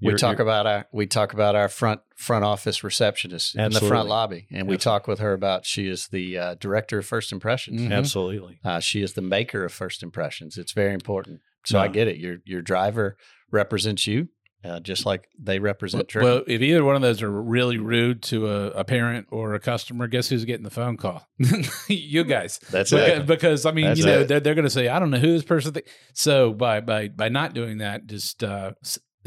We 0.00 0.14
talk 0.14 0.38
you're- 0.38 0.42
about 0.48 0.66
our 0.66 0.86
we 0.92 1.06
talk 1.06 1.32
about 1.32 1.54
our 1.56 1.68
front 1.68 2.00
front 2.16 2.44
office 2.44 2.84
receptionist 2.84 3.54
in 3.56 3.72
the 3.72 3.80
front 3.80 4.08
lobby, 4.08 4.46
and 4.52 4.68
we 4.68 4.76
talk 4.76 5.06
with 5.08 5.18
her 5.18 5.32
about 5.32 5.66
she 5.66 5.88
is 5.88 6.08
the 6.08 6.38
uh, 6.38 6.54
director 6.54 6.98
of 6.98 7.06
first 7.06 7.32
impressions. 7.32 7.80
Mhm. 7.82 7.92
Absolutely. 7.92 8.60
Uh, 8.64 8.80
she 8.80 9.02
is 9.02 9.14
the 9.14 9.22
maker 9.22 9.64
of 9.64 9.72
first 9.72 10.02
impressions. 10.02 10.56
It's 10.58 10.72
very 10.72 10.94
important. 10.94 11.40
So 11.64 11.78
I 11.78 11.88
get 11.88 12.08
it. 12.08 12.16
Your 12.18 12.38
your 12.44 12.62
driver 12.62 13.16
represents 13.50 14.06
you. 14.06 14.28
uh, 14.64 14.80
just 14.80 15.06
like 15.06 15.28
they 15.38 15.60
represent. 15.60 16.08
Trickum. 16.08 16.22
Well, 16.22 16.42
if 16.48 16.60
either 16.60 16.82
one 16.84 16.96
of 16.96 17.02
those 17.02 17.22
are 17.22 17.30
really 17.30 17.78
rude 17.78 18.22
to 18.24 18.48
a, 18.48 18.66
a 18.70 18.84
parent 18.84 19.28
or 19.30 19.54
a 19.54 19.60
customer, 19.60 20.08
guess 20.08 20.28
who's 20.28 20.44
getting 20.44 20.64
the 20.64 20.70
phone 20.70 20.96
call? 20.96 21.24
you 21.88 22.24
guys. 22.24 22.58
That's 22.70 22.90
because, 22.90 23.18
it. 23.20 23.26
because 23.26 23.66
I 23.66 23.70
mean, 23.70 23.86
That's 23.86 24.00
you 24.00 24.06
know, 24.06 24.20
it. 24.20 24.28
they're, 24.28 24.40
they're 24.40 24.54
going 24.56 24.64
to 24.64 24.70
say, 24.70 24.88
I 24.88 24.98
don't 24.98 25.10
know 25.12 25.18
who 25.18 25.32
this 25.32 25.44
person. 25.44 25.72
Think. 25.74 25.86
So 26.12 26.52
by 26.52 26.80
by 26.80 27.06
by 27.08 27.28
not 27.28 27.54
doing 27.54 27.78
that, 27.78 28.06
just 28.06 28.42
uh, 28.42 28.72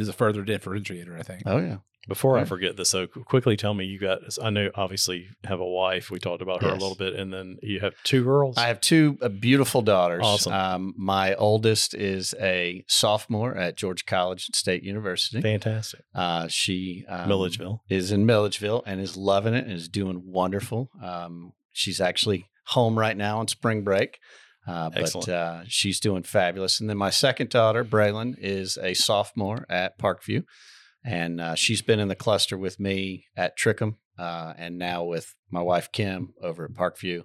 is 0.02 0.10
a 0.10 0.14
further 0.14 0.44
differentiator, 0.44 1.18
I 1.18 1.24
think. 1.24 1.44
Oh 1.46 1.58
yeah. 1.58 1.78
Before 2.08 2.36
I 2.36 2.46
forget 2.46 2.78
this, 2.78 2.90
so 2.90 3.06
quickly 3.06 3.56
tell 3.56 3.76
me 3.76 3.86
you 3.86 4.00
got. 4.00 4.22
I 4.42 4.50
know 4.50 4.72
obviously 4.74 5.18
you 5.20 5.28
have 5.44 5.60
a 5.60 5.66
wife. 5.66 6.10
We 6.10 6.18
talked 6.18 6.42
about 6.42 6.64
her 6.64 6.70
Yes. 6.70 6.78
a 6.78 6.82
little 6.82 6.96
bit, 6.96 7.14
and 7.14 7.32
then 7.32 7.58
you 7.62 7.80
have 7.80 7.94
two 8.04 8.24
girls. 8.24 8.58
I 8.58 8.68
have 8.70 8.82
two 8.82 9.20
uh, 9.22 9.30
beautiful 9.30 9.84
daughters. 9.84 10.24
Awesome. 10.24 10.52
Um, 10.52 10.94
my 10.98 11.36
oldest 11.36 11.94
is 11.94 12.34
a 12.42 12.84
sophomore 12.88 13.56
at 13.56 13.78
Georgia 13.78 14.04
College 14.04 14.48
State 14.56 14.82
University. 14.82 15.42
Fantastic. 15.42 16.02
Uh, 16.16 16.48
she 16.48 17.06
um, 17.08 17.30
Milledgeville. 17.30 17.84
is 17.88 18.12
in 18.12 18.26
Milledgeville 18.26 18.82
and 18.88 19.00
is 19.00 19.16
loving 19.16 19.54
it 19.54 19.66
and 19.66 19.74
is 19.74 19.88
doing 19.88 20.24
wonderful. 20.26 20.90
Um, 21.04 21.54
she's 21.72 22.02
actually 22.02 22.48
home 22.66 22.98
right 22.98 23.16
now 23.16 23.38
on 23.38 23.48
spring 23.48 23.84
break, 23.84 24.18
uh, 24.68 24.90
but 24.90 25.28
uh, 25.30 25.64
she's 25.68 26.00
doing 26.00 26.24
fabulous. 26.24 26.80
And 26.80 26.90
then 26.90 26.98
my 26.98 27.10
second 27.10 27.50
daughter, 27.50 27.84
Braylon, 27.84 28.36
is 28.38 28.78
a 28.82 28.94
sophomore 28.94 29.66
at 29.70 29.98
Parkview, 29.98 30.44
and 31.04 31.42
uh, 31.42 31.56
she's 31.56 31.82
been 31.82 32.00
in 32.00 32.08
the 32.08 32.16
cluster 32.16 32.58
with 32.58 32.80
me 32.80 33.26
at 33.36 33.58
Trickum, 33.58 33.96
uh, 34.20 34.54
and 34.58 34.78
now 34.78 35.04
with 35.04 35.36
my 35.50 35.62
wife 35.62 35.92
Kim 35.92 36.34
over 36.42 36.66
at 36.66 36.74
Parkview, 36.74 37.24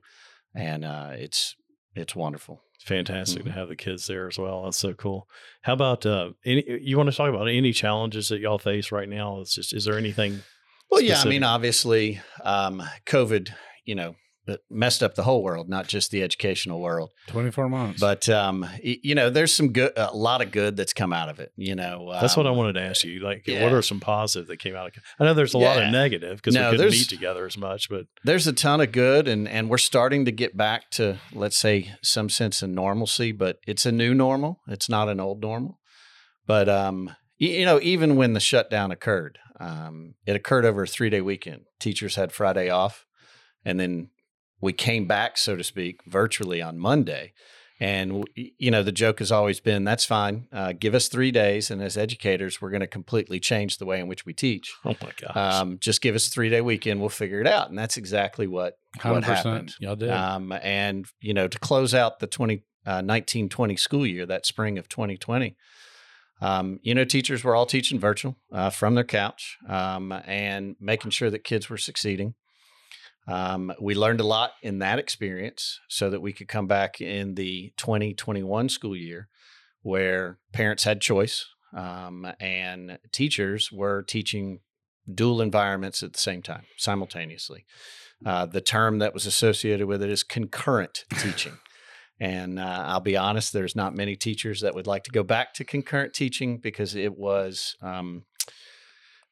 and 0.55 0.85
uh, 0.85 1.11
it's 1.13 1.55
it's 1.95 2.15
wonderful. 2.17 2.63
Fantastic 2.85 3.43
Mhm. 3.43 3.47
to 3.47 3.53
have 3.53 3.69
the 3.69 3.75
kids 3.77 4.07
there 4.07 4.29
as 4.29 4.39
well. 4.39 4.65
That's 4.65 4.79
so 4.79 4.93
cool. 4.95 5.29
How 5.63 5.73
about 5.73 6.07
uh, 6.07 6.31
any? 6.45 6.65
You 6.83 6.97
want 6.97 7.11
to 7.11 7.17
talk 7.17 7.29
about 7.31 7.49
any 7.49 7.73
challenges 7.73 8.29
that 8.29 8.39
y'all 8.41 8.59
face 8.59 8.93
right 8.93 9.09
now? 9.09 9.41
It's 9.41 9.55
just, 9.57 9.73
is 9.73 9.85
there 9.87 9.99
anything? 9.99 10.43
Well, 10.91 11.01
yeah, 11.01 11.21
I 11.21 11.25
mean, 11.25 11.43
obviously, 11.43 12.21
um, 12.45 12.81
COVID, 13.07 13.51
you 13.85 13.97
know, 13.97 14.15
it 14.49 14.61
messed 14.71 15.03
up 15.03 15.15
the 15.15 15.23
whole 15.25 15.43
world, 15.43 15.69
not 15.69 15.87
just 15.89 16.11
the 16.11 16.23
educational 16.23 16.81
world. 16.81 17.11
Twenty 17.27 17.51
four 17.51 17.69
months. 17.69 18.01
But 18.01 18.29
um, 18.29 18.67
you 18.83 19.15
know, 19.15 19.31
there's 19.31 19.55
some 19.55 19.73
good, 19.73 19.93
a 19.97 20.15
lot 20.17 20.43
of 20.43 20.53
good 20.53 20.77
that's 20.77 20.93
come 20.93 21.13
out 21.13 21.29
of 21.29 21.41
it. 21.41 21.53
You 21.57 21.75
know, 21.75 22.11
That's 22.21 22.37
what 22.37 22.47
I 22.47 22.51
um, 22.51 22.57
wanted 22.57 22.75
to 22.75 22.83
ask 22.83 23.05
you. 23.05 23.21
Like, 23.21 23.45
what 23.47 23.73
are 23.73 23.83
some 23.83 24.01
positive 24.01 24.47
that 24.49 24.59
came 24.59 24.75
out 24.77 24.89
of? 24.89 24.97
It? 24.97 25.03
I 25.19 25.25
know 25.25 25.35
there's 25.35 25.55
a 25.55 25.59
lot 25.59 25.83
of 25.83 25.91
negative 25.91 26.37
because 26.37 26.55
No, 26.55 26.61
we 26.71 26.77
couldn't 26.77 26.79
there's- 26.79 26.93
meet 27.01 27.09
together 27.09 27.47
as 27.47 27.57
much, 27.59 27.89
but 27.89 28.07
There's 28.25 28.47
a 28.47 28.53
ton 28.53 28.81
of 28.81 28.93
good, 28.93 29.29
and 29.29 29.49
and 29.49 29.69
we're 29.69 29.79
starting 29.79 30.25
to 30.27 30.33
get 30.33 30.57
back 30.57 30.91
to 30.93 31.19
let's 31.33 31.57
say 31.57 31.95
some 32.03 32.29
sense 32.29 32.63
of 32.63 32.71
normalcy. 32.71 33.33
But 33.33 33.59
it's 33.67 33.87
a 33.87 33.93
new 33.93 34.15
normal. 34.15 34.61
It's 34.69 34.89
not 34.89 35.09
an 35.09 35.21
old 35.21 35.41
normal. 35.41 35.79
But 36.47 36.69
um, 36.69 37.09
y- 37.41 37.49
you 37.49 37.65
know, 37.65 37.81
even 37.83 38.17
when 38.17 38.33
the 38.35 38.41
shutdown 38.41 38.91
occurred, 38.93 39.39
um, 39.59 40.15
it 40.27 40.37
occurred 40.37 40.65
over 40.65 40.85
a 40.85 40.87
three 40.87 41.11
day 41.11 41.21
weekend. 41.21 41.63
Teachers 41.81 42.15
had 42.15 42.31
Friday 42.33 42.71
off, 42.71 43.05
and 43.65 43.81
then 43.81 44.11
we 44.61 44.73
came 44.73 45.07
back, 45.07 45.39
so 45.39 45.57
to 45.57 45.65
speak, 45.65 46.01
virtually 46.07 46.63
on 46.63 46.79
Monday. 46.79 47.33
And 47.79 48.25
you 48.35 48.71
know, 48.71 48.83
the 48.83 48.91
joke 48.91 49.19
has 49.19 49.31
always 49.31 49.61
been, 49.61 49.85
"That's 49.85 50.07
fine. 50.07 50.49
Uh, 50.51 50.73
give 50.73 50.95
us 50.95 51.09
three 51.09 51.31
days, 51.31 51.71
and 51.71 51.83
as 51.83 51.99
educators, 51.99 52.59
we're 52.59 52.71
going 52.71 52.81
to 52.81 52.87
completely 52.87 53.39
change 53.39 53.77
the 53.77 53.85
way 53.85 54.01
in 54.01 54.09
which 54.09 54.25
we 54.25 54.33
teach. 54.33 54.73
oh 54.87 54.97
my 55.03 55.11
gosh, 55.21 55.37
Um, 55.37 55.79
just 55.79 56.01
give 56.01 56.15
us 56.15 56.27
a 56.27 56.31
three 56.31 56.49
day 56.49 56.63
weekend. 56.63 57.01
We'll 57.01 57.11
figure 57.11 57.39
it 57.39 57.47
out." 57.47 57.69
And 57.69 57.79
that's 57.79 57.99
exactly 57.99 58.47
what 58.47 58.79
what 59.13 59.25
happened. 59.25 59.75
Y'all 59.79 59.95
did. 59.97 60.09
Um, 60.11 60.53
and 60.63 61.05
you 61.21 61.35
know, 61.35 61.49
to 61.49 61.59
close 61.59 61.93
out 61.93 62.19
the 62.21 62.27
20, 62.27 62.63
uh, 62.87 63.03
1920 63.05 63.77
school 63.77 64.07
year, 64.07 64.25
that 64.25 64.47
spring 64.47 64.79
of 64.79 64.89
2020, 64.89 65.55
um, 66.41 66.81
you 66.83 66.95
know, 66.95 67.05
teachers 67.05 67.45
were 67.45 67.55
all 67.55 67.67
teaching 67.67 68.01
virtual 68.01 68.37
uh, 68.53 68.71
from 68.71 68.95
their 68.95 69.05
couch 69.05 69.59
um, 69.69 70.13
and 70.27 70.77
making 70.81 71.11
sure 71.11 71.29
that 71.29 71.45
kids 71.45 71.69
were 71.69 71.77
succeeding. 71.77 72.35
Um, 73.29 73.73
we 73.81 73.95
learned 73.95 74.21
a 74.21 74.27
lot 74.27 74.53
in 74.63 74.79
that 74.79 74.99
experience 74.99 75.81
so 75.89 76.11
that 76.11 76.23
we 76.23 76.33
could 76.33 76.49
come 76.49 76.67
back 76.67 77.01
in 77.01 77.35
the 77.35 77.73
2021 77.77 78.69
school 78.69 78.97
year 78.97 79.29
where 79.83 80.39
parents 80.53 80.85
had 80.85 81.01
choice 81.01 81.47
um, 81.75 82.27
and 82.41 82.99
teachers 83.13 83.71
were 83.73 84.03
teaching 84.03 84.61
dual 85.13 85.41
environments 85.41 86.03
at 86.03 86.13
the 86.13 86.19
same 86.19 86.43
time, 86.43 86.65
simultaneously. 86.77 87.65
Uh, 88.25 88.47
the 88.47 88.61
term 88.61 88.99
that 88.99 89.15
was 89.15 89.27
associated 89.27 89.87
with 89.87 90.03
it 90.03 90.11
is 90.11 90.23
concurrent 90.23 91.05
teaching. 91.19 91.59
And 92.19 92.59
uh, 92.59 92.85
I'll 92.87 93.01
be 93.01 93.17
honest, 93.17 93.53
there's 93.53 93.77
not 93.77 93.95
many 93.95 94.17
teachers 94.17 94.63
that 94.63 94.75
would 94.75 94.87
like 94.87 95.05
to 95.05 95.11
go 95.11 95.23
back 95.23 95.53
to 95.55 95.65
concurrent 95.65 96.15
teaching 96.15 96.59
because 96.59 96.95
it 96.95 97.17
was 97.17 97.77
um, 97.83 98.25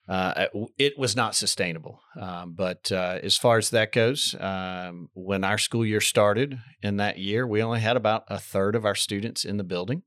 uh, 0.09 0.47
it 0.77 0.99
was 0.99 1.17
not 1.17 1.35
sustainable. 1.35 2.01
Um, 2.21 2.53
but 2.55 2.93
uh, 2.93 3.19
as 3.23 3.37
far 3.37 3.59
as 3.59 3.71
that 3.71 3.93
goes, 3.93 4.35
um, 4.39 5.09
when 5.15 5.45
our 5.45 5.59
school 5.59 5.85
year 5.85 6.01
started 6.01 6.59
in 6.83 6.99
that 6.99 7.19
year, 7.19 7.47
we 7.47 7.63
only 7.63 7.81
had 7.81 7.97
about 7.97 8.25
a 8.29 8.39
third 8.39 8.75
of 8.75 8.85
our 8.85 8.95
students 8.95 9.45
in 9.45 9.57
the 9.57 9.65
building. 9.65 10.03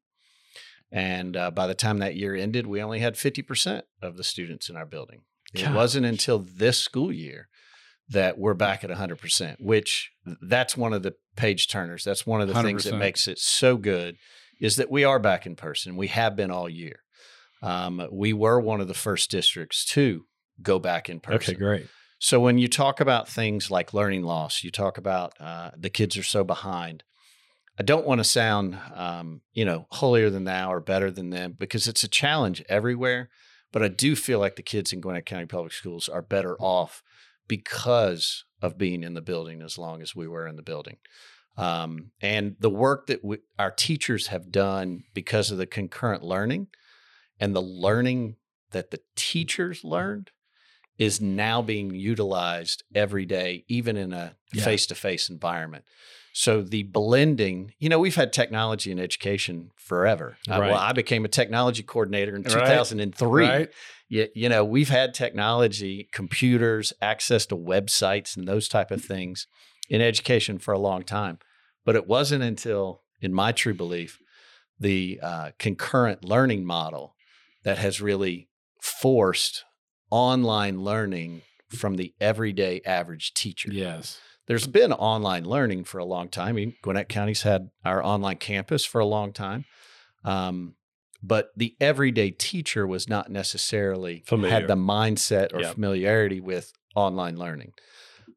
And 0.91 1.35
uh, 1.35 1.51
by 1.51 1.67
the 1.67 1.75
time 1.75 1.97
that 1.97 2.15
year 2.15 2.35
ended, 2.35 2.67
we 2.67 2.81
only 2.81 2.99
had 2.99 3.15
50% 3.15 3.81
of 4.01 4.17
the 4.17 4.23
students 4.23 4.69
in 4.69 4.77
our 4.77 4.85
building. 4.85 5.21
It 5.53 5.73
wasn't 5.73 6.05
until 6.05 6.39
this 6.39 6.77
school 6.77 7.11
year 7.11 7.47
that 8.09 8.37
we're 8.37 8.53
back 8.53 8.83
at 8.83 8.89
100%, 8.89 9.55
which 9.59 10.11
that's 10.41 10.77
one 10.77 10.93
of 10.93 11.03
the 11.03 11.15
page 11.35 11.67
turners. 11.67 12.03
That's 12.03 12.25
one 12.25 12.41
of 12.41 12.47
the 12.47 12.61
things 12.61 12.83
that 12.83 12.97
makes 12.97 13.27
it 13.27 13.39
so 13.39 13.77
good 13.77 14.17
is 14.59 14.75
that 14.77 14.91
we 14.91 15.03
are 15.03 15.19
back 15.19 15.45
in 15.45 15.55
person. 15.55 15.95
We 15.95 16.07
have 16.07 16.35
been 16.35 16.51
all 16.51 16.69
year. 16.69 16.99
Um, 17.61 18.07
we 18.11 18.33
were 18.33 18.59
one 18.59 18.81
of 18.81 18.87
the 18.87 18.93
first 18.93 19.31
districts 19.31 19.85
to 19.85 20.25
go 20.61 20.79
back 20.79 21.09
in 21.09 21.19
person. 21.19 21.55
okay, 21.55 21.59
great. 21.59 21.87
So 22.19 22.39
when 22.39 22.57
you 22.57 22.67
talk 22.67 22.99
about 22.99 23.29
things 23.29 23.69
like 23.69 23.93
learning 23.93 24.23
loss, 24.23 24.63
you 24.63 24.71
talk 24.71 24.97
about 24.97 25.33
uh, 25.39 25.71
the 25.77 25.89
kids 25.89 26.17
are 26.17 26.23
so 26.23 26.43
behind. 26.43 27.03
I 27.79 27.83
don't 27.83 28.07
want 28.07 28.19
to 28.19 28.23
sound, 28.23 28.77
um, 28.95 29.41
you 29.53 29.63
know, 29.63 29.85
holier 29.91 30.31
than 30.31 30.45
thou 30.45 30.73
or 30.73 30.79
better 30.79 31.11
than 31.11 31.29
them 31.29 31.55
because 31.57 31.87
it's 31.87 32.03
a 32.03 32.07
challenge 32.07 32.63
everywhere. 32.67 33.29
But 33.71 33.83
I 33.83 33.89
do 33.89 34.15
feel 34.15 34.39
like 34.39 34.55
the 34.55 34.63
kids 34.63 34.91
in 34.91 35.01
Gwinnett 35.01 35.27
County 35.27 35.45
Public 35.45 35.73
Schools 35.73 36.09
are 36.09 36.21
better 36.23 36.55
off 36.59 37.03
because 37.47 38.45
of 38.61 38.77
being 38.77 39.03
in 39.03 39.13
the 39.13 39.21
building 39.21 39.61
as 39.61 39.77
long 39.77 40.01
as 40.01 40.15
we 40.15 40.27
were 40.27 40.47
in 40.47 40.55
the 40.55 40.63
building. 40.63 40.97
Um, 41.55 42.11
and 42.21 42.55
the 42.59 42.69
work 42.69 43.07
that 43.07 43.23
we, 43.23 43.37
our 43.59 43.71
teachers 43.71 44.27
have 44.27 44.51
done 44.51 45.03
because 45.13 45.51
of 45.51 45.57
the 45.57 45.65
concurrent 45.65 46.23
learning 46.23 46.67
and 47.39 47.55
the 47.55 47.61
learning 47.61 48.35
that 48.71 48.91
the 48.91 48.99
teachers 49.15 49.83
learned 49.83 50.31
is 50.97 51.21
now 51.21 51.61
being 51.61 51.93
utilized 51.93 52.83
every 52.95 53.25
day, 53.25 53.63
even 53.67 53.97
in 53.97 54.13
a 54.13 54.35
face 54.55 54.87
to 54.87 54.95
face 54.95 55.29
environment. 55.29 55.85
So 56.33 56.61
the 56.61 56.83
blending, 56.83 57.73
you 57.79 57.89
know, 57.89 57.99
we've 57.99 58.15
had 58.15 58.31
technology 58.31 58.91
in 58.91 58.99
education 58.99 59.71
forever. 59.75 60.37
Uh, 60.47 60.57
well, 60.59 60.77
I 60.77 60.93
became 60.93 61.25
a 61.25 61.29
technology 61.29 61.83
coordinator 61.83 62.35
in 62.35 62.43
2003. 62.43 63.47
Right? 63.47 63.69
You, 64.09 64.27
you 64.35 64.47
know, 64.47 64.63
we've 64.63 64.89
had 64.89 65.13
technology, 65.13 66.07
computers, 66.11 66.93
access 67.01 67.45
to 67.47 67.57
websites, 67.57 68.37
and 68.37 68.47
those 68.47 68.67
type 68.67 68.91
of 68.91 69.03
things 69.03 69.47
in 69.89 70.01
education 70.01 70.59
for 70.59 70.73
a 70.73 70.79
long 70.79 71.03
time. 71.03 71.39
But 71.85 71.95
it 71.95 72.07
wasn't 72.07 72.43
until, 72.43 73.01
in 73.19 73.33
my 73.33 73.51
true 73.51 73.73
belief, 73.73 74.19
the 74.79 75.19
uh, 75.21 75.51
concurrent 75.57 76.23
learning 76.23 76.65
model 76.65 77.15
that 77.67 77.77
has 77.79 77.99
really 77.99 78.47
forced 78.81 79.65
online 80.09 80.79
learning 80.79 81.41
from 81.67 81.95
the 81.97 82.13
everyday 82.21 82.79
average 82.85 83.33
teacher. 83.33 83.69
Yes. 83.73 84.21
There's 84.47 84.67
been 84.67 84.93
online 84.93 85.43
learning 85.43 85.83
for 85.83 85.97
a 85.97 86.05
long 86.05 86.29
time. 86.29 86.47
I 86.47 86.51
mean, 86.53 86.75
Gwinnett 86.81 87.09
County's 87.09 87.41
had 87.41 87.67
our 87.83 88.01
online 88.01 88.37
campus 88.37 88.85
for 88.85 88.99
a 89.01 89.05
long 89.05 89.33
time. 89.33 89.65
Um, 90.23 90.75
but 91.21 91.49
the 91.57 91.75
everyday 91.81 92.31
teacher 92.31 92.87
was 92.87 93.09
not 93.09 93.29
necessarily 93.29 94.23
Familiar. 94.25 94.53
had 94.53 94.67
the 94.69 94.77
mindset 94.77 95.53
or 95.53 95.59
Yeah. 95.59 95.73
familiarity 95.73 96.39
with 96.39 96.71
online 96.95 97.35
learning. 97.35 97.73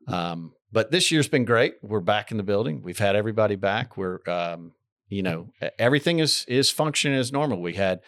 Um, 0.09 0.55
but 0.73 0.91
this 0.91 1.13
year's 1.13 1.29
been 1.29 1.45
great. 1.45 1.75
We're 1.83 2.01
back 2.01 2.33
in 2.33 2.37
the 2.37 2.43
building. 2.43 2.83
We've 2.83 2.99
had 2.99 3.15
everybody 3.15 3.55
back. 3.55 3.97
We're, 3.97 4.19
um, 4.27 4.73
you 5.09 5.23
know, 5.23 5.51
everything 5.79 6.19
is 6.19 6.45
is 6.49 6.69
functioning 6.69 7.17
as 7.17 7.31
normal. 7.31 7.61
We 7.63 7.75
had 7.75 8.01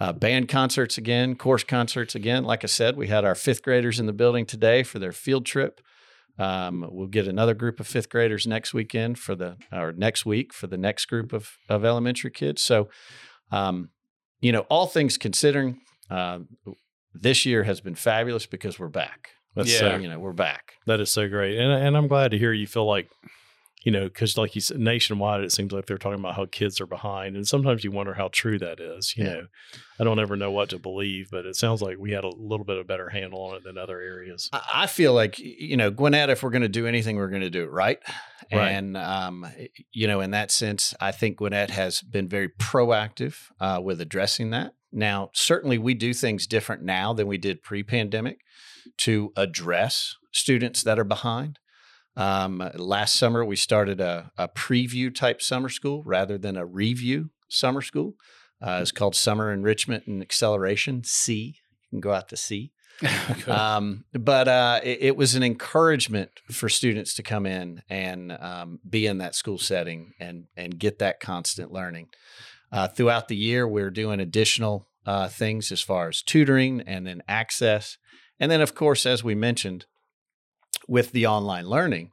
uh, 0.00 0.12
band 0.12 0.48
concerts 0.48 0.96
again, 0.98 1.36
course 1.36 1.62
concerts 1.62 2.14
again. 2.14 2.42
Like 2.44 2.64
I 2.64 2.68
said, 2.68 2.96
we 2.96 3.08
had 3.08 3.24
our 3.24 3.34
fifth 3.34 3.62
graders 3.62 4.00
in 4.00 4.06
the 4.06 4.12
building 4.12 4.46
today 4.46 4.82
for 4.82 4.98
their 4.98 5.12
field 5.12 5.44
trip. 5.46 5.80
Um, 6.38 6.86
we'll 6.90 7.06
get 7.08 7.28
another 7.28 7.52
group 7.54 7.80
of 7.80 7.86
fifth 7.86 8.08
graders 8.08 8.46
next 8.46 8.72
weekend 8.72 9.18
for 9.18 9.34
the 9.34 9.56
or 9.70 9.92
next 9.92 10.24
week 10.24 10.54
for 10.54 10.66
the 10.66 10.78
next 10.78 11.04
group 11.06 11.32
of 11.34 11.50
of 11.68 11.84
elementary 11.84 12.30
kids. 12.30 12.62
So, 12.62 12.88
um, 13.52 13.90
you 14.40 14.52
know, 14.52 14.60
all 14.70 14.86
things 14.86 15.18
considering, 15.18 15.80
uh, 16.10 16.38
this 17.12 17.44
year 17.44 17.64
has 17.64 17.80
been 17.82 17.94
fabulous 17.94 18.46
because 18.46 18.78
we're 18.78 18.88
back. 18.88 19.30
That's 19.54 19.70
Yeah. 19.72 19.78
so, 19.80 19.96
You 19.96 20.08
know, 20.08 20.18
we're 20.18 20.32
back. 20.32 20.74
that 20.86 21.00
is 21.00 21.10
so 21.12 21.28
great, 21.28 21.58
and 21.58 21.70
and 21.72 21.96
I'm 21.96 22.08
glad 22.08 22.30
to 22.30 22.38
hear 22.38 22.52
you 22.54 22.66
feel 22.66 22.86
like 22.86 23.08
you 23.82 23.90
know, 23.90 24.04
because 24.04 24.36
like 24.36 24.54
you 24.54 24.60
said, 24.60 24.78
nationwide, 24.78 25.40
it 25.42 25.52
seems 25.52 25.72
like 25.72 25.86
they're 25.86 25.96
talking 25.98 26.18
about 26.20 26.36
how 26.36 26.46
kids 26.46 26.80
are 26.80 26.86
behind, 26.86 27.34
and 27.36 27.46
sometimes 27.48 27.82
you 27.84 27.90
wonder 27.90 28.14
how 28.14 28.28
true 28.32 28.58
that 28.58 28.78
is. 28.80 29.14
You 29.16 29.24
Yeah. 29.24 29.32
know, 29.32 29.46
I 29.98 30.04
don't 30.04 30.18
ever 30.18 30.36
know 30.36 30.50
what 30.50 30.68
to 30.70 30.78
believe, 30.78 31.28
but 31.30 31.46
it 31.46 31.56
sounds 31.56 31.80
like 31.82 31.96
we 31.98 32.12
had 32.12 32.24
a 32.24 32.28
little 32.28 32.64
bit 32.64 32.78
of 32.78 32.86
better 32.86 33.08
handle 33.10 33.40
on 33.42 33.56
it 33.56 33.64
than 33.64 33.78
other 33.78 34.00
areas. 34.00 34.48
I 34.52 34.86
feel 34.86 35.14
like 35.14 35.38
you 35.38 35.76
know 35.76 35.90
Gwinnett. 35.90 36.30
If 36.30 36.42
we're 36.42 36.50
going 36.50 36.62
to 36.62 36.68
do 36.68 36.86
anything, 36.86 37.16
we're 37.16 37.28
going 37.28 37.42
to 37.42 37.50
do 37.50 37.62
it 37.64 37.70
right. 37.70 37.98
Right. 38.52 38.70
And 38.70 38.96
um, 38.96 39.46
you 39.92 40.06
know, 40.08 40.20
in 40.20 40.32
that 40.32 40.50
sense, 40.50 40.92
I 41.00 41.12
think 41.12 41.36
Gwinnett 41.36 41.70
has 41.70 42.02
been 42.02 42.28
very 42.28 42.48
proactive 42.48 43.36
uh, 43.60 43.80
with 43.82 44.00
addressing 44.00 44.50
that. 44.50 44.74
Now, 44.92 45.30
certainly, 45.34 45.78
we 45.78 45.94
do 45.94 46.12
things 46.12 46.48
different 46.48 46.82
now 46.82 47.12
than 47.12 47.28
we 47.28 47.38
did 47.38 47.62
pre-pandemic 47.62 48.40
to 48.98 49.32
address 49.36 50.16
students 50.32 50.82
that 50.82 50.98
are 50.98 51.04
behind. 51.04 51.60
Um, 52.16 52.68
last 52.74 53.16
summer, 53.16 53.44
we 53.44 53.56
started 53.56 54.00
a, 54.00 54.32
a 54.36 54.48
preview 54.48 55.14
type 55.14 55.40
summer 55.40 55.68
school 55.68 56.02
rather 56.04 56.38
than 56.38 56.56
a 56.56 56.66
review 56.66 57.30
summer 57.48 57.82
school. 57.82 58.14
Uh, 58.60 58.80
it's 58.82 58.92
called 58.92 59.16
Summer 59.16 59.52
Enrichment 59.52 60.06
and 60.06 60.20
Acceleration. 60.20 61.02
C. 61.04 61.56
You 61.82 61.88
can 61.90 62.00
go 62.00 62.12
out 62.12 62.28
to 62.28 62.36
C. 62.36 62.72
Um, 63.46 64.04
but 64.12 64.46
uh, 64.46 64.80
it, 64.82 64.98
it 65.00 65.16
was 65.16 65.34
an 65.34 65.42
encouragement 65.42 66.30
for 66.50 66.68
students 66.68 67.14
to 67.14 67.22
come 67.22 67.46
in 67.46 67.82
and 67.88 68.32
um, 68.32 68.78
be 68.88 69.06
in 69.06 69.18
that 69.18 69.34
school 69.34 69.58
setting 69.58 70.12
and 70.20 70.44
and 70.56 70.78
get 70.78 70.98
that 70.98 71.18
constant 71.18 71.72
learning. 71.72 72.08
Uh, 72.70 72.86
throughout 72.88 73.28
the 73.28 73.36
year, 73.36 73.66
we're 73.66 73.90
doing 73.90 74.20
additional 74.20 74.86
uh, 75.06 75.28
things 75.28 75.72
as 75.72 75.80
far 75.80 76.08
as 76.08 76.22
tutoring 76.22 76.82
and 76.82 77.06
then 77.06 77.22
access, 77.26 77.96
and 78.38 78.50
then 78.50 78.60
of 78.60 78.74
course, 78.74 79.06
as 79.06 79.24
we 79.24 79.34
mentioned, 79.34 79.86
with 80.88 81.12
the 81.12 81.26
online 81.26 81.66
learning. 81.66 82.12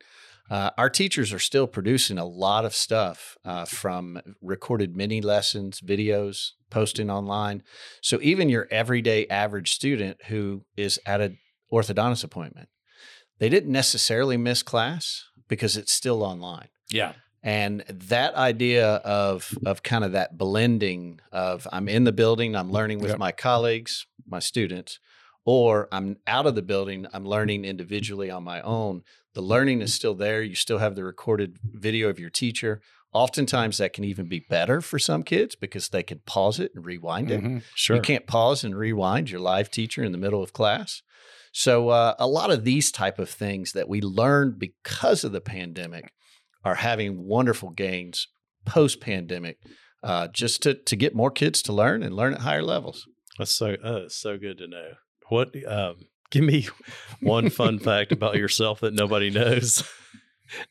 Uh, 0.49 0.69
our 0.77 0.89
teachers 0.89 1.33
are 1.33 1.39
still 1.39 1.67
producing 1.67 2.17
a 2.17 2.25
lot 2.25 2.63
of 2.63 2.73
stuff 2.73 3.37
uh, 3.43 3.65
from 3.65 4.17
recorded 4.41 4.95
mini 4.95 5.19
lessons, 5.19 5.81
videos, 5.81 6.51
posting 6.69 7.09
online. 7.09 7.63
So 8.01 8.17
even 8.21 8.47
your 8.47 8.65
everyday 8.71 9.27
average 9.27 9.73
student 9.73 10.17
who 10.27 10.63
is 10.77 10.99
at 11.05 11.19
an 11.19 11.37
orthodontist 11.71 12.23
appointment, 12.23 12.69
they 13.39 13.49
didn't 13.49 13.71
necessarily 13.73 14.37
miss 14.37 14.63
class 14.63 15.25
because 15.49 15.75
it's 15.75 15.91
still 15.91 16.23
online. 16.23 16.69
yeah. 16.89 17.13
And 17.43 17.83
that 17.87 18.33
idea 18.35 18.95
of 19.05 19.53
of 19.65 19.81
kind 19.83 20.03
of 20.03 20.11
that 20.13 20.37
blending 20.37 21.19
of 21.31 21.67
I'm 21.71 21.87
in 21.87 22.03
the 22.03 22.11
building, 22.11 22.55
I'm 22.55 22.71
learning 22.71 22.99
with 22.99 23.11
Yep. 23.11 23.19
my 23.19 23.31
colleagues, 23.31 24.05
my 24.27 24.39
students, 24.39 24.99
or 25.47 25.87
I'm 25.93 26.17
out 26.27 26.45
of 26.45 26.55
the 26.55 26.61
building, 26.61 27.07
I'm 27.13 27.25
learning 27.25 27.63
individually 27.63 28.29
on 28.29 28.43
my 28.43 28.59
own. 28.61 29.03
The 29.33 29.41
learning 29.41 29.81
is 29.81 29.93
still 29.93 30.13
there. 30.13 30.41
You 30.41 30.55
still 30.55 30.79
have 30.79 30.95
the 30.95 31.05
recorded 31.05 31.55
video 31.63 32.09
of 32.09 32.19
your 32.19 32.29
teacher. 32.29 32.81
Oftentimes 33.13 33.77
that 33.77 33.93
can 33.93 34.03
even 34.03 34.27
be 34.27 34.45
better 34.49 34.81
for 34.81 34.99
some 34.99 35.23
kids 35.23 35.55
because 35.55 35.87
they 35.87 36.03
can 36.03 36.19
pause 36.25 36.59
it 36.59 36.73
and 36.75 36.85
rewind 36.85 37.31
it. 37.31 37.41
Mhm. 37.41 37.63
Sure. 37.73 37.95
You 37.95 38.01
can't 38.01 38.27
pause 38.27 38.65
and 38.65 38.77
rewind 38.77 39.29
your 39.31 39.39
live 39.39 39.71
teacher 39.71 40.03
in 40.03 40.11
the 40.11 40.17
middle 40.17 40.43
of 40.43 40.51
class. 40.51 41.01
So 41.53 41.89
uh, 41.89 42.15
a 42.19 42.27
lot 42.27 42.51
of 42.51 42.65
these 42.65 42.91
type 42.91 43.17
of 43.17 43.29
things 43.29 43.71
that 43.71 43.87
we 43.87 44.01
learned 44.01 44.59
because 44.59 45.23
of 45.23 45.31
the 45.31 45.39
pandemic 45.39 46.11
are 46.65 46.75
having 46.75 47.25
wonderful 47.25 47.69
gains 47.69 48.27
post 48.65 48.99
pandemic, 48.99 49.59
uh, 50.03 50.27
just 50.27 50.61
to 50.63 50.73
to 50.73 50.95
get 50.97 51.15
more 51.15 51.31
kids 51.31 51.61
to 51.61 51.71
learn 51.71 52.03
and 52.03 52.13
learn 52.13 52.33
at 52.33 52.41
higher 52.41 52.61
levels. 52.61 53.07
That's 53.37 53.55
so 53.55 53.75
uh, 53.75 54.09
so 54.09 54.37
good 54.37 54.57
to 54.57 54.67
know. 54.67 54.89
What 55.29 55.55
um 55.67 55.95
give 56.29 56.43
me 56.43 56.67
one 57.21 57.49
fun 57.49 57.79
fact 57.89 58.11
about 58.11 58.35
yourself 58.35 58.81
that 58.81 58.93
nobody 58.93 59.29
knows. 59.29 59.83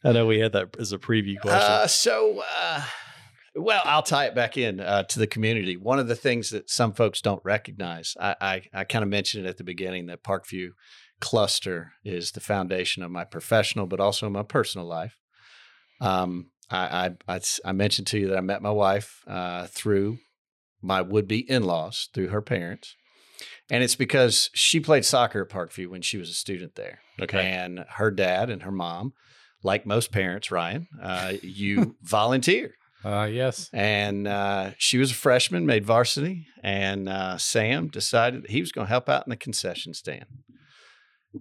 I 0.05 0.13
know 0.13 0.27
we 0.27 0.39
had 0.39 0.53
that 0.53 0.77
as 0.79 0.93
a 0.93 0.99
preview 0.99 1.39
question. 1.39 1.61
Uh, 1.61 1.87
so, 1.87 2.43
uh, 2.61 2.83
well, 3.55 3.83
I'll 3.85 4.03
tie 4.03 4.27
it 4.27 4.35
back 4.35 4.57
in 4.57 4.81
uh, 4.81 5.05
to 5.05 5.19
the 5.19 5.27
community. 5.27 5.77
One 5.77 5.99
of 5.99 6.09
the 6.09 6.17
things 6.17 6.51
that 6.51 6.71
some 6.71 6.93
folks 6.93 7.21
don't 7.21 7.43
recognize, 7.45 8.17
I, 8.19 8.37
I, 8.41 8.63
I 8.73 8.85
kind 8.85 9.03
of 9.03 9.09
mentioned 9.09 9.47
it 9.47 9.49
at 9.51 9.57
the 9.59 9.65
beginning 9.65 10.07
that 10.07 10.23
Parkview 10.23 10.71
cluster 11.21 11.93
is 12.05 12.33
the 12.33 12.41
foundation 12.41 13.03
of 13.03 13.11
my 13.11 13.25
professional, 13.25 13.87
but 13.87 14.01
also 14.01 14.29
my 14.29 14.43
personal 14.43 14.87
life. 14.87 15.19
Um, 16.01 16.51
I, 16.71 17.09
I, 17.29 17.35
I, 17.37 17.41
I 17.65 17.73
mentioned 17.73 18.07
to 18.09 18.19
you 18.19 18.29
that 18.29 18.39
I 18.39 18.43
met 18.43 18.63
my 18.63 18.71
wife 18.71 19.23
uh, 19.27 19.67
through 19.67 20.19
my 20.83 21.01
would-be 21.01 21.51
in-laws, 21.51 22.09
through 22.13 22.29
her 22.29 22.43
parents. 22.43 22.95
And 23.71 23.83
it's 23.83 23.97
because 23.97 24.51
she 24.55 24.81
played 24.81 25.05
soccer 25.05 25.43
at 25.43 25.49
Parkview 25.49 25.89
when 25.89 26.03
she 26.03 26.19
was 26.19 26.31
a 26.31 26.35
student 26.35 26.77
there. 26.77 27.01
okay. 27.21 27.51
And 27.51 27.85
her 27.97 28.11
dad 28.11 28.49
and 28.49 28.63
her 28.63 28.71
mom, 28.71 29.13
like 29.63 29.87
most 29.87 30.13
parents, 30.13 30.51
Ryan, 30.51 30.87
uh, 31.03 31.35
you 31.43 31.97
volunteer. 32.03 32.75
Uh, 33.05 33.29
yes. 33.31 33.71
And 33.73 34.27
uh, 34.27 34.71
she 34.79 34.99
was 34.99 35.11
a 35.11 35.15
freshman, 35.15 35.67
made 35.67 35.85
varsity, 35.85 36.47
and 36.63 37.09
uh, 37.09 37.39
Sam 37.39 37.89
decided 37.89 38.45
that 38.45 38.51
he 38.51 38.61
was 38.61 38.73
going 38.73 38.87
to 38.87 38.91
help 38.91 39.09
out 39.09 39.27
in 39.27 39.31
the 39.31 39.37
concession 39.37 39.95
stand. 39.95 40.27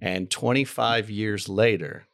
And 0.02 0.30
25 0.30 1.10
years 1.10 1.48
later, 1.50 2.06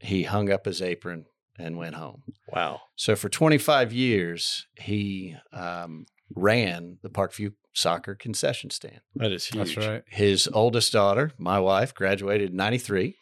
he 0.00 0.24
hung 0.24 0.50
up 0.50 0.64
his 0.64 0.80
apron 0.80 1.26
and 1.58 1.76
went 1.76 1.94
home. 1.94 2.22
Wow. 2.52 2.80
So 2.96 3.14
for 3.16 3.28
25 3.28 3.92
years, 3.92 4.66
he 4.76 5.36
um, 5.52 6.06
ran 6.34 6.98
the 7.02 7.10
Parkview 7.10 7.52
soccer 7.72 8.14
concession 8.14 8.70
stand. 8.70 9.00
That 9.14 9.32
is 9.32 9.46
huge. 9.46 9.74
That's 9.74 9.86
right. 9.86 10.02
His 10.08 10.48
oldest 10.52 10.92
daughter, 10.92 11.32
my 11.38 11.60
wife, 11.60 11.94
graduated 11.94 12.50
in 12.50 12.56
93. 12.56 13.16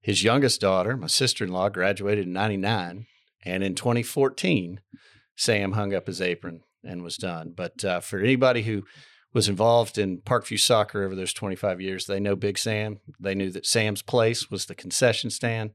His 0.00 0.22
youngest 0.22 0.60
daughter, 0.60 0.96
my 0.96 1.06
sister 1.06 1.44
in 1.44 1.50
law, 1.50 1.68
graduated 1.68 2.26
in 2.26 2.32
99. 2.32 3.06
And 3.44 3.64
in 3.64 3.74
2014, 3.74 4.80
Sam 5.36 5.72
hung 5.72 5.94
up 5.94 6.06
his 6.06 6.20
apron 6.20 6.60
and 6.82 7.02
was 7.02 7.16
done. 7.16 7.52
But 7.56 7.84
uh, 7.84 8.00
for 8.00 8.18
anybody 8.18 8.62
who 8.62 8.84
was 9.32 9.48
involved 9.48 9.98
in 9.98 10.20
Parkview 10.20 10.60
soccer 10.60 11.02
over 11.02 11.14
those 11.14 11.32
25 11.32 11.80
years, 11.80 12.06
they 12.06 12.20
know 12.20 12.36
Big 12.36 12.58
Sam. 12.58 13.00
They 13.18 13.34
knew 13.34 13.50
that 13.50 13.66
Sam's 13.66 14.02
place 14.02 14.50
was 14.50 14.66
the 14.66 14.74
concession 14.74 15.30
stand. 15.30 15.72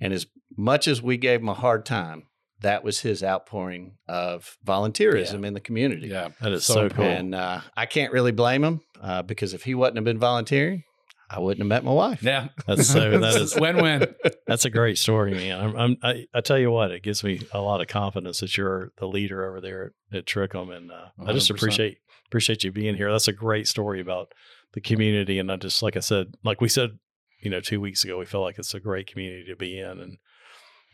And 0.00 0.12
as 0.12 0.26
much 0.56 0.86
as 0.86 1.02
we 1.02 1.16
gave 1.16 1.40
him 1.40 1.48
a 1.48 1.54
hard 1.54 1.86
time, 1.86 2.24
that 2.62 2.84
was 2.84 3.00
his 3.00 3.22
outpouring 3.24 3.96
of 4.08 4.56
volunteerism 4.66 5.46
in 5.46 5.54
the 5.54 5.60
community. 5.60 6.08
Yeah. 6.08 6.28
That 6.40 6.52
is 6.52 6.64
so, 6.64 6.88
cool. 6.88 7.04
And 7.04 7.34
uh, 7.34 7.60
I 7.76 7.86
can't 7.86 8.12
really 8.12 8.32
blame 8.32 8.62
him 8.64 8.80
uh, 9.00 9.22
because 9.22 9.54
if 9.54 9.62
he 9.64 9.74
wouldn't 9.74 9.96
have 9.96 10.04
been 10.04 10.18
volunteering, 10.18 10.84
I 11.32 11.38
wouldn't 11.38 11.60
have 11.60 11.68
met 11.68 11.84
my 11.84 11.92
wife. 11.92 12.22
Yeah. 12.22 12.48
That's 12.66 12.88
so- 12.88 13.18
that 13.18 13.36
is- 13.36 13.54
win-win. 13.60 14.14
That's 14.46 14.64
a 14.64 14.70
great 14.70 14.98
story, 14.98 15.32
man. 15.32 15.60
I'm, 15.60 15.76
I'm 15.76 15.96
I, 16.02 16.26
I 16.34 16.40
tell 16.40 16.58
you 16.58 16.70
what, 16.70 16.90
it 16.90 17.02
gives 17.02 17.22
me 17.22 17.40
a 17.52 17.60
lot 17.60 17.80
of 17.80 17.86
confidence 17.86 18.40
that 18.40 18.56
you're 18.56 18.90
the 18.98 19.06
leader 19.06 19.48
over 19.48 19.60
there 19.60 19.92
at, 20.12 20.18
at 20.18 20.26
Trickum, 20.26 20.74
and 20.76 20.90
uh, 20.90 21.06
I 21.26 21.32
just 21.32 21.50
appreciate 21.50 21.98
appreciate 22.26 22.62
you 22.64 22.72
being 22.72 22.96
here. 22.96 23.10
That's 23.10 23.28
a 23.28 23.32
great 23.32 23.68
story 23.68 24.00
about 24.00 24.32
the 24.72 24.80
community, 24.80 25.38
and 25.38 25.50
I 25.50 25.56
just 25.56 25.82
like 25.82 25.96
I 25.96 26.00
said, 26.00 26.34
like 26.44 26.60
we 26.60 26.68
said, 26.68 26.90
you 27.40 27.50
know, 27.50 27.60
two 27.60 27.80
weeks 27.80 28.04
ago, 28.04 28.18
we 28.18 28.24
feel 28.26 28.42
like 28.42 28.58
it's 28.58 28.74
a 28.74 28.80
great 28.80 29.06
community 29.06 29.44
to 29.48 29.56
be 29.56 29.78
in, 29.78 30.00
and 30.00 30.18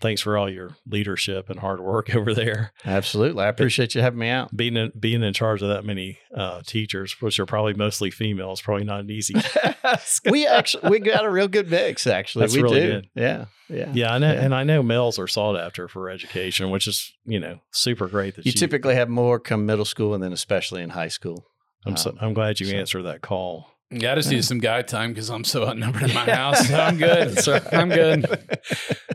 thanks 0.00 0.20
for 0.20 0.36
all 0.36 0.48
your 0.50 0.76
leadership 0.86 1.48
and 1.50 1.58
hard 1.60 1.80
work 1.80 2.14
over 2.14 2.34
there. 2.34 2.72
Absolutely. 2.84 3.44
I 3.44 3.48
appreciate 3.48 3.94
you 3.94 4.00
having 4.02 4.18
me 4.18 4.28
out. 4.28 4.54
Being 4.56 4.76
in, 4.76 4.92
being 4.98 5.22
in 5.22 5.32
charge 5.32 5.62
of 5.62 5.68
that 5.68 5.84
many 5.84 6.18
uh, 6.34 6.62
teachers, 6.66 7.16
which 7.20 7.38
are 7.40 7.46
probably 7.46 7.74
mostly 7.74 8.10
females, 8.10 8.60
probably 8.60 8.84
not 8.84 9.00
an 9.00 9.10
easy 9.10 9.34
task. 9.82 10.24
we 10.30 10.46
actually 10.46 10.90
we 10.90 10.98
got 10.98 11.24
a 11.24 11.30
real 11.30 11.48
good 11.48 11.70
mix. 11.70 12.06
Actually, 12.06 12.42
That's 12.42 12.56
we 12.56 12.62
really 12.62 12.80
do. 12.80 12.88
good. 12.92 13.08
Yeah, 13.14 13.44
yeah. 13.68 13.90
Yeah, 13.94 14.14
I 14.14 14.18
know, 14.18 14.32
Yeah. 14.32 14.40
and 14.44 14.54
I 14.54 14.64
know 14.64 14.82
males 14.82 15.18
are 15.18 15.26
sought 15.28 15.56
after 15.56 15.88
for 15.88 16.10
education, 16.10 16.70
which 16.70 16.86
is 16.86 17.12
you 17.24 17.40
know 17.40 17.60
super 17.72 18.06
great. 18.08 18.36
That 18.36 18.46
You 18.46 18.52
typically 18.52 18.94
have 18.94 19.08
more 19.08 19.38
come 19.40 19.66
middle 19.66 19.84
school 19.84 20.14
and 20.14 20.22
then 20.22 20.32
especially 20.32 20.82
in 20.82 20.90
high 20.90 21.08
school. 21.08 21.44
I'm 21.84 21.96
so, 21.96 22.10
Um, 22.10 22.18
I'm 22.20 22.34
glad 22.34 22.58
you 22.60 22.66
so- 22.66 22.76
answered 22.76 23.02
that 23.02 23.22
call. 23.22 23.70
I 23.92 24.14
just 24.16 24.30
need 24.30 24.44
some 24.44 24.58
guy 24.58 24.82
time 24.82 25.12
because 25.12 25.30
I'm 25.30 25.44
so 25.44 25.66
outnumbered 25.66 26.02
in 26.04 26.14
my 26.14 26.24
house. 26.30 26.66
So 26.68 26.76
I'm 26.76 26.98
good. 26.98 27.38
I'm 27.72 27.88
good. 27.88 28.58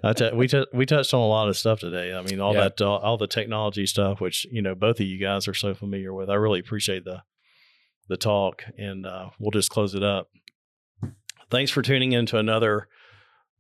I 0.04 0.14
t- 0.14 0.32
we 0.34 0.48
t- 0.48 0.66
we 0.74 0.86
touched 0.86 1.14
on 1.14 1.20
a 1.20 1.28
lot 1.28 1.50
of 1.50 1.58
stuff 1.58 1.80
today. 1.82 2.14
I 2.14 2.22
mean, 2.22 2.40
all 2.40 2.54
Yeah. 2.54 2.62
that 2.70 2.82
uh, 2.82 2.96
all 2.96 3.18
the 3.18 3.28
technology 3.28 3.86
stuff, 3.86 4.22
which 4.22 4.46
you 4.52 4.62
know 4.62 4.74
both 4.74 5.00
of 5.02 5.06
you 5.06 5.18
guys 5.20 5.48
are 5.48 5.54
so 5.54 5.74
familiar 5.74 6.14
with. 6.14 6.30
I 6.30 6.36
really 6.36 6.60
appreciate 6.60 7.04
the 7.04 7.24
the 8.08 8.18
talk, 8.18 8.64
and 8.78 9.06
uh, 9.06 9.30
we'll 9.40 9.52
just 9.52 9.70
close 9.70 9.94
it 9.94 10.04
up. 10.04 10.28
Thanks 11.50 11.70
for 11.72 11.82
tuning 11.82 12.14
in 12.14 12.26
to 12.28 12.38
another 12.38 12.88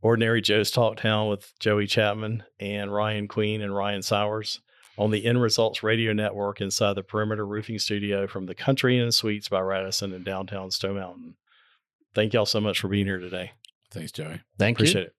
Ordinary 0.01 0.41
Joe's 0.41 0.71
Talk 0.71 0.97
Town 0.97 1.27
with 1.29 1.51
Joey 1.59 1.87
Chapman 1.87 2.43
and 2.59 2.93
Ryan 2.93 3.27
Queen 3.27 3.61
and 3.61 3.75
Ryan 3.75 4.01
Sowers 4.01 4.61
on 5.01 5.09
the 5.09 5.25
End 5.25 5.41
Results 5.41 5.81
Radio 5.81 6.13
Network 6.13 6.61
inside 6.61 6.93
the 6.93 7.01
Perimeter 7.01 7.43
Roofing 7.43 7.79
Studio 7.79 8.27
from 8.27 8.45
the 8.45 8.53
Country 8.53 8.99
Inn 8.99 9.11
Suites 9.11 9.49
by 9.49 9.59
Radisson 9.59 10.13
in 10.13 10.23
downtown 10.23 10.69
Stone 10.69 10.93
Mountain. 10.95 11.35
Thank 12.13 12.33
y'all 12.33 12.45
so 12.45 12.61
much 12.61 12.79
for 12.79 12.87
being 12.87 13.07
here 13.07 13.17
today. 13.17 13.53
Thanks, 13.89 14.11
Joey. 14.11 14.41
Thank 14.59 14.77
you. 14.77 14.83
Appreciate 14.83 15.07
it. 15.07 15.15